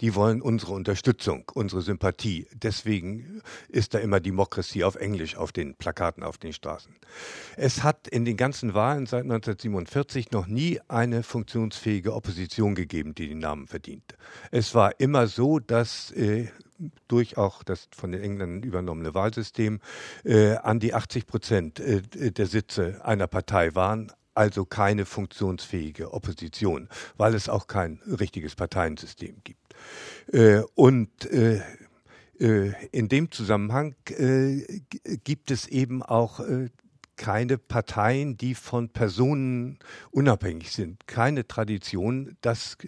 Die 0.00 0.14
wollen 0.14 0.40
unsere 0.40 0.72
Unterstützung, 0.72 1.50
unsere 1.52 1.82
Sympathie. 1.82 2.46
Deswegen 2.54 3.42
ist 3.68 3.94
da 3.94 3.98
immer 3.98 4.20
Demokratie 4.20 4.84
auf 4.84 4.94
Englisch 4.94 5.36
auf 5.36 5.50
den 5.50 5.74
Plakaten 5.74 6.22
auf 6.22 6.38
den 6.38 6.52
Straßen. 6.52 6.94
Es 7.56 7.82
hat 7.82 8.06
in 8.06 8.24
den 8.24 8.36
ganzen 8.36 8.74
Wahlen 8.74 9.06
seit 9.06 9.24
1947 9.24 10.30
noch 10.30 10.46
nie 10.46 10.78
eine 10.86 11.24
funktionsfähige 11.24 12.14
Opposition 12.14 12.76
gegeben, 12.76 13.16
die 13.16 13.28
den 13.28 13.40
Namen 13.40 13.66
verdient. 13.66 14.14
Es 14.52 14.76
war 14.76 15.00
immer 15.00 15.26
so, 15.26 15.58
dass 15.58 16.12
äh, 16.12 16.46
durch 17.08 17.36
auch 17.36 17.62
das 17.62 17.88
von 17.94 18.12
den 18.12 18.22
Engländern 18.22 18.62
übernommene 18.62 19.14
Wahlsystem 19.14 19.80
äh, 20.24 20.56
an 20.56 20.80
die 20.80 20.94
80 20.94 21.26
Prozent 21.26 21.80
äh, 21.80 22.02
der 22.32 22.46
Sitze 22.46 23.04
einer 23.04 23.26
Partei 23.26 23.74
waren, 23.74 24.12
also 24.34 24.64
keine 24.64 25.04
funktionsfähige 25.04 26.12
Opposition, 26.12 26.88
weil 27.16 27.34
es 27.34 27.48
auch 27.48 27.66
kein 27.66 28.00
richtiges 28.06 28.54
Parteiensystem 28.54 29.36
gibt. 29.44 29.74
Äh, 30.32 30.62
und 30.74 31.26
äh, 31.26 31.60
äh, 32.38 32.72
in 32.92 33.08
dem 33.08 33.30
Zusammenhang 33.30 33.94
äh, 34.06 34.80
gibt 35.24 35.50
es 35.50 35.66
eben 35.68 36.02
auch 36.02 36.40
keine 37.20 37.58
Parteien, 37.58 38.38
die 38.38 38.54
von 38.54 38.88
Personen 38.88 39.78
unabhängig 40.10 40.72
sind. 40.72 41.06
Keine 41.06 41.46
Tradition. 41.46 42.38
Das 42.40 42.78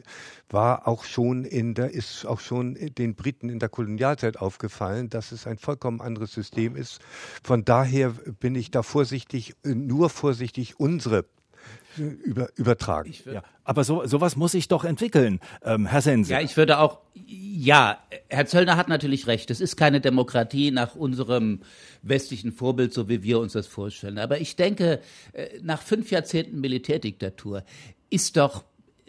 war 0.49 0.89
auch 0.89 1.05
schon 1.05 1.45
in 1.45 1.75
der, 1.75 1.91
ist 1.91 2.25
auch 2.25 2.41
schon 2.41 2.79
den 2.97 3.15
Briten 3.15 3.51
in 3.51 3.59
der 3.59 3.69
Kolonialzeit 3.69 4.39
aufgefallen, 4.39 5.11
dass 5.11 5.33
es 5.33 5.47
ein 5.47 5.59
vollkommen 5.59 6.01
anderes 6.01 6.33
System 6.33 6.77
ist. 6.77 7.03
Von 7.45 7.67
daher 7.67 8.09
bin 8.41 8.55
ich 8.55 8.71
da 8.71 8.83
vorsichtig, 8.83 9.55
nur 9.65 10.09
vorsichtig, 10.09 10.81
unsere 10.81 11.27
über, 11.97 12.49
übertragen. 12.57 13.13
Ja, 13.25 13.43
aber 13.65 13.85
so 13.85 14.07
sowas 14.07 14.37
muss 14.37 14.53
sich 14.53 14.69
doch 14.69 14.85
entwickeln, 14.85 15.41
ähm, 15.65 15.87
Herr 15.87 16.03
Sense. 16.03 16.33
Ja, 16.33 16.41
ich 16.41 16.57
würde 16.57 16.79
auch, 16.79 17.01
ja, 17.27 17.99
Herr 18.29 18.47
Zöllner 18.47 18.77
hat 18.77 18.89
natürlich 18.89 19.27
recht. 19.27 19.51
Es 19.51 19.61
ist 19.61 19.77
keine 19.77 20.01
Demokratie 20.01 20.71
nach 20.71 20.95
unserem 20.95 21.61
westlichen 22.03 22.53
Vorbild, 22.53 22.93
so 22.93 23.09
wie 23.09 23.23
wir 23.23 23.39
uns 23.39 23.53
das 23.53 23.67
vorstellen. 23.67 24.19
Aber 24.19 24.41
ich 24.41 24.57
denke, 24.57 25.01
äh, 25.33 25.49
nach 25.63 25.83
fünf 25.83 26.11
Jahrzehnten 26.11 26.61
Militärdiktatur 26.61 27.65
ist 28.11 28.37
doch 28.37 28.65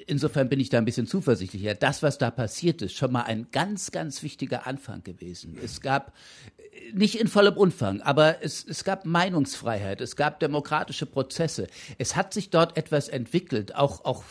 insofern 0.08 0.50
bin 0.50 0.60
ich 0.60 0.70
da 0.70 0.78
ein 0.78 0.86
bisschen 0.86 1.08
zuversichtlicher. 1.08 1.76
Das, 1.76 2.04
was 2.04 2.18
da 2.18 2.32
passiert 2.32 2.82
ist, 2.82 2.94
schon 2.94 3.12
mal 3.12 3.24
ein 3.24 3.48
ganz, 3.52 3.92
ganz 3.92 4.24
wichtiger 4.24 4.68
Anfang 4.68 5.04
gewesen. 5.04 5.58
Es 5.64 5.82
gab 5.82 6.14
nicht 6.94 7.20
in 7.20 7.28
vollem 7.28 7.56
Umfang, 7.56 8.02
aber 8.02 8.44
es, 8.44 8.66
es 8.68 8.84
gab 8.84 9.06
Meinungsfreiheit, 9.06 10.02
es 10.02 10.16
gab 10.16 10.40
demokratische 10.40 11.06
Prozesse. 11.06 11.68
Es 11.98 12.16
hat 12.16 12.34
sich 12.34 12.50
dort 12.50 12.78
etwas 12.78 13.10
entwickelt, 13.10 13.76
auch, 13.76 14.06
auch 14.06 14.24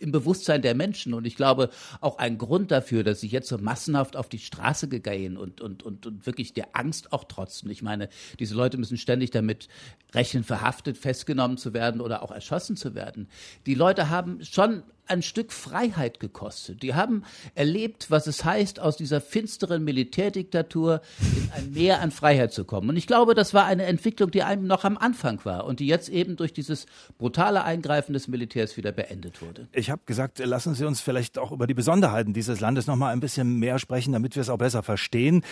im 0.00 0.12
Bewusstsein 0.12 0.62
der 0.62 0.74
Menschen. 0.74 1.14
Und 1.14 1.26
ich 1.26 1.36
glaube, 1.36 1.70
auch 2.00 2.18
ein 2.18 2.38
Grund 2.38 2.70
dafür, 2.70 3.04
dass 3.04 3.20
sie 3.20 3.28
jetzt 3.28 3.48
so 3.48 3.58
massenhaft 3.58 4.16
auf 4.16 4.28
die 4.28 4.38
Straße 4.38 4.88
gehen 4.88 5.36
und, 5.36 5.60
und, 5.60 5.82
und, 5.82 6.06
und 6.06 6.26
wirklich 6.26 6.52
der 6.52 6.68
Angst 6.74 7.12
auch 7.12 7.24
trotzen. 7.24 7.70
Ich 7.70 7.82
meine, 7.82 8.08
diese 8.38 8.54
Leute 8.54 8.78
müssen 8.78 8.96
ständig 8.96 9.30
damit 9.30 9.68
rechnen, 10.14 10.44
verhaftet, 10.44 10.98
festgenommen 10.98 11.58
zu 11.58 11.74
werden 11.74 12.00
oder 12.00 12.22
auch 12.22 12.30
erschossen 12.30 12.76
zu 12.76 12.94
werden. 12.94 13.28
Die 13.66 13.74
Leute 13.74 14.08
haben 14.08 14.44
schon 14.44 14.82
ein 15.10 15.22
Stück 15.22 15.52
Freiheit 15.52 16.20
gekostet. 16.20 16.82
Die 16.82 16.94
haben 16.94 17.24
erlebt, 17.54 18.10
was 18.10 18.26
es 18.26 18.44
heißt, 18.44 18.80
aus 18.80 18.96
dieser 18.96 19.20
finsteren 19.20 19.84
Militärdiktatur 19.84 21.00
in 21.20 21.50
ein 21.54 21.72
Meer 21.72 22.00
an 22.00 22.10
Freiheit 22.10 22.52
zu 22.52 22.64
kommen. 22.64 22.88
Und 22.90 22.96
ich 22.96 23.06
glaube, 23.06 23.34
das 23.34 23.54
war 23.54 23.64
eine 23.64 23.84
Entwicklung, 23.84 24.30
die 24.30 24.42
einem 24.42 24.66
noch 24.66 24.84
am 24.84 24.96
Anfang 24.96 25.44
war 25.44 25.64
und 25.64 25.80
die 25.80 25.86
jetzt 25.86 26.08
eben 26.08 26.36
durch 26.36 26.52
dieses 26.52 26.86
brutale 27.18 27.64
Eingreifen 27.64 28.12
des 28.12 28.28
Militärs 28.28 28.76
wieder 28.76 28.92
beendet 28.92 29.42
wurde. 29.42 29.68
Ich 29.72 29.90
habe 29.90 30.02
gesagt, 30.06 30.38
lassen 30.38 30.74
Sie 30.74 30.84
uns 30.84 31.00
vielleicht 31.00 31.38
auch 31.38 31.52
über 31.52 31.66
die 31.66 31.74
Besonderheiten 31.74 32.32
dieses 32.32 32.60
Landes 32.60 32.86
noch 32.86 32.96
mal 32.96 33.12
ein 33.12 33.20
bisschen 33.20 33.58
mehr 33.58 33.78
sprechen, 33.78 34.12
damit 34.12 34.34
wir 34.36 34.42
es 34.42 34.48
auch 34.48 34.58
besser 34.58 34.82
verstehen. 34.82 35.42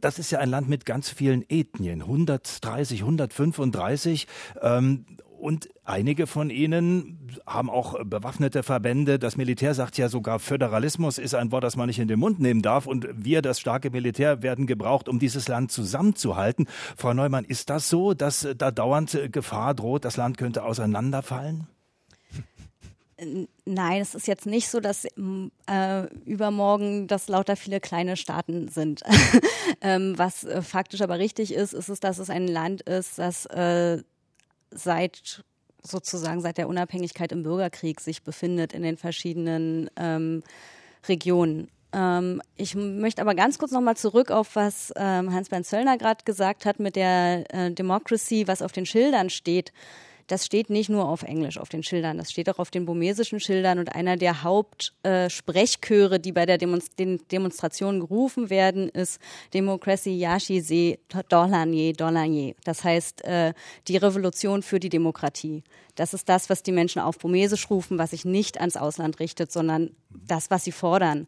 Das 0.00 0.18
ist 0.18 0.30
ja 0.30 0.38
ein 0.38 0.50
Land 0.50 0.68
mit 0.68 0.84
ganz 0.84 1.10
vielen 1.10 1.44
Ethnien, 1.48 2.02
130, 2.02 3.00
135. 3.00 4.26
Ähm, 4.62 5.04
und 5.38 5.68
einige 5.84 6.26
von 6.26 6.50
ihnen 6.50 7.30
haben 7.46 7.70
auch 7.70 8.02
bewaffnete 8.04 8.62
Verbände. 8.62 9.18
Das 9.18 9.36
Militär 9.36 9.74
sagt 9.74 9.96
ja 9.96 10.08
sogar, 10.08 10.38
Föderalismus 10.38 11.18
ist 11.18 11.34
ein 11.34 11.52
Wort, 11.52 11.64
das 11.64 11.76
man 11.76 11.86
nicht 11.86 11.98
in 11.98 12.08
den 12.08 12.18
Mund 12.18 12.40
nehmen 12.40 12.60
darf. 12.60 12.86
Und 12.86 13.06
wir, 13.12 13.40
das 13.40 13.60
starke 13.60 13.90
Militär, 13.90 14.42
werden 14.42 14.66
gebraucht, 14.66 15.08
um 15.08 15.18
dieses 15.18 15.48
Land 15.48 15.70
zusammenzuhalten. 15.70 16.66
Frau 16.96 17.14
Neumann, 17.14 17.44
ist 17.44 17.70
das 17.70 17.88
so, 17.88 18.14
dass 18.14 18.48
da 18.56 18.70
dauernd 18.70 19.18
Gefahr 19.30 19.74
droht, 19.74 20.04
das 20.04 20.16
Land 20.16 20.38
könnte 20.38 20.64
auseinanderfallen? 20.64 21.68
Nein, 23.64 24.00
es 24.00 24.14
ist 24.14 24.28
jetzt 24.28 24.46
nicht 24.46 24.68
so, 24.68 24.78
dass 24.78 25.04
äh, 25.04 26.06
übermorgen 26.24 27.08
das 27.08 27.28
lauter 27.28 27.56
viele 27.56 27.80
kleine 27.80 28.16
Staaten 28.16 28.68
sind. 28.68 29.02
ähm, 29.80 30.14
was 30.16 30.44
äh, 30.44 30.62
faktisch 30.62 31.00
aber 31.00 31.18
richtig 31.18 31.52
ist, 31.52 31.72
ist 31.72 31.88
es, 31.88 31.98
dass 31.98 32.18
es 32.18 32.30
ein 32.30 32.46
Land 32.46 32.82
ist, 32.82 33.18
das 33.18 33.46
äh, 33.46 34.02
seit 34.70 35.44
sozusagen 35.82 36.40
seit 36.40 36.58
der 36.58 36.68
Unabhängigkeit 36.68 37.32
im 37.32 37.42
Bürgerkrieg 37.42 38.00
sich 38.00 38.22
befindet 38.22 38.72
in 38.72 38.82
den 38.82 38.96
verschiedenen 38.96 39.90
ähm, 39.96 40.42
Regionen. 41.08 41.68
Ähm, 41.92 42.42
ich 42.56 42.74
möchte 42.74 43.22
aber 43.22 43.34
ganz 43.34 43.58
kurz 43.58 43.72
nochmal 43.72 43.96
zurück 43.96 44.30
auf 44.30 44.56
was 44.56 44.92
ähm, 44.96 45.32
Hans-Bernd 45.32 45.66
Zöllner 45.66 45.96
gerade 45.96 46.24
gesagt 46.24 46.66
hat 46.66 46.80
mit 46.80 46.96
der 46.96 47.44
äh, 47.54 47.70
Democracy, 47.70 48.46
was 48.46 48.62
auf 48.62 48.72
den 48.72 48.86
Schildern 48.86 49.30
steht 49.30 49.72
das 50.28 50.46
steht 50.46 50.70
nicht 50.70 50.88
nur 50.88 51.08
auf 51.08 51.22
Englisch 51.22 51.58
auf 51.58 51.68
den 51.68 51.82
Schildern, 51.82 52.18
das 52.18 52.30
steht 52.30 52.48
auch 52.48 52.58
auf 52.58 52.70
den 52.70 52.86
burmesischen 52.86 53.40
Schildern 53.40 53.78
und 53.78 53.94
einer 53.94 54.16
der 54.16 54.42
Hauptsprechchöre, 54.42 56.14
äh, 56.16 56.20
die 56.20 56.32
bei 56.32 56.46
der 56.46 56.58
Demonst 56.58 56.98
den 56.98 57.20
Demonstrationen 57.32 58.00
gerufen 58.00 58.50
werden, 58.50 58.88
ist 58.88 59.20
Democracy 59.52 60.10
Yashi 60.10 60.60
Se 60.60 60.98
Dolanye 61.28 61.92
Dolanye. 61.92 62.54
Das 62.64 62.84
heißt, 62.84 63.24
äh, 63.24 63.54
die 63.88 63.96
Revolution 63.96 64.62
für 64.62 64.78
die 64.78 64.90
Demokratie. 64.90 65.64
Das 65.94 66.14
ist 66.14 66.28
das, 66.28 66.48
was 66.48 66.62
die 66.62 66.72
Menschen 66.72 67.02
auf 67.02 67.18
Burmesisch 67.18 67.70
rufen, 67.70 67.98
was 67.98 68.10
sich 68.10 68.24
nicht 68.24 68.60
ans 68.60 68.76
Ausland 68.76 69.18
richtet, 69.18 69.50
sondern 69.50 69.90
das, 70.10 70.50
was 70.50 70.64
sie 70.64 70.72
fordern. 70.72 71.26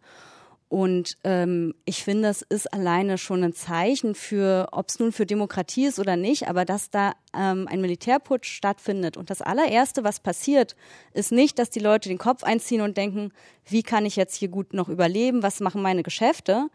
Und 0.70 1.18
ähm, 1.24 1.74
ich 1.84 2.04
finde, 2.04 2.28
es 2.28 2.42
ist 2.42 2.72
alleine 2.72 3.18
schon 3.18 3.42
ein 3.42 3.52
Zeichen 3.52 4.14
für, 4.14 4.68
ob 4.70 4.88
es 4.88 5.00
nun 5.00 5.10
für 5.10 5.26
Demokratie 5.26 5.86
ist 5.86 5.98
oder 5.98 6.14
nicht, 6.14 6.46
aber 6.46 6.64
dass 6.64 6.90
da 6.90 7.14
ähm, 7.36 7.66
ein 7.68 7.80
Militärputsch 7.80 8.48
stattfindet. 8.48 9.16
Und 9.16 9.30
das 9.30 9.42
allererste, 9.42 10.04
was 10.04 10.20
passiert, 10.20 10.76
ist 11.12 11.32
nicht, 11.32 11.58
dass 11.58 11.70
die 11.70 11.80
Leute 11.80 12.08
den 12.08 12.18
Kopf 12.18 12.44
einziehen 12.44 12.82
und 12.82 12.96
denken, 12.96 13.32
wie 13.66 13.82
kann 13.82 14.06
ich 14.06 14.14
jetzt 14.14 14.36
hier 14.36 14.46
gut 14.46 14.72
noch 14.72 14.88
überleben, 14.88 15.42
was 15.42 15.58
machen 15.58 15.82
meine 15.82 16.04
Geschäfte, 16.04 16.68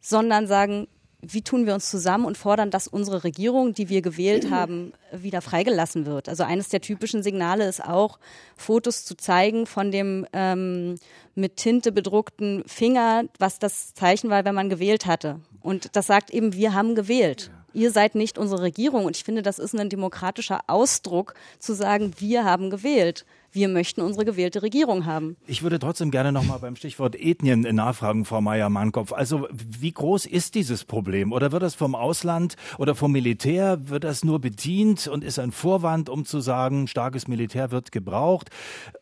sondern 0.00 0.48
sagen, 0.48 0.88
wie 1.22 1.42
tun 1.42 1.66
wir 1.66 1.74
uns 1.74 1.90
zusammen 1.90 2.24
und 2.24 2.38
fordern, 2.38 2.70
dass 2.70 2.88
unsere 2.88 3.24
Regierung, 3.24 3.74
die 3.74 3.88
wir 3.88 4.02
gewählt 4.02 4.50
haben, 4.50 4.92
wieder 5.12 5.40
freigelassen 5.42 6.06
wird. 6.06 6.28
Also 6.28 6.44
eines 6.44 6.68
der 6.68 6.80
typischen 6.80 7.22
Signale 7.22 7.68
ist 7.68 7.84
auch, 7.84 8.18
Fotos 8.56 9.04
zu 9.04 9.16
zeigen 9.16 9.66
von 9.66 9.90
dem 9.90 10.26
ähm, 10.32 10.96
mit 11.34 11.56
Tinte 11.56 11.92
bedruckten 11.92 12.62
Finger, 12.66 13.24
was 13.38 13.58
das 13.58 13.94
Zeichen 13.94 14.30
war, 14.30 14.44
wenn 14.44 14.54
man 14.54 14.68
gewählt 14.68 15.06
hatte. 15.06 15.40
Und 15.60 15.96
das 15.96 16.06
sagt 16.06 16.30
eben, 16.30 16.54
wir 16.54 16.74
haben 16.74 16.94
gewählt. 16.94 17.50
Ihr 17.72 17.90
seid 17.90 18.14
nicht 18.14 18.38
unsere 18.38 18.62
Regierung. 18.62 19.04
Und 19.04 19.16
ich 19.16 19.24
finde, 19.24 19.42
das 19.42 19.58
ist 19.58 19.74
ein 19.74 19.88
demokratischer 19.88 20.60
Ausdruck, 20.66 21.34
zu 21.58 21.74
sagen, 21.74 22.12
wir 22.18 22.44
haben 22.44 22.70
gewählt 22.70 23.24
wir 23.52 23.68
möchten 23.68 24.00
unsere 24.00 24.24
gewählte 24.24 24.62
Regierung 24.62 25.06
haben. 25.06 25.36
Ich 25.46 25.62
würde 25.62 25.78
trotzdem 25.78 26.10
gerne 26.10 26.32
noch 26.32 26.44
mal 26.44 26.58
beim 26.58 26.76
Stichwort 26.76 27.16
Ethnien 27.16 27.62
nachfragen, 27.62 28.24
Frau 28.24 28.40
Meier-Mannkopf. 28.40 29.12
Also 29.12 29.48
wie 29.52 29.92
groß 29.92 30.26
ist 30.26 30.54
dieses 30.54 30.84
Problem? 30.84 31.32
Oder 31.32 31.52
wird 31.52 31.62
das 31.62 31.74
vom 31.74 31.94
Ausland 31.94 32.56
oder 32.78 32.94
vom 32.94 33.12
Militär, 33.12 33.88
wird 33.88 34.04
das 34.04 34.24
nur 34.24 34.40
bedient 34.40 35.08
und 35.08 35.24
ist 35.24 35.38
ein 35.38 35.52
Vorwand, 35.52 36.08
um 36.08 36.24
zu 36.24 36.40
sagen, 36.40 36.86
starkes 36.86 37.28
Militär 37.28 37.70
wird 37.70 37.92
gebraucht? 37.92 38.50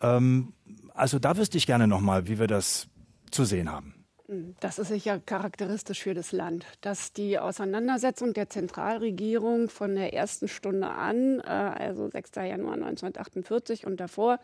Ähm, 0.00 0.52
also 0.94 1.18
da 1.18 1.36
wüsste 1.36 1.58
ich 1.58 1.66
gerne 1.66 1.86
noch 1.86 2.00
mal, 2.00 2.26
wie 2.26 2.38
wir 2.38 2.46
das 2.46 2.88
zu 3.30 3.44
sehen 3.44 3.70
haben. 3.70 3.97
Das 4.60 4.78
ist 4.78 4.88
sicher 4.88 5.20
charakteristisch 5.24 6.02
für 6.02 6.12
das 6.12 6.32
Land, 6.32 6.66
dass 6.82 7.14
die 7.14 7.38
Auseinandersetzung 7.38 8.34
der 8.34 8.50
Zentralregierung 8.50 9.70
von 9.70 9.94
der 9.94 10.12
ersten 10.12 10.48
Stunde 10.48 10.86
an, 10.86 11.40
äh, 11.40 11.44
also 11.44 12.10
6. 12.10 12.32
Januar 12.36 12.74
1948 12.74 13.86
und 13.86 13.98
davor, 14.00 14.38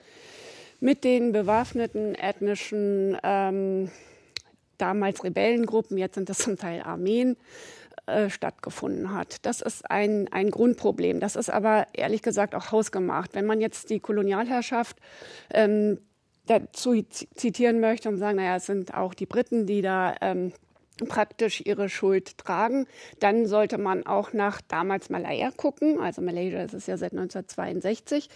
mit 0.80 1.04
den 1.04 1.32
bewaffneten 1.32 2.14
ethnischen, 2.14 3.18
ähm, 3.22 3.90
damals 4.78 5.22
Rebellengruppen, 5.22 5.98
jetzt 5.98 6.14
sind 6.14 6.30
das 6.30 6.38
zum 6.38 6.56
Teil 6.56 6.80
Armeen, 6.80 7.36
äh, 8.06 8.30
stattgefunden 8.30 9.12
hat. 9.12 9.44
Das 9.44 9.60
ist 9.60 9.90
ein, 9.90 10.32
ein 10.32 10.50
Grundproblem. 10.50 11.20
Das 11.20 11.36
ist 11.36 11.50
aber 11.50 11.88
ehrlich 11.92 12.22
gesagt 12.22 12.54
auch 12.54 12.72
hausgemacht. 12.72 13.34
Wenn 13.34 13.44
man 13.44 13.60
jetzt 13.60 13.90
die 13.90 14.00
Kolonialherrschaft 14.00 14.96
ähm, 15.50 15.98
dazu 16.46 17.02
zitieren 17.02 17.80
möchte 17.80 18.08
und 18.08 18.18
sagen, 18.18 18.36
naja, 18.36 18.56
es 18.56 18.66
sind 18.66 18.94
auch 18.94 19.14
die 19.14 19.26
Briten, 19.26 19.66
die 19.66 19.82
da 19.82 20.14
ähm, 20.20 20.52
praktisch 21.08 21.62
ihre 21.64 21.88
Schuld 21.88 22.38
tragen. 22.38 22.86
Dann 23.20 23.46
sollte 23.46 23.78
man 23.78 24.06
auch 24.06 24.32
nach 24.32 24.60
damals 24.60 25.10
Malaya 25.10 25.50
gucken. 25.50 26.00
Also 26.00 26.22
Malaysia 26.22 26.62
ist 26.62 26.74
es 26.74 26.86
ja 26.86 26.96
seit 26.96 27.12
1962. 27.12 28.28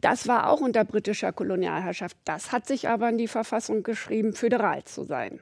Das 0.00 0.28
war 0.28 0.50
auch 0.50 0.60
unter 0.60 0.84
britischer 0.84 1.32
Kolonialherrschaft. 1.32 2.16
Das 2.24 2.52
hat 2.52 2.66
sich 2.66 2.88
aber 2.88 3.08
in 3.08 3.18
die 3.18 3.28
Verfassung 3.28 3.82
geschrieben, 3.82 4.32
föderal 4.32 4.84
zu 4.84 5.02
sein. 5.02 5.40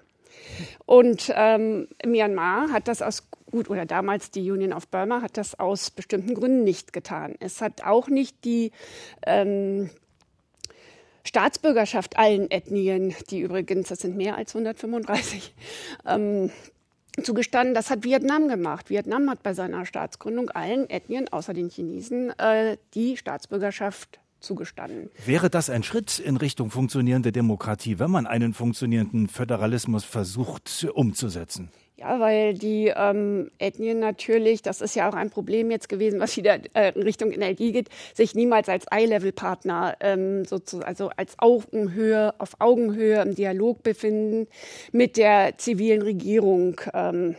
Und 0.87 1.33
ähm, 1.35 1.89
Myanmar 2.05 2.71
hat 2.71 2.89
das 2.89 3.03
aus 3.03 3.29
gut 3.51 3.71
oder 3.71 3.87
damals 3.87 4.31
die 4.31 4.51
Union 4.51 4.73
of 4.73 4.89
Burma 4.89 5.23
hat 5.23 5.37
das 5.37 5.59
aus 5.59 5.91
bestimmten 5.91 6.35
Gründen 6.35 6.65
nicht 6.65 6.93
getan. 6.93 7.35
Es 7.41 7.61
hat 7.61 7.85
auch 7.85 8.09
nicht 8.09 8.45
die 8.45 8.73
ähm, 9.25 9.91
Staatsbürgerschaft 11.27 12.19
allen 12.19 12.51
Ethnien, 12.51 13.15
die 13.31 13.41
übrigens, 13.41 13.89
das 13.89 13.99
sind 13.99 14.17
mehr 14.17 14.37
als 14.37 14.55
135, 14.55 15.55
ähm, 16.07 16.51
zugestanden. 17.23 17.75
Das 17.75 17.91
hat 17.91 18.05
Vietnam 18.05 18.49
gemacht. 18.49 18.91
Vietnam 18.91 19.29
hat 19.29 19.43
bei 19.43 19.53
seiner 19.53 19.87
Staatsgründung 19.87 20.51
allen 20.51 20.89
Ethnien, 20.89 21.29
außer 21.29 21.53
den 21.53 21.69
Chinesen, 21.69 22.31
äh, 22.39 22.77
die 22.95 23.17
Staatsbürgerschaft 23.17 24.21
zugestanden. 24.41 25.11
Wäre 25.25 25.51
das 25.51 25.71
ein 25.71 25.83
Schritt 25.83 26.19
in 26.19 26.37
Richtung 26.37 26.71
funktionierende 26.71 27.33
Demokratie, 27.33 27.99
wenn 27.99 28.11
man 28.11 28.27
einen 28.27 28.55
funktionierenden 28.55 29.29
Föderalismus 29.29 30.05
versucht 30.05 30.87
umzusetzen? 30.95 31.71
Ja, 31.99 32.21
weil 32.21 32.53
die 32.53 32.93
ähm, 32.95 33.51
Ethnien 33.59 34.01
natürlich, 34.01 34.61
das 34.61 34.83
ist 34.83 34.95
ja 34.97 35.09
auch 35.09 35.15
ein 35.15 35.31
Problem 35.31 35.71
jetzt 35.71 35.89
gewesen, 35.89 36.21
was 36.21 36.37
wieder 36.37 36.59
äh, 36.75 36.93
in 36.95 37.03
Richtung 37.03 37.33
Energie 37.33 37.73
geht, 37.73 37.89
sich 38.13 38.35
niemals 38.35 38.69
als 38.69 38.85
Eye-Level-Partner 38.91 39.97
ähm, 40.01 40.45
sozusagen, 40.45 40.87
also 40.87 41.09
als 41.17 41.39
Augenhöhe, 41.39 42.35
auf 42.37 42.61
Augenhöhe 42.61 43.23
im 43.23 43.35
Dialog 43.35 43.83
befinden 43.83 44.47
mit 44.93 45.17
der 45.17 45.57
zivilen 45.57 46.03
Regierung. 46.03 46.79
Ähm, 46.93 47.37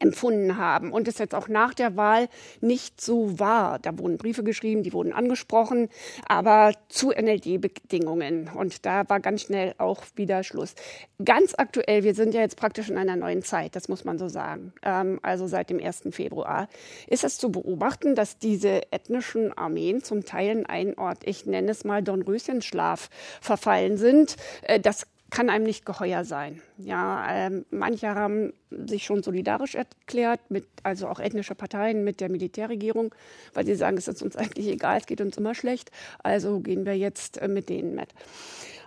empfunden 0.00 0.56
haben 0.56 0.92
und 0.92 1.08
es 1.08 1.18
jetzt 1.18 1.34
auch 1.34 1.48
nach 1.48 1.74
der 1.74 1.96
Wahl 1.96 2.28
nicht 2.60 3.00
so 3.00 3.38
war. 3.38 3.78
Da 3.78 3.98
wurden 3.98 4.18
Briefe 4.18 4.42
geschrieben, 4.42 4.82
die 4.82 4.92
wurden 4.92 5.12
angesprochen, 5.12 5.88
aber 6.26 6.72
zu 6.88 7.10
NLD-Bedingungen 7.10 8.50
und 8.54 8.86
da 8.86 9.08
war 9.08 9.20
ganz 9.20 9.42
schnell 9.42 9.74
auch 9.78 10.02
wieder 10.14 10.42
Schluss. 10.42 10.74
Ganz 11.24 11.54
aktuell, 11.56 12.04
wir 12.04 12.14
sind 12.14 12.34
ja 12.34 12.40
jetzt 12.40 12.56
praktisch 12.56 12.88
in 12.88 12.98
einer 12.98 13.16
neuen 13.16 13.42
Zeit, 13.42 13.76
das 13.76 13.88
muss 13.88 14.04
man 14.04 14.18
so 14.18 14.28
sagen, 14.28 14.72
ähm, 14.82 15.18
also 15.22 15.46
seit 15.46 15.70
dem 15.70 15.78
1. 15.78 16.08
Februar, 16.10 16.68
ist 17.06 17.24
es 17.24 17.38
zu 17.38 17.50
beobachten, 17.50 18.14
dass 18.14 18.38
diese 18.38 18.92
ethnischen 18.92 19.56
Armeen 19.56 20.02
zum 20.02 20.24
Teil 20.24 20.58
in 20.58 20.66
einen 20.66 20.94
Ort, 20.94 21.18
ich 21.24 21.46
nenne 21.46 21.70
es 21.70 21.84
mal 21.84 22.02
Dornröschenschlaf, 22.02 23.08
verfallen 23.40 23.96
sind. 23.96 24.36
Äh, 24.62 24.80
das 24.80 25.06
kann 25.32 25.48
einem 25.48 25.64
nicht 25.64 25.86
geheuer 25.86 26.24
sein. 26.24 26.60
Ja, 26.76 27.26
ähm, 27.28 27.64
manche 27.70 28.14
haben 28.14 28.52
sich 28.70 29.04
schon 29.04 29.22
solidarisch 29.22 29.74
erklärt, 29.74 30.40
mit, 30.50 30.66
also 30.82 31.08
auch 31.08 31.18
ethnische 31.18 31.54
Parteien 31.54 32.04
mit 32.04 32.20
der 32.20 32.28
Militärregierung, 32.28 33.14
weil 33.54 33.64
sie 33.64 33.74
sagen, 33.74 33.96
es 33.96 34.08
ist 34.08 34.22
uns 34.22 34.36
eigentlich 34.36 34.68
egal, 34.68 34.98
es 34.98 35.06
geht 35.06 35.22
uns 35.22 35.38
immer 35.38 35.54
schlecht, 35.54 35.90
also 36.22 36.60
gehen 36.60 36.84
wir 36.84 36.96
jetzt 36.96 37.38
äh, 37.38 37.48
mit 37.48 37.70
denen 37.70 37.94
mit. 37.94 38.10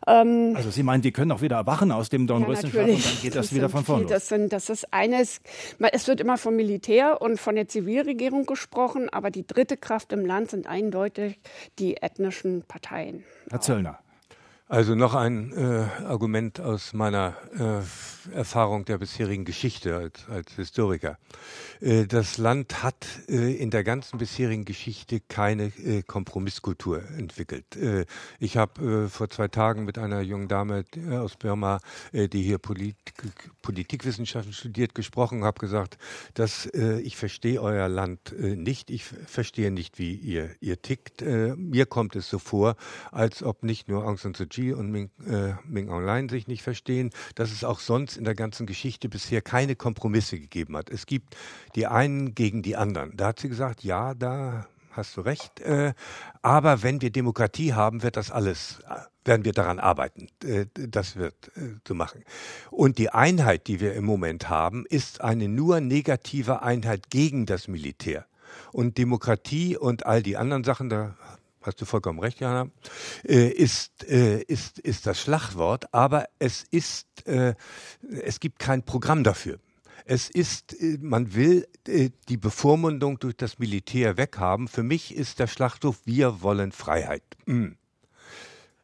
Ähm, 0.06 0.54
also 0.56 0.70
Sie 0.70 0.84
meinen, 0.84 1.02
die 1.02 1.12
können 1.12 1.32
auch 1.32 1.42
wieder 1.42 1.56
erwachen 1.56 1.92
aus 1.92 2.10
dem 2.10 2.28
Dornröschenschlaf 2.28 2.88
ja, 2.88 2.94
und 2.94 3.06
dann 3.06 3.22
geht 3.24 3.36
das, 3.36 3.48
das 3.48 3.56
wieder 3.56 3.70
von 3.70 3.84
vorne 3.84 4.06
das, 4.06 4.30
sind, 4.30 4.54
das 4.54 4.70
ist 4.70 4.94
eines, 4.94 5.42
es 5.92 6.08
wird 6.08 6.22
immer 6.22 6.38
vom 6.38 6.56
Militär 6.56 7.24
und 7.24 7.40
von 7.40 7.56
der 7.56 7.68
Zivilregierung 7.68 8.46
gesprochen, 8.46 9.10
aber 9.10 9.32
die 9.32 9.48
dritte 9.48 9.78
Kraft 9.78 10.14
im 10.14 10.24
Land 10.24 10.52
sind 10.52 10.68
eindeutig 10.68 11.40
die 11.80 11.98
ethnischen 11.98 12.62
Parteien. 12.68 13.24
Herr 13.50 13.62
Zöllner. 13.62 14.00
Also 14.68 14.96
noch 14.96 15.14
ein 15.14 15.52
äh, 15.52 15.86
Argument 16.06 16.60
aus 16.60 16.94
meiner 16.94 17.36
äh, 17.54 18.36
Erfahrung 18.36 18.84
der 18.84 18.98
bisherigen 18.98 19.46
Geschichte 19.46 19.96
als, 19.96 20.28
als 20.28 20.54
Historiker. 20.54 21.20
Äh, 21.82 22.08
das 22.08 22.40
Land 22.40 22.82
hat 22.82 23.06
äh, 23.30 23.54
in 23.54 23.70
der 23.70 23.84
ganzen 23.84 24.18
bisherigen 24.18 24.66
Geschichte 24.66 25.20
keine 25.20 25.66
äh, 25.66 26.02
Kompromisskultur 26.02 27.04
entwickelt. 27.16 27.76
Äh, 27.76 28.08
ich 28.40 28.58
habe 28.58 29.08
vor 29.08 29.30
zwei 29.30 29.50
Tagen 29.50 29.86
mit 29.86 30.00
einer 30.00 30.22
jungen 30.22 30.48
Dame 30.48 30.84
aus 31.12 31.36
Burma, 31.38 31.80
die 32.12 32.42
hier 32.42 32.58
Polit 32.58 32.96
Politikwissenschaften 33.62 34.54
studiert, 34.54 34.96
gesprochen, 34.96 35.44
habe 35.44 35.60
gesagt, 35.60 35.98
dass 36.34 36.66
ich 36.66 37.18
verstehe 37.18 37.62
euer 37.62 37.88
Land 37.88 38.36
nicht. 38.38 38.90
Ich 38.90 39.04
verstehe 39.04 39.72
nicht, 39.72 39.98
wie 40.00 40.14
ihr, 40.14 40.50
ihr 40.60 40.82
tickt. 40.82 41.22
mir 41.22 41.86
kommt 41.86 42.16
es 42.16 42.30
so 42.30 42.40
vor, 42.40 42.76
als 43.12 43.44
ob 43.44 43.64
nicht 43.64 43.88
nur 43.88 44.06
Aung 44.06 44.18
San 44.18 44.34
Suu 44.34 44.46
Kyi 44.56 44.74
und 44.74 44.90
Ming, 44.90 45.10
äh, 45.28 45.54
Ming 45.66 45.90
Online 45.90 46.30
sich 46.30 46.48
nicht 46.48 46.64
verstehen, 46.64 47.10
dass 47.36 47.52
es 47.52 47.64
auch 47.64 47.80
sonst 47.80 48.16
in 48.16 48.24
der 48.24 48.36
ganzen 48.36 48.66
Geschichte 48.66 49.10
bisher 49.10 49.42
keine 49.42 49.76
Kompromisse 49.76 50.40
gegeben 50.40 50.78
hat. 50.78 50.90
Es 50.90 51.06
gibt 51.06 51.36
die 51.76 51.88
einen 51.88 52.36
gegen 52.36 52.62
die 52.62 52.78
anderen. 52.78 53.16
Da 53.18 53.28
hat 53.28 53.40
sie 53.40 53.50
gesagt, 53.50 53.84
ja, 53.84 54.14
da 54.14 54.66
hast 54.92 55.18
du 55.18 55.22
recht. 55.22 55.60
Äh, 55.60 55.94
aber 56.42 56.84
wenn 56.84 57.02
wir 57.02 57.12
Demokratie 57.12 57.74
haben, 57.74 58.02
wird 58.02 58.16
das 58.16 58.32
alles, 58.32 58.80
äh, 58.90 59.28
werden 59.28 59.44
wir 59.44 59.52
daran 59.52 59.80
arbeiten. 59.80 60.28
Äh, 60.42 60.68
das 60.74 61.18
wird 61.18 61.52
äh, 61.58 61.76
zu 61.84 61.94
machen. 61.94 62.24
Und 62.72 62.98
die 62.98 63.10
Einheit, 63.10 63.68
die 63.68 63.82
wir 63.82 63.94
im 63.94 64.06
Moment 64.06 64.50
haben, 64.50 64.86
ist 64.86 65.20
eine 65.20 65.50
nur 65.50 65.82
negative 65.82 66.62
Einheit 66.62 67.10
gegen 67.10 67.46
das 67.46 67.68
Militär. 67.68 68.26
Und 68.72 68.98
Demokratie 68.98 69.76
und 69.76 70.06
all 70.06 70.24
die 70.24 70.38
anderen 70.38 70.64
Sachen, 70.64 70.90
da 70.90 71.18
hast 71.66 71.82
du 71.82 71.86
vollkommen 71.86 72.20
recht, 72.20 72.40
Jana, 72.40 72.70
äh, 73.24 73.50
ist, 73.50 74.04
äh, 74.08 74.42
ist, 74.44 74.80
ist 74.80 75.06
das 75.06 75.20
Schlagwort, 75.20 75.94
aber 75.94 76.28
es 76.40 76.64
ist, 76.72 77.28
äh, 77.28 77.56
es 78.22 78.40
gibt 78.40 78.60
kein 78.60 78.84
Programm 78.84 79.24
dafür. 79.24 79.60
Es 80.08 80.30
ist, 80.30 80.76
man 81.02 81.34
will 81.34 81.68
die 81.88 82.38
Bevormundung 82.38 83.18
durch 83.18 83.36
das 83.38 83.58
Militär 83.58 84.18
weghaben. 84.18 84.68
Für 84.68 84.84
mich 84.84 85.16
ist 85.16 85.40
der 85.40 85.48
Schlachtruf, 85.48 86.02
wir 86.06 86.44
wollen 86.44 86.72
Freiheit. 86.72 87.24
Mm. 87.48 87.70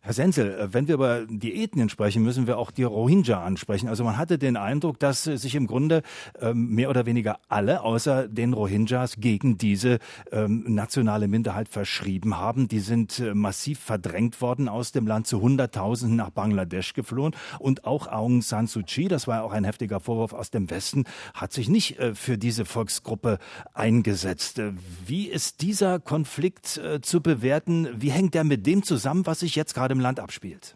Herr 0.04 0.14
Senzel, 0.14 0.58
äh, 0.58 0.74
wenn 0.74 0.88
wir 0.88 0.96
über 0.96 1.28
die 1.28 1.64
Ethnien 1.64 1.88
sprechen, 1.88 2.24
müssen 2.24 2.48
wir 2.48 2.58
auch 2.58 2.72
die 2.72 2.82
Rohingya 2.82 3.44
ansprechen. 3.44 3.88
Also 3.88 4.04
man 4.04 4.18
hatte 4.18 4.40
den 4.40 4.58
Eindruck, 4.58 4.98
dass 4.98 5.26
sich 5.26 5.54
im 5.54 5.68
Grunde 5.68 6.02
ähm, 6.40 6.70
mehr 6.70 6.90
oder 6.90 7.06
weniger 7.06 7.38
alle 7.50 7.84
außer 7.84 8.28
den 8.28 8.54
Rohingyas 8.54 9.18
gegen 9.18 9.60
diese 9.60 10.00
ähm, 10.32 10.64
nationale 10.68 11.28
Minderheit 11.28 11.70
verschrieben 11.70 12.38
haben. 12.38 12.68
Die 12.68 12.80
sind 12.80 13.20
äh, 13.20 13.36
massiv 13.36 13.80
verdrängt 13.80 14.42
worden 14.42 14.70
aus 14.70 14.92
dem 14.92 15.06
Land, 15.06 15.28
zu 15.28 15.40
Hunderttausenden 15.40 16.18
nach 16.18 16.32
Bangladesch 16.32 16.94
geflohen. 16.94 17.36
Und 17.60 17.86
auch 17.86 18.08
Aung 18.08 18.42
San 18.42 18.66
Suu 18.66 18.82
Kyi, 18.82 19.08
das 19.08 19.28
war 19.28 19.44
auch 19.44 19.52
ein 19.52 19.66
heftiger 19.66 20.00
Vorwurf 20.00 20.34
aus 20.34 20.50
dem 20.50 20.72
Westen, 20.72 21.04
hat 21.36 21.54
sich 21.54 21.70
nicht 21.70 22.00
äh, 22.00 22.16
für 22.16 22.40
diese 22.40 22.66
Volksgruppe 22.66 23.38
eingesetzt. 23.76 24.60
Wie 25.06 25.28
ist 25.28 25.62
dieser 25.62 26.00
Konflikt 26.00 26.82
zu 27.02 27.22
bewerten? 27.22 27.88
Wie 27.96 28.10
hängt 28.10 28.34
der 28.34 28.44
mit 28.44 28.66
dem 28.66 28.82
zusammen, 28.84 29.28
was 29.28 29.42
sich 29.42 29.56
jetzt 29.56 29.76
gerade 29.76 29.91
gerade 29.92 30.00
im 30.00 30.00
Land 30.00 30.20
abspielt? 30.20 30.76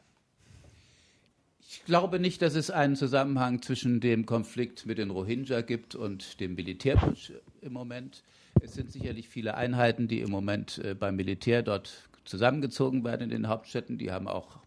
Ich 1.68 1.86
glaube 1.86 2.20
nicht, 2.20 2.42
dass 2.42 2.56
es 2.56 2.70
einen 2.72 2.96
Zusammenhang 2.96 3.62
zwischen 3.62 4.00
dem 4.00 4.26
Konflikt 4.26 4.86
mit 4.86 4.98
den 4.98 5.12
Rohingya 5.12 5.62
gibt 5.62 5.96
und 5.96 6.40
dem 6.40 6.56
Militärputsch 6.56 7.32
im 7.62 7.74
Moment. 7.74 8.24
Es 8.62 8.74
sind 8.74 8.92
sicherlich 8.92 9.30
viele 9.30 9.56
Einheiten, 9.56 10.08
die 10.08 10.22
im 10.22 10.32
Moment 10.32 10.80
äh, 10.80 10.96
beim 10.96 11.16
Militär 11.16 11.64
dort 11.64 12.10
zusammengezogen 12.24 13.04
werden 13.04 13.24
in 13.24 13.30
den 13.30 13.48
Hauptstädten. 13.48 13.98
Die 13.98 14.12
haben 14.12 14.28
auch 14.28 14.60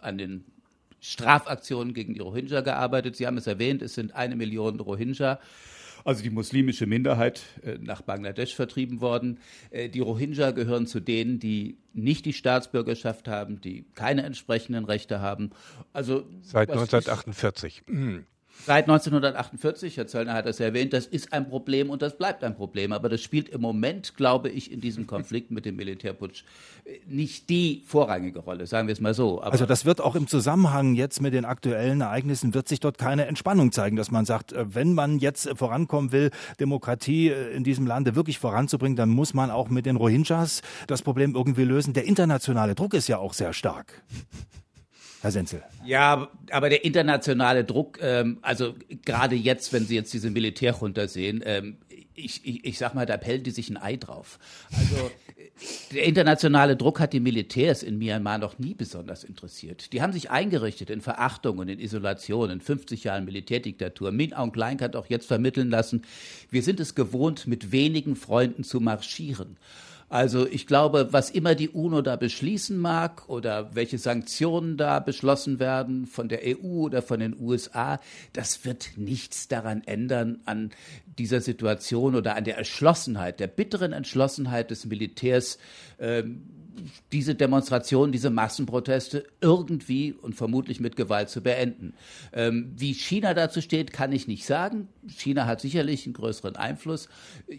an 0.00 0.18
den 0.18 0.44
Strafaktionen 1.00 1.94
gegen 1.94 2.14
die 2.14 2.20
Rohingya 2.20 2.60
gearbeitet. 2.60 3.16
Sie 3.16 3.26
haben 3.26 3.38
es 3.38 3.46
erwähnt, 3.46 3.82
es 3.82 3.94
sind 3.94 4.14
eine 4.14 4.36
Million 4.36 4.80
Rohingya 4.80 5.38
also 6.06 6.22
die 6.22 6.30
muslimische 6.30 6.86
Minderheit, 6.86 7.42
äh, 7.62 7.78
nach 7.80 8.00
Bangladesch 8.00 8.54
vertrieben 8.54 9.00
worden. 9.00 9.40
Äh, 9.70 9.88
die 9.88 10.00
Rohingya 10.00 10.52
gehören 10.52 10.86
zu 10.86 11.00
denen, 11.00 11.40
die 11.40 11.78
nicht 11.92 12.24
die 12.26 12.32
Staatsbürgerschaft 12.32 13.26
haben, 13.26 13.60
die 13.60 13.86
keine 13.94 14.22
entsprechenden 14.22 14.84
Rechte 14.84 15.20
haben. 15.20 15.50
Also 15.92 16.24
seit 16.42 16.70
1948. 16.70 17.82
Seit 18.64 18.84
1948, 18.84 19.96
Herr 19.96 20.06
Zöllner 20.06 20.34
hat 20.34 20.46
das 20.46 20.60
erwähnt, 20.60 20.92
das 20.92 21.06
ist 21.06 21.32
ein 21.32 21.48
Problem 21.48 21.90
und 21.90 22.02
das 22.02 22.16
bleibt 22.16 22.42
ein 22.42 22.56
Problem. 22.56 22.92
Aber 22.92 23.08
das 23.08 23.22
spielt 23.22 23.48
im 23.48 23.60
Moment, 23.60 24.16
glaube 24.16 24.48
ich, 24.48 24.72
in 24.72 24.80
diesem 24.80 25.06
Konflikt 25.06 25.50
mit 25.50 25.64
dem 25.64 25.76
Militärputsch 25.76 26.44
nicht 27.06 27.48
die 27.48 27.82
vorrangige 27.86 28.40
Rolle, 28.40 28.66
sagen 28.66 28.88
wir 28.88 28.92
es 28.92 29.00
mal 29.00 29.14
so. 29.14 29.42
Aber 29.42 29.52
also 29.52 29.66
das 29.66 29.84
wird 29.84 30.00
auch 30.00 30.14
im 30.14 30.26
Zusammenhang 30.26 30.94
jetzt 30.94 31.20
mit 31.20 31.34
den 31.34 31.44
aktuellen 31.44 32.00
Ereignissen, 32.00 32.54
wird 32.54 32.68
sich 32.68 32.80
dort 32.80 32.98
keine 32.98 33.26
Entspannung 33.26 33.72
zeigen, 33.72 33.96
dass 33.96 34.10
man 34.10 34.24
sagt, 34.24 34.52
äh, 34.52 34.74
wenn 34.74 34.94
man 34.94 35.18
jetzt 35.18 35.48
vorankommen 35.56 36.12
will, 36.12 36.30
Demokratie 36.60 37.28
äh, 37.28 37.50
in 37.54 37.64
diesem 37.64 37.86
Lande 37.86 38.14
wirklich 38.14 38.38
voranzubringen, 38.38 38.96
dann 38.96 39.10
muss 39.10 39.34
man 39.34 39.50
auch 39.50 39.68
mit 39.68 39.86
den 39.86 39.96
Rohingyas 39.96 40.62
das 40.86 41.02
Problem 41.02 41.34
irgendwie 41.34 41.64
lösen. 41.64 41.92
Der 41.92 42.04
internationale 42.04 42.74
Druck 42.74 42.94
ist 42.94 43.08
ja 43.08 43.18
auch 43.18 43.32
sehr 43.32 43.52
stark. 43.52 44.02
Herr 45.22 45.30
Senzel. 45.30 45.62
Ja, 45.84 46.28
aber 46.50 46.68
der 46.68 46.84
internationale 46.84 47.64
Druck, 47.64 47.98
ähm, 48.00 48.38
also 48.42 48.74
gerade 49.04 49.34
jetzt, 49.34 49.72
wenn 49.72 49.86
Sie 49.86 49.94
jetzt 49.94 50.12
diese 50.12 50.30
Militärjunta 50.30 51.08
sehen, 51.08 51.42
ähm, 51.44 51.78
ich, 52.14 52.40
ich, 52.44 52.64
ich 52.64 52.78
sag 52.78 52.94
mal, 52.94 53.06
da 53.06 53.16
pellen 53.16 53.42
die 53.42 53.50
sich 53.50 53.68
ein 53.70 53.76
Ei 53.76 53.96
drauf. 53.96 54.38
Also 54.72 55.10
der 55.92 56.04
internationale 56.04 56.76
Druck 56.76 57.00
hat 57.00 57.12
die 57.12 57.20
Militärs 57.20 57.82
in 57.82 57.98
Myanmar 57.98 58.38
noch 58.38 58.58
nie 58.58 58.74
besonders 58.74 59.24
interessiert. 59.24 59.92
Die 59.92 60.02
haben 60.02 60.12
sich 60.12 60.30
eingerichtet 60.30 60.90
in 60.90 61.00
Verachtung 61.00 61.58
und 61.58 61.68
in 61.68 61.80
Isolation, 61.80 62.50
in 62.50 62.60
50 62.60 63.04
Jahren 63.04 63.24
Militärdiktatur. 63.24 64.12
Min 64.12 64.34
Aung 64.34 64.52
Hlaing 64.54 64.80
hat 64.80 64.96
auch 64.96 65.06
jetzt 65.06 65.26
vermitteln 65.26 65.70
lassen, 65.70 66.02
wir 66.50 66.62
sind 66.62 66.80
es 66.80 66.94
gewohnt, 66.94 67.46
mit 67.46 67.72
wenigen 67.72 68.16
Freunden 68.16 68.64
zu 68.64 68.80
marschieren. 68.80 69.56
Also 70.08 70.46
ich 70.46 70.68
glaube, 70.68 71.08
was 71.10 71.30
immer 71.30 71.56
die 71.56 71.68
UNO 71.68 72.00
da 72.00 72.14
beschließen 72.14 72.78
mag 72.78 73.28
oder 73.28 73.74
welche 73.74 73.98
Sanktionen 73.98 74.76
da 74.76 75.00
beschlossen 75.00 75.58
werden 75.58 76.06
von 76.06 76.28
der 76.28 76.42
EU 76.44 76.84
oder 76.84 77.02
von 77.02 77.18
den 77.18 77.36
USA, 77.40 77.98
das 78.32 78.64
wird 78.64 78.90
nichts 78.96 79.48
daran 79.48 79.82
ändern 79.84 80.38
an 80.44 80.70
dieser 81.18 81.40
Situation 81.40 82.14
oder 82.14 82.36
an 82.36 82.44
der 82.44 82.58
Entschlossenheit, 82.58 83.40
der 83.40 83.48
bitteren 83.48 83.92
Entschlossenheit 83.92 84.70
des 84.70 84.84
Militärs, 84.86 85.58
ähm, 85.98 86.55
diese 87.12 87.34
Demonstrationen, 87.34 88.12
diese 88.12 88.30
Massenproteste 88.30 89.24
irgendwie 89.40 90.12
und 90.12 90.34
vermutlich 90.34 90.80
mit 90.80 90.96
Gewalt 90.96 91.28
zu 91.28 91.42
beenden. 91.42 91.94
Ähm, 92.32 92.72
wie 92.76 92.92
China 92.92 93.34
dazu 93.34 93.60
steht, 93.60 93.92
kann 93.92 94.12
ich 94.12 94.28
nicht 94.28 94.46
sagen. 94.46 94.88
China 95.08 95.46
hat 95.46 95.60
sicherlich 95.60 96.06
einen 96.06 96.14
größeren 96.14 96.56
Einfluss. 96.56 97.08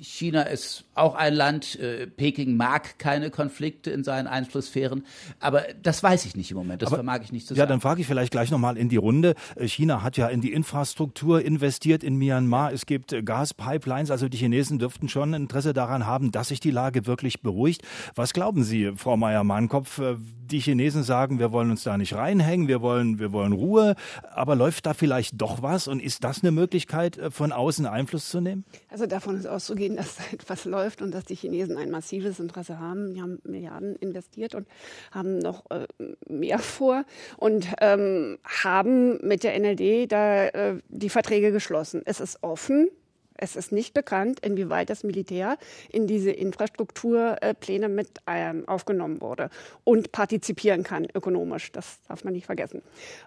China 0.02 0.44
ist 0.44 0.86
auch 0.96 1.16
ein 1.16 1.34
Land, 1.34 1.80
äh, 1.80 2.08
Peking 2.08 2.58
mag 2.58 3.00
keine 3.00 3.30
Konflikte 3.30 3.92
in 3.92 4.04
seinen 4.04 4.28
Einflusssphären, 4.28 5.04
aber 5.40 5.64
das 5.82 6.04
weiß 6.04 6.26
ich 6.26 6.36
nicht 6.36 6.52
im 6.52 6.58
Moment, 6.58 6.82
das 6.82 6.88
aber, 6.88 6.98
vermag 6.98 7.22
ich 7.24 7.32
nicht 7.32 7.48
zu 7.48 7.54
sagen. 7.54 7.60
Ja, 7.60 7.66
dann 7.66 7.82
frage 7.82 8.02
ich 8.02 8.08
vielleicht 8.08 8.32
gleich 8.32 8.52
nochmal 8.52 8.78
in 8.78 8.90
die 8.90 8.98
Runde. 8.98 9.36
Äh, 9.56 9.68
China 9.68 10.04
hat 10.04 10.18
ja 10.18 10.28
in 10.28 10.42
die 10.42 10.52
Infrastruktur 10.52 11.42
investiert 11.42 12.04
in 12.04 12.16
Myanmar. 12.16 12.74
Es 12.74 12.86
gibt 12.86 13.14
äh, 13.14 13.24
Gaspipelines, 13.24 14.12
also 14.12 14.28
die 14.30 14.38
Chinesen 14.38 14.80
dürften 14.80 15.10
schon 15.10 15.34
Interesse 15.34 15.74
daran 15.74 16.06
haben, 16.06 16.32
dass 16.32 16.50
sich 16.50 16.60
die 16.60 16.72
Lage 16.72 17.06
wirklich 17.06 17.42
beruhigt. 17.42 17.82
Was 18.16 18.34
glauben 18.34 18.64
Sie, 18.64 18.92
Frau 19.08 19.16
Meier-Mahnkopf? 19.16 20.00
Äh, 20.00 20.16
die 20.20 20.60
Chinesen 20.60 21.02
sagen, 21.02 21.40
wir 21.40 21.54
wollen 21.54 21.72
uns 21.72 21.84
da 21.84 21.98
nicht 21.98 22.14
reinhängen, 22.14 22.68
wir 22.68 22.82
wollen, 22.82 23.20
wir 23.20 23.32
wollen 23.32 23.54
Ruhe, 23.54 23.96
aber 24.34 24.58
läuft 24.58 24.86
da 24.86 24.94
vielleicht 24.94 25.42
doch 25.42 25.62
was 25.62 25.88
und 25.88 26.02
ist 26.02 26.26
das 26.26 26.44
eine 26.44 26.52
Möglichkeit, 26.52 27.18
von 27.30 27.54
außen 27.54 27.86
Einfluss 27.86 28.30
zu 28.30 28.42
nehmen? 28.42 28.66
Also 28.90 29.06
davon 29.06 29.38
ist 29.38 29.46
auszugehen, 29.46 29.96
dass 29.96 30.18
da 30.18 30.24
etwas 30.34 30.66
läuft 30.66 31.02
und 31.02 31.14
dass 31.14 31.24
die 31.24 31.36
Chinesen 31.36 31.78
ein 31.78 31.90
massives 31.90 32.38
Interesse 32.42 32.80
haben. 32.80 33.14
Die 33.14 33.22
haben 33.22 33.40
Milliarden 33.46 33.96
investiert 33.96 34.56
und 34.56 34.68
haben 35.12 35.38
noch 35.38 35.64
äh, 35.72 35.88
mehr 36.28 36.60
vor 36.60 37.06
und 37.38 37.66
ähm, 37.80 38.40
haben 38.44 39.26
mit 39.26 39.46
der 39.46 39.58
NLD 39.58 40.12
da 40.12 40.48
äh, 40.48 40.82
die 40.90 41.10
Verträge 41.10 41.54
geschlossen. 41.54 42.02
Es 42.04 42.20
ist 42.20 42.44
offen. 42.44 42.90
Es 43.38 43.56
ist 43.56 43.72
nicht 43.72 43.94
bekannt, 43.94 44.40
inwieweit 44.42 44.90
das 44.90 45.04
Militär 45.04 45.58
in 45.90 46.08
diese 46.08 46.32
Infrastrukturpläne 46.32 47.90
mit 47.90 48.10
ähm, 48.28 48.68
aufgenommen 48.68 49.22
wurde 49.22 49.50
und 49.84 50.12
partizipieren 50.12 50.84
kann 50.84 51.08
ökonomisch. 51.14 51.72
Das 51.72 52.02
darf 52.08 52.24
man 52.24 52.34
nicht 52.34 52.46
vergessen. 52.46 52.82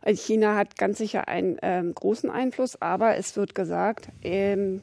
China 0.06 0.56
hat 0.56 0.76
ganz 0.76 0.98
sicher 0.98 1.28
einen 1.28 1.58
ähm, 1.62 1.94
großen 1.94 2.30
Einfluss, 2.30 2.80
aber 2.80 3.16
es 3.16 3.36
wird 3.36 3.54
gesagt, 3.54 4.08
ähm, 4.22 4.82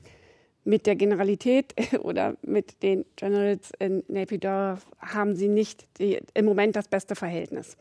mit 0.68 0.86
der 0.86 0.96
Generalität 0.96 1.74
oder 2.02 2.36
mit 2.42 2.84
den 2.84 3.06
Generals 3.16 3.72
in 3.80 4.04
Naypyidaw 4.08 4.80
haben 5.00 5.36
sie 5.36 5.48
nicht 5.48 5.88
die, 5.98 6.20
im 6.34 6.46
Moment 6.46 6.76
das 6.76 6.88
beste 6.88 7.16
Verhältnis. 7.16 7.78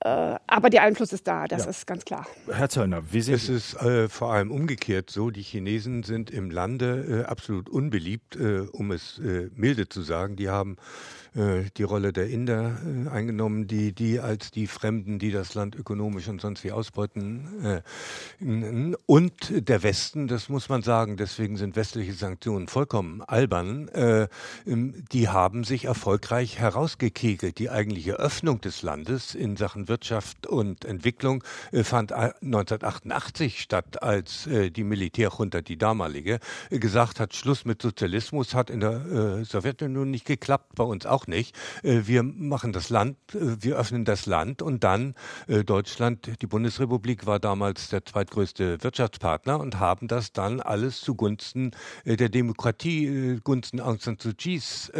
Äh, 0.00 0.36
aber 0.46 0.70
der 0.70 0.82
Einfluss 0.82 1.12
ist 1.12 1.26
da, 1.26 1.46
das 1.46 1.64
ja. 1.64 1.70
ist 1.70 1.86
ganz 1.86 2.04
klar. 2.04 2.26
Herr 2.50 2.68
Zöllner, 2.68 3.02
wie 3.10 3.20
sehen 3.20 3.38
Sie? 3.38 3.54
Es 3.54 3.74
ist 3.74 3.82
äh, 3.82 4.08
vor 4.08 4.32
allem 4.32 4.50
umgekehrt 4.50 5.10
so, 5.10 5.30
die 5.30 5.42
Chinesen 5.42 6.02
sind 6.02 6.30
im 6.30 6.50
Lande 6.50 7.24
äh, 7.24 7.24
absolut 7.24 7.68
unbeliebt, 7.68 8.36
äh, 8.36 8.60
um 8.72 8.92
es 8.92 9.18
äh, 9.18 9.50
milde 9.54 9.88
zu 9.88 10.02
sagen. 10.02 10.36
Die 10.36 10.48
haben 10.48 10.76
äh, 11.34 11.64
die 11.76 11.82
Rolle 11.82 12.12
der 12.12 12.28
Inder 12.28 12.78
äh, 12.84 13.08
eingenommen, 13.08 13.66
die, 13.66 13.92
die 13.92 14.20
als 14.20 14.50
die 14.50 14.66
Fremden, 14.66 15.18
die 15.18 15.30
das 15.30 15.54
Land 15.54 15.74
ökonomisch 15.74 16.28
und 16.28 16.40
sonst 16.40 16.64
wie 16.64 16.72
ausbeuten. 16.72 17.82
Äh, 18.40 18.94
und 19.06 19.68
der 19.68 19.82
Westen, 19.82 20.28
das 20.28 20.48
muss 20.48 20.68
man 20.68 20.82
sagen, 20.82 21.16
deswegen 21.16 21.56
sind 21.56 21.76
westliche 21.76 22.14
Sanktionen 22.14 22.68
vollkommen 22.68 23.22
albern, 23.22 23.90
ähm, 23.94 25.04
die 25.12 25.28
haben 25.28 25.64
sich 25.64 25.84
erfolgreich 25.84 26.58
herausgekegelt. 26.58 27.58
Die 27.58 27.70
eigentliche 27.70 28.14
Öffnung 28.14 28.60
des 28.60 28.82
Landes 28.82 29.34
in 29.34 29.56
Sachen 29.56 29.87
Wirtschaft 29.88 30.46
und 30.46 30.84
Entwicklung 30.84 31.42
fand 31.72 32.12
1988 32.12 33.60
statt, 33.60 34.02
als 34.02 34.48
die 34.48 34.84
Militärjunta, 34.84 35.60
die 35.60 35.76
damalige, 35.76 36.38
gesagt 36.70 37.20
hat, 37.20 37.34
Schluss 37.34 37.64
mit 37.64 37.82
Sozialismus, 37.82 38.54
hat 38.54 38.70
in 38.70 38.80
der 38.80 39.44
Sowjetunion 39.44 40.10
nicht 40.10 40.24
geklappt, 40.24 40.74
bei 40.74 40.84
uns 40.84 41.06
auch 41.06 41.26
nicht. 41.26 41.56
Äh, 41.82 42.02
wir 42.06 42.22
machen 42.22 42.72
das 42.72 42.90
Land, 42.90 43.16
äh, 43.34 43.56
wir 43.60 43.76
öffnen 43.76 44.04
das 44.04 44.26
Land 44.26 44.62
und 44.62 44.84
dann 44.84 45.14
äh, 45.46 45.64
Deutschland, 45.64 46.30
die 46.40 46.46
Bundesrepublik 46.46 47.26
war 47.26 47.38
damals 47.38 47.88
der 47.88 48.04
zweitgrößte 48.04 48.82
Wirtschaftspartner 48.82 49.58
und 49.58 49.78
haben 49.78 50.08
das 50.08 50.32
dann 50.32 50.60
alles 50.60 51.00
zugunsten 51.00 51.72
der 52.04 52.28
Demokratie, 52.28 53.40
gunsten 53.42 53.80
Aung 53.80 53.98
San 53.98 54.16
Suu 54.18 54.32
Kyis 54.36 54.92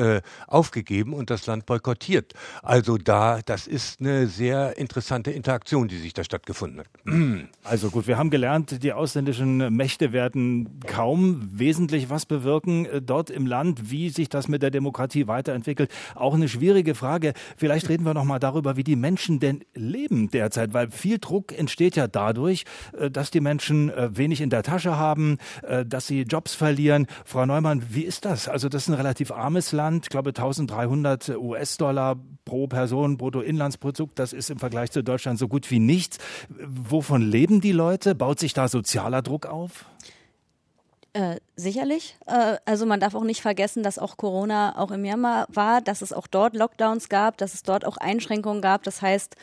aufgegeben 0.46 1.12
und 1.12 1.30
das 1.30 1.46
Land 1.46 1.66
boykottiert. 1.66 2.34
Also 2.62 2.96
da, 2.98 3.40
das 3.44 3.66
ist 3.66 4.00
eine 4.00 4.26
sehr 4.26 4.77
interessante 4.78 5.30
Interaktion, 5.30 5.88
die 5.88 5.98
sich 5.98 6.14
da 6.14 6.24
stattgefunden 6.24 6.80
hat. 6.80 6.88
Also 7.64 7.90
gut, 7.90 8.06
wir 8.06 8.16
haben 8.16 8.30
gelernt, 8.30 8.82
die 8.82 8.92
ausländischen 8.94 9.74
Mächte 9.74 10.12
werden 10.12 10.80
kaum 10.86 11.50
wesentlich 11.52 12.08
was 12.08 12.24
bewirken 12.24 12.88
dort 13.04 13.28
im 13.28 13.46
Land, 13.46 13.90
wie 13.90 14.08
sich 14.08 14.30
das 14.30 14.48
mit 14.48 14.62
der 14.62 14.70
Demokratie 14.70 15.26
weiterentwickelt 15.26 15.90
auch 16.14 16.34
eine 16.34 16.48
schwierige 16.48 16.94
Frage. 16.94 17.32
Vielleicht 17.56 17.88
reden 17.88 18.04
wir 18.04 18.14
noch 18.14 18.24
mal 18.24 18.38
darüber, 18.38 18.76
wie 18.76 18.84
die 18.84 18.96
Menschen 18.96 19.40
denn 19.40 19.64
leben 19.74 20.30
derzeit, 20.30 20.72
weil 20.72 20.90
viel 20.90 21.18
Druck 21.18 21.56
entsteht 21.56 21.96
ja 21.96 22.08
dadurch, 22.08 22.64
äh, 22.98 23.10
dass 23.10 23.30
die 23.30 23.40
Menschen 23.40 23.90
äh, 23.90 24.16
wenig 24.16 24.40
in 24.40 24.50
der 24.50 24.62
Tasche 24.62 24.96
haben, 24.96 25.38
äh, 25.62 25.84
dass 25.84 26.06
sie 26.06 26.22
Jobs 26.22 26.54
verlieren. 26.54 27.06
Frau 27.24 27.46
Neumann, 27.46 27.82
wie 27.90 28.02
ist 28.02 28.24
das? 28.24 28.48
Also 28.48 28.68
das 28.68 28.82
ist 28.82 28.88
ein 28.88 28.94
relativ 28.94 29.30
armes 29.30 29.72
Land, 29.72 30.06
ich 30.06 30.10
glaube 30.10 30.30
1300 30.30 31.30
US-Dollar 31.36 32.16
pro 32.44 32.66
Person, 32.66 33.18
Bruttoinlandsprodukt, 33.18 34.18
das 34.18 34.32
ist 34.32 34.50
im 34.50 34.58
Vergleich 34.58 34.67
zu 34.90 35.02
Deutschland 35.02 35.38
so 35.38 35.48
gut 35.48 35.70
wie 35.70 35.78
nichts. 35.78 36.18
Wovon 36.48 37.22
leben 37.22 37.60
die 37.60 37.72
Leute? 37.72 38.14
Baut 38.14 38.38
sich 38.38 38.54
da 38.54 38.68
sozialer 38.68 39.22
Druck 39.22 39.46
auf? 39.46 39.86
Äh, 41.14 41.40
sicherlich. 41.56 42.16
Äh, 42.26 42.58
also 42.64 42.86
man 42.86 43.00
darf 43.00 43.14
auch 43.14 43.24
nicht 43.24 43.40
vergessen, 43.40 43.82
dass 43.82 43.98
auch 43.98 44.16
Corona 44.16 44.78
auch 44.78 44.90
im 44.90 45.02
Myanmar 45.02 45.46
war, 45.48 45.80
dass 45.80 46.02
es 46.02 46.12
auch 46.12 46.26
dort 46.26 46.54
Lockdowns 46.54 47.08
gab, 47.08 47.38
dass 47.38 47.54
es 47.54 47.62
dort 47.62 47.84
auch 47.84 47.96
Einschränkungen 47.96 48.62
gab. 48.62 48.82
Das 48.82 49.02
heißt, 49.02 49.34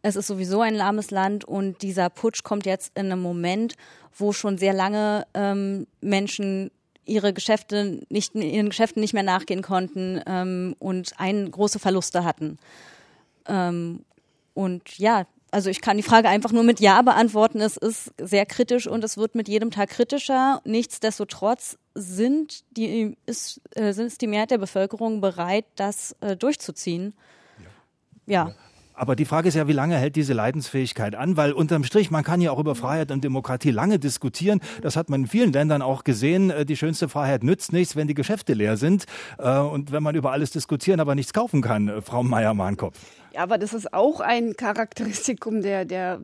es 0.00 0.16
ist 0.16 0.26
sowieso 0.26 0.62
ein 0.62 0.74
lahmes 0.74 1.10
Land 1.10 1.44
und 1.44 1.82
dieser 1.82 2.08
Putsch 2.08 2.42
kommt 2.42 2.66
jetzt 2.66 2.96
in 2.96 3.06
einem 3.06 3.20
Moment, 3.20 3.74
wo 4.16 4.32
schon 4.32 4.58
sehr 4.58 4.72
lange 4.72 5.26
ähm, 5.34 5.86
Menschen 6.00 6.70
ihre 7.04 7.32
Geschäfte 7.32 8.00
nicht, 8.08 8.34
ihren 8.34 8.70
Geschäften 8.70 9.00
nicht 9.00 9.12
mehr 9.12 9.22
nachgehen 9.22 9.62
konnten 9.62 10.20
ähm, 10.26 10.74
und 10.78 11.12
ein, 11.18 11.50
große 11.50 11.78
Verluste 11.78 12.24
hatten. 12.24 12.58
Ähm, 13.46 14.04
und 14.54 14.98
ja, 14.98 15.26
also 15.50 15.68
ich 15.68 15.82
kann 15.82 15.98
die 15.98 16.02
Frage 16.02 16.28
einfach 16.28 16.50
nur 16.50 16.64
mit 16.64 16.80
Ja 16.80 17.02
beantworten. 17.02 17.60
Es 17.60 17.76
ist 17.76 18.12
sehr 18.18 18.46
kritisch 18.46 18.86
und 18.86 19.04
es 19.04 19.18
wird 19.18 19.34
mit 19.34 19.48
jedem 19.48 19.70
Tag 19.70 19.90
kritischer. 19.90 20.62
Nichtsdestotrotz 20.64 21.78
sind 21.94 22.64
die, 22.76 23.16
ist, 23.26 23.60
äh, 23.74 23.92
sind 23.92 24.18
die 24.20 24.26
Mehrheit 24.26 24.50
der 24.50 24.58
Bevölkerung 24.58 25.20
bereit, 25.20 25.66
das 25.76 26.16
äh, 26.20 26.36
durchzuziehen. 26.36 27.12
ja. 28.26 28.46
ja. 28.48 28.54
Aber 28.94 29.16
die 29.16 29.24
Frage 29.24 29.48
ist 29.48 29.54
ja, 29.54 29.66
wie 29.66 29.72
lange 29.72 29.96
hält 29.96 30.16
diese 30.16 30.34
Leidensfähigkeit 30.34 31.14
an? 31.14 31.36
Weil 31.36 31.52
unterm 31.52 31.82
Strich, 31.82 32.10
man 32.10 32.24
kann 32.24 32.40
ja 32.42 32.50
auch 32.50 32.58
über 32.58 32.74
Freiheit 32.74 33.10
und 33.10 33.24
Demokratie 33.24 33.70
lange 33.70 33.98
diskutieren. 33.98 34.60
Das 34.82 34.96
hat 34.96 35.08
man 35.08 35.22
in 35.22 35.26
vielen 35.26 35.52
Ländern 35.52 35.80
auch 35.80 36.04
gesehen. 36.04 36.50
Äh, 36.50 36.66
die 36.66 36.76
schönste 36.76 37.08
Freiheit 37.08 37.42
nützt 37.42 37.72
nichts, 37.72 37.96
wenn 37.96 38.06
die 38.06 38.14
Geschäfte 38.14 38.54
leer 38.54 38.76
sind 38.76 39.06
äh, 39.38 39.58
und 39.58 39.92
wenn 39.92 40.02
man 40.02 40.14
über 40.14 40.32
alles 40.32 40.50
diskutieren, 40.50 41.00
aber 41.00 41.14
nichts 41.14 41.32
kaufen 41.32 41.62
kann, 41.62 42.02
Frau 42.02 42.22
Meier-Mahnkopf. 42.22 42.98
Ja, 43.32 43.42
aber 43.42 43.58
das 43.58 43.72
ist 43.72 43.92
auch 43.94 44.20
ein 44.20 44.54
Charakteristikum 44.56 45.62
der, 45.62 45.84
der 45.84 46.20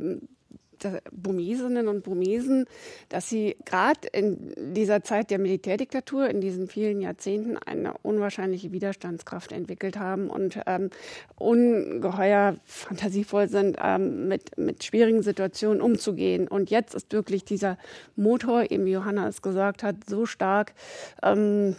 Burmesinnen 1.11 1.89
und 1.89 2.05
Burmesen, 2.05 2.67
dass 3.09 3.29
sie 3.29 3.57
gerade 3.65 4.09
in 4.13 4.75
dieser 4.75 5.03
Zeit 5.03 5.31
der 5.31 5.39
Militärdiktatur, 5.39 6.29
in 6.29 6.41
diesen 6.41 6.69
vielen 6.69 7.01
Jahrzehnten, 7.01 7.57
eine 7.57 7.95
unwahrscheinliche 8.03 8.73
Widerstandskraft 8.73 9.53
entwickelt 9.53 9.99
haben 9.99 10.31
und 10.31 10.61
ähm, 10.67 10.91
ungeheuer 11.37 12.57
fantasievoll 12.65 13.49
sind, 13.49 13.79
ähm, 13.83 14.29
mit, 14.29 14.57
mit 14.59 14.85
schwierigen 14.85 15.23
Situationen 15.23 15.81
umzugehen. 15.81 16.49
Und 16.49 16.71
jetzt 16.71 16.95
ist 16.95 17.13
wirklich 17.13 17.45
dieser 17.45 17.79
Motor, 18.17 18.71
eben 18.71 18.87
Johanna 18.87 19.29
es 19.29 19.43
gesagt 19.43 19.83
hat, 19.83 19.97
so 20.07 20.27
stark, 20.27 20.75
ähm, 21.23 21.77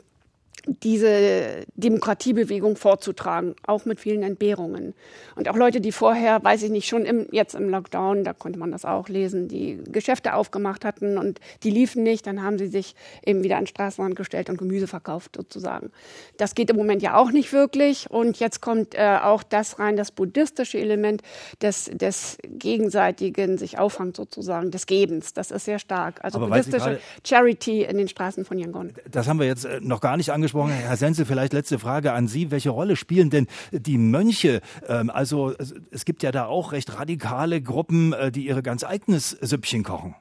diese 0.83 1.65
Demokratiebewegung 1.75 2.75
vorzutragen, 2.75 3.55
auch 3.65 3.85
mit 3.85 3.99
vielen 3.99 4.23
Entbehrungen. 4.23 4.93
Und 5.35 5.49
auch 5.49 5.55
Leute, 5.55 5.81
die 5.81 5.91
vorher, 5.91 6.43
weiß 6.43 6.63
ich 6.63 6.71
nicht, 6.71 6.87
schon 6.87 7.05
im, 7.05 7.27
jetzt 7.31 7.55
im 7.55 7.69
Lockdown, 7.69 8.23
da 8.23 8.33
konnte 8.33 8.59
man 8.59 8.71
das 8.71 8.85
auch 8.85 9.09
lesen, 9.09 9.47
die 9.47 9.81
Geschäfte 9.91 10.33
aufgemacht 10.33 10.85
hatten 10.85 11.17
und 11.17 11.39
die 11.63 11.71
liefen 11.71 12.03
nicht, 12.03 12.27
dann 12.27 12.43
haben 12.43 12.57
sie 12.57 12.67
sich 12.67 12.95
eben 13.25 13.43
wieder 13.43 13.57
an 13.57 13.63
den 13.63 13.67
Straßenrand 13.67 14.15
gestellt 14.15 14.49
und 14.49 14.57
Gemüse 14.57 14.87
verkauft 14.87 15.35
sozusagen. 15.35 15.91
Das 16.37 16.55
geht 16.55 16.69
im 16.69 16.75
Moment 16.75 17.01
ja 17.01 17.15
auch 17.15 17.31
nicht 17.31 17.53
wirklich. 17.53 18.09
Und 18.09 18.39
jetzt 18.39 18.61
kommt 18.61 18.95
äh, 18.95 19.19
auch 19.21 19.43
das 19.43 19.79
rein, 19.79 19.95
das 19.95 20.11
buddhistische 20.11 20.77
Element 20.77 21.21
des, 21.61 21.85
des 21.85 22.37
gegenseitigen 22.43 23.57
sich 23.57 23.79
auffangt 23.79 24.17
sozusagen, 24.17 24.71
des 24.71 24.85
Gebens. 24.85 25.33
Das 25.33 25.51
ist 25.51 25.65
sehr 25.65 25.79
stark. 25.79 26.23
Also 26.23 26.37
Aber 26.37 26.47
buddhistische 26.47 26.99
Charity 27.25 27.83
in 27.83 27.97
den 27.97 28.07
Straßen 28.07 28.45
von 28.45 28.57
Yangon. 28.57 28.93
Das 29.09 29.27
haben 29.27 29.39
wir 29.39 29.47
jetzt 29.47 29.65
äh, 29.65 29.79
noch 29.81 30.01
gar 30.01 30.17
nicht 30.17 30.31
angesprochen 30.31 30.58
angesprochen. 30.59 30.87
Herr 30.87 30.97
Senzel, 30.97 31.25
vielleicht 31.25 31.53
letzte 31.53 31.79
Frage 31.79 32.13
an 32.13 32.27
Sie. 32.27 32.51
Welche 32.51 32.69
Rolle 32.69 32.95
spielen 32.95 33.29
denn 33.29 33.47
die 33.71 33.97
Mönche? 33.97 34.61
Ähm, 34.87 35.09
also 35.09 35.53
es 35.91 36.05
gibt 36.05 36.23
ja 36.23 36.31
da 36.31 36.45
auch 36.45 36.71
recht 36.71 36.97
radikale 36.97 37.61
Gruppen, 37.61 38.13
äh, 38.13 38.31
die 38.31 38.45
ihre 38.45 38.63
ganz 38.63 38.83
eigenes 38.83 39.31
Süppchen 39.31 39.83
kochen. 39.83 40.15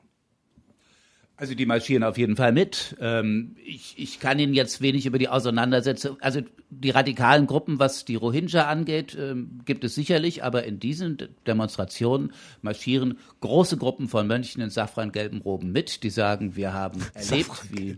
Also 1.36 1.55
die 1.55 1.66
marschieren 1.66 2.03
auf 2.03 2.18
jeden 2.18 2.34
Fall 2.34 2.51
mit. 2.51 2.97
Ähm, 3.01 3.55
ich, 3.64 3.95
ich 3.97 4.18
kann 4.18 4.41
Ihnen 4.41 4.55
jetzt 4.55 4.80
wenig 4.80 5.07
über 5.07 5.18
die 5.18 5.28
Auseinandersetzung, 5.28 6.16
also 6.20 6.41
die 6.68 6.91
radikalen 6.91 7.47
Gruppen, 7.47 7.78
was 7.78 8.05
die 8.05 8.16
Rohingya 8.16 8.66
angeht, 8.66 9.16
ähm, 9.18 9.61
gibt 9.64 9.84
es 9.84 9.95
sicherlich, 9.95 10.43
aber 10.43 10.64
in 10.64 10.80
diesen 10.80 11.16
Demonstrationen 11.47 12.32
marschieren 12.61 13.18
große 13.41 13.76
Gruppen 13.76 14.09
von 14.09 14.26
Mönchen 14.26 14.61
in 14.62 14.70
safrangelben 14.70 15.41
Roben 15.41 15.70
mit, 15.70 16.03
die 16.03 16.11
sagen, 16.11 16.57
wir 16.57 16.72
haben 16.72 17.01
erlebt, 17.14 17.53
wie 17.70 17.97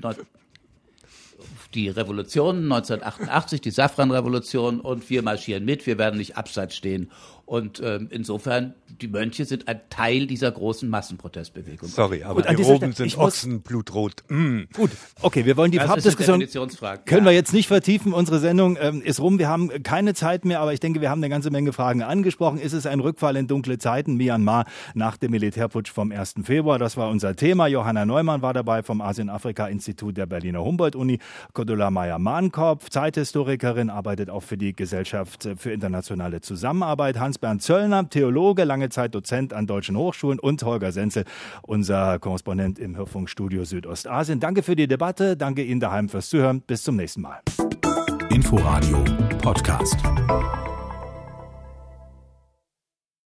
die 1.74 1.88
Revolution 1.88 2.64
1988, 2.64 3.60
die 3.60 3.70
Safran-Revolution 3.70 4.80
und 4.80 5.08
wir 5.10 5.22
marschieren 5.22 5.64
mit, 5.64 5.86
wir 5.86 5.98
werden 5.98 6.18
nicht 6.18 6.36
abseits 6.36 6.76
stehen. 6.76 7.10
Und 7.50 7.82
ähm, 7.84 8.06
insofern, 8.12 8.74
die 9.00 9.08
Mönche 9.08 9.44
sind 9.44 9.66
ein 9.66 9.80
Teil 9.90 10.28
dieser 10.28 10.52
großen 10.52 10.88
Massenprotestbewegung. 10.88 11.88
Sorry, 11.88 12.22
aber 12.22 12.42
Gut, 12.42 12.56
die 12.56 12.62
Roben 12.62 12.92
sind 12.92 13.18
Ochsenblutrot. 13.18 14.22
Mm. 14.28 14.60
Gut, 14.72 14.92
okay, 15.20 15.44
wir 15.44 15.56
wollen 15.56 15.72
die 15.72 15.80
Farbdiskussion 15.80 16.46
können 17.06 17.24
wir 17.24 17.32
jetzt 17.32 17.52
nicht 17.52 17.66
vertiefen. 17.66 18.12
Unsere 18.12 18.38
Sendung 18.38 18.78
ähm, 18.80 19.02
ist 19.02 19.18
rum. 19.18 19.40
Wir 19.40 19.48
haben 19.48 19.82
keine 19.82 20.14
Zeit 20.14 20.44
mehr, 20.44 20.60
aber 20.60 20.74
ich 20.74 20.78
denke, 20.78 21.00
wir 21.00 21.10
haben 21.10 21.18
eine 21.18 21.28
ganze 21.28 21.50
Menge 21.50 21.72
Fragen 21.72 22.04
angesprochen. 22.04 22.60
Ist 22.60 22.72
es 22.72 22.86
ein 22.86 23.00
Rückfall 23.00 23.34
in 23.34 23.48
dunkle 23.48 23.78
Zeiten, 23.78 24.14
Myanmar, 24.14 24.66
nach 24.94 25.16
dem 25.16 25.32
Militärputsch 25.32 25.90
vom 25.90 26.12
1. 26.12 26.34
Februar? 26.44 26.78
Das 26.78 26.96
war 26.96 27.08
unser 27.08 27.34
Thema. 27.34 27.66
Johanna 27.66 28.06
Neumann 28.06 28.42
war 28.42 28.54
dabei 28.54 28.84
vom 28.84 29.00
Asien-Afrika-Institut 29.00 30.16
der 30.16 30.26
Berliner 30.26 30.62
Humboldt-Uni. 30.62 31.18
Cordula 31.52 31.90
Meyer-Mahnkopf, 31.90 32.90
Zeithistorikerin, 32.90 33.90
arbeitet 33.90 34.30
auch 34.30 34.44
für 34.44 34.56
die 34.56 34.72
Gesellschaft 34.72 35.48
für 35.56 35.72
internationale 35.72 36.40
Zusammenarbeit. 36.42 37.18
Hans 37.18 37.39
Bernd 37.40 37.62
Zöllner, 37.62 38.08
Theologe, 38.08 38.64
lange 38.64 38.88
Zeit 38.88 39.14
Dozent 39.14 39.52
an 39.52 39.66
deutschen 39.66 39.96
Hochschulen 39.96 40.38
und 40.38 40.62
Holger 40.62 40.92
Senzel, 40.92 41.24
unser 41.62 42.18
Korrespondent 42.18 42.78
im 42.78 42.96
Hörfunkstudio 42.96 43.64
Südostasien. 43.64 44.40
Danke 44.40 44.62
für 44.62 44.76
die 44.76 44.86
Debatte, 44.86 45.36
danke 45.36 45.62
Ihnen 45.62 45.80
daheim 45.80 46.08
fürs 46.08 46.28
Zuhören. 46.28 46.60
Bis 46.62 46.82
zum 46.82 46.96
nächsten 46.96 47.22
Mal. 47.22 47.40
Inforadio 48.30 49.04
Podcast. 49.42 49.96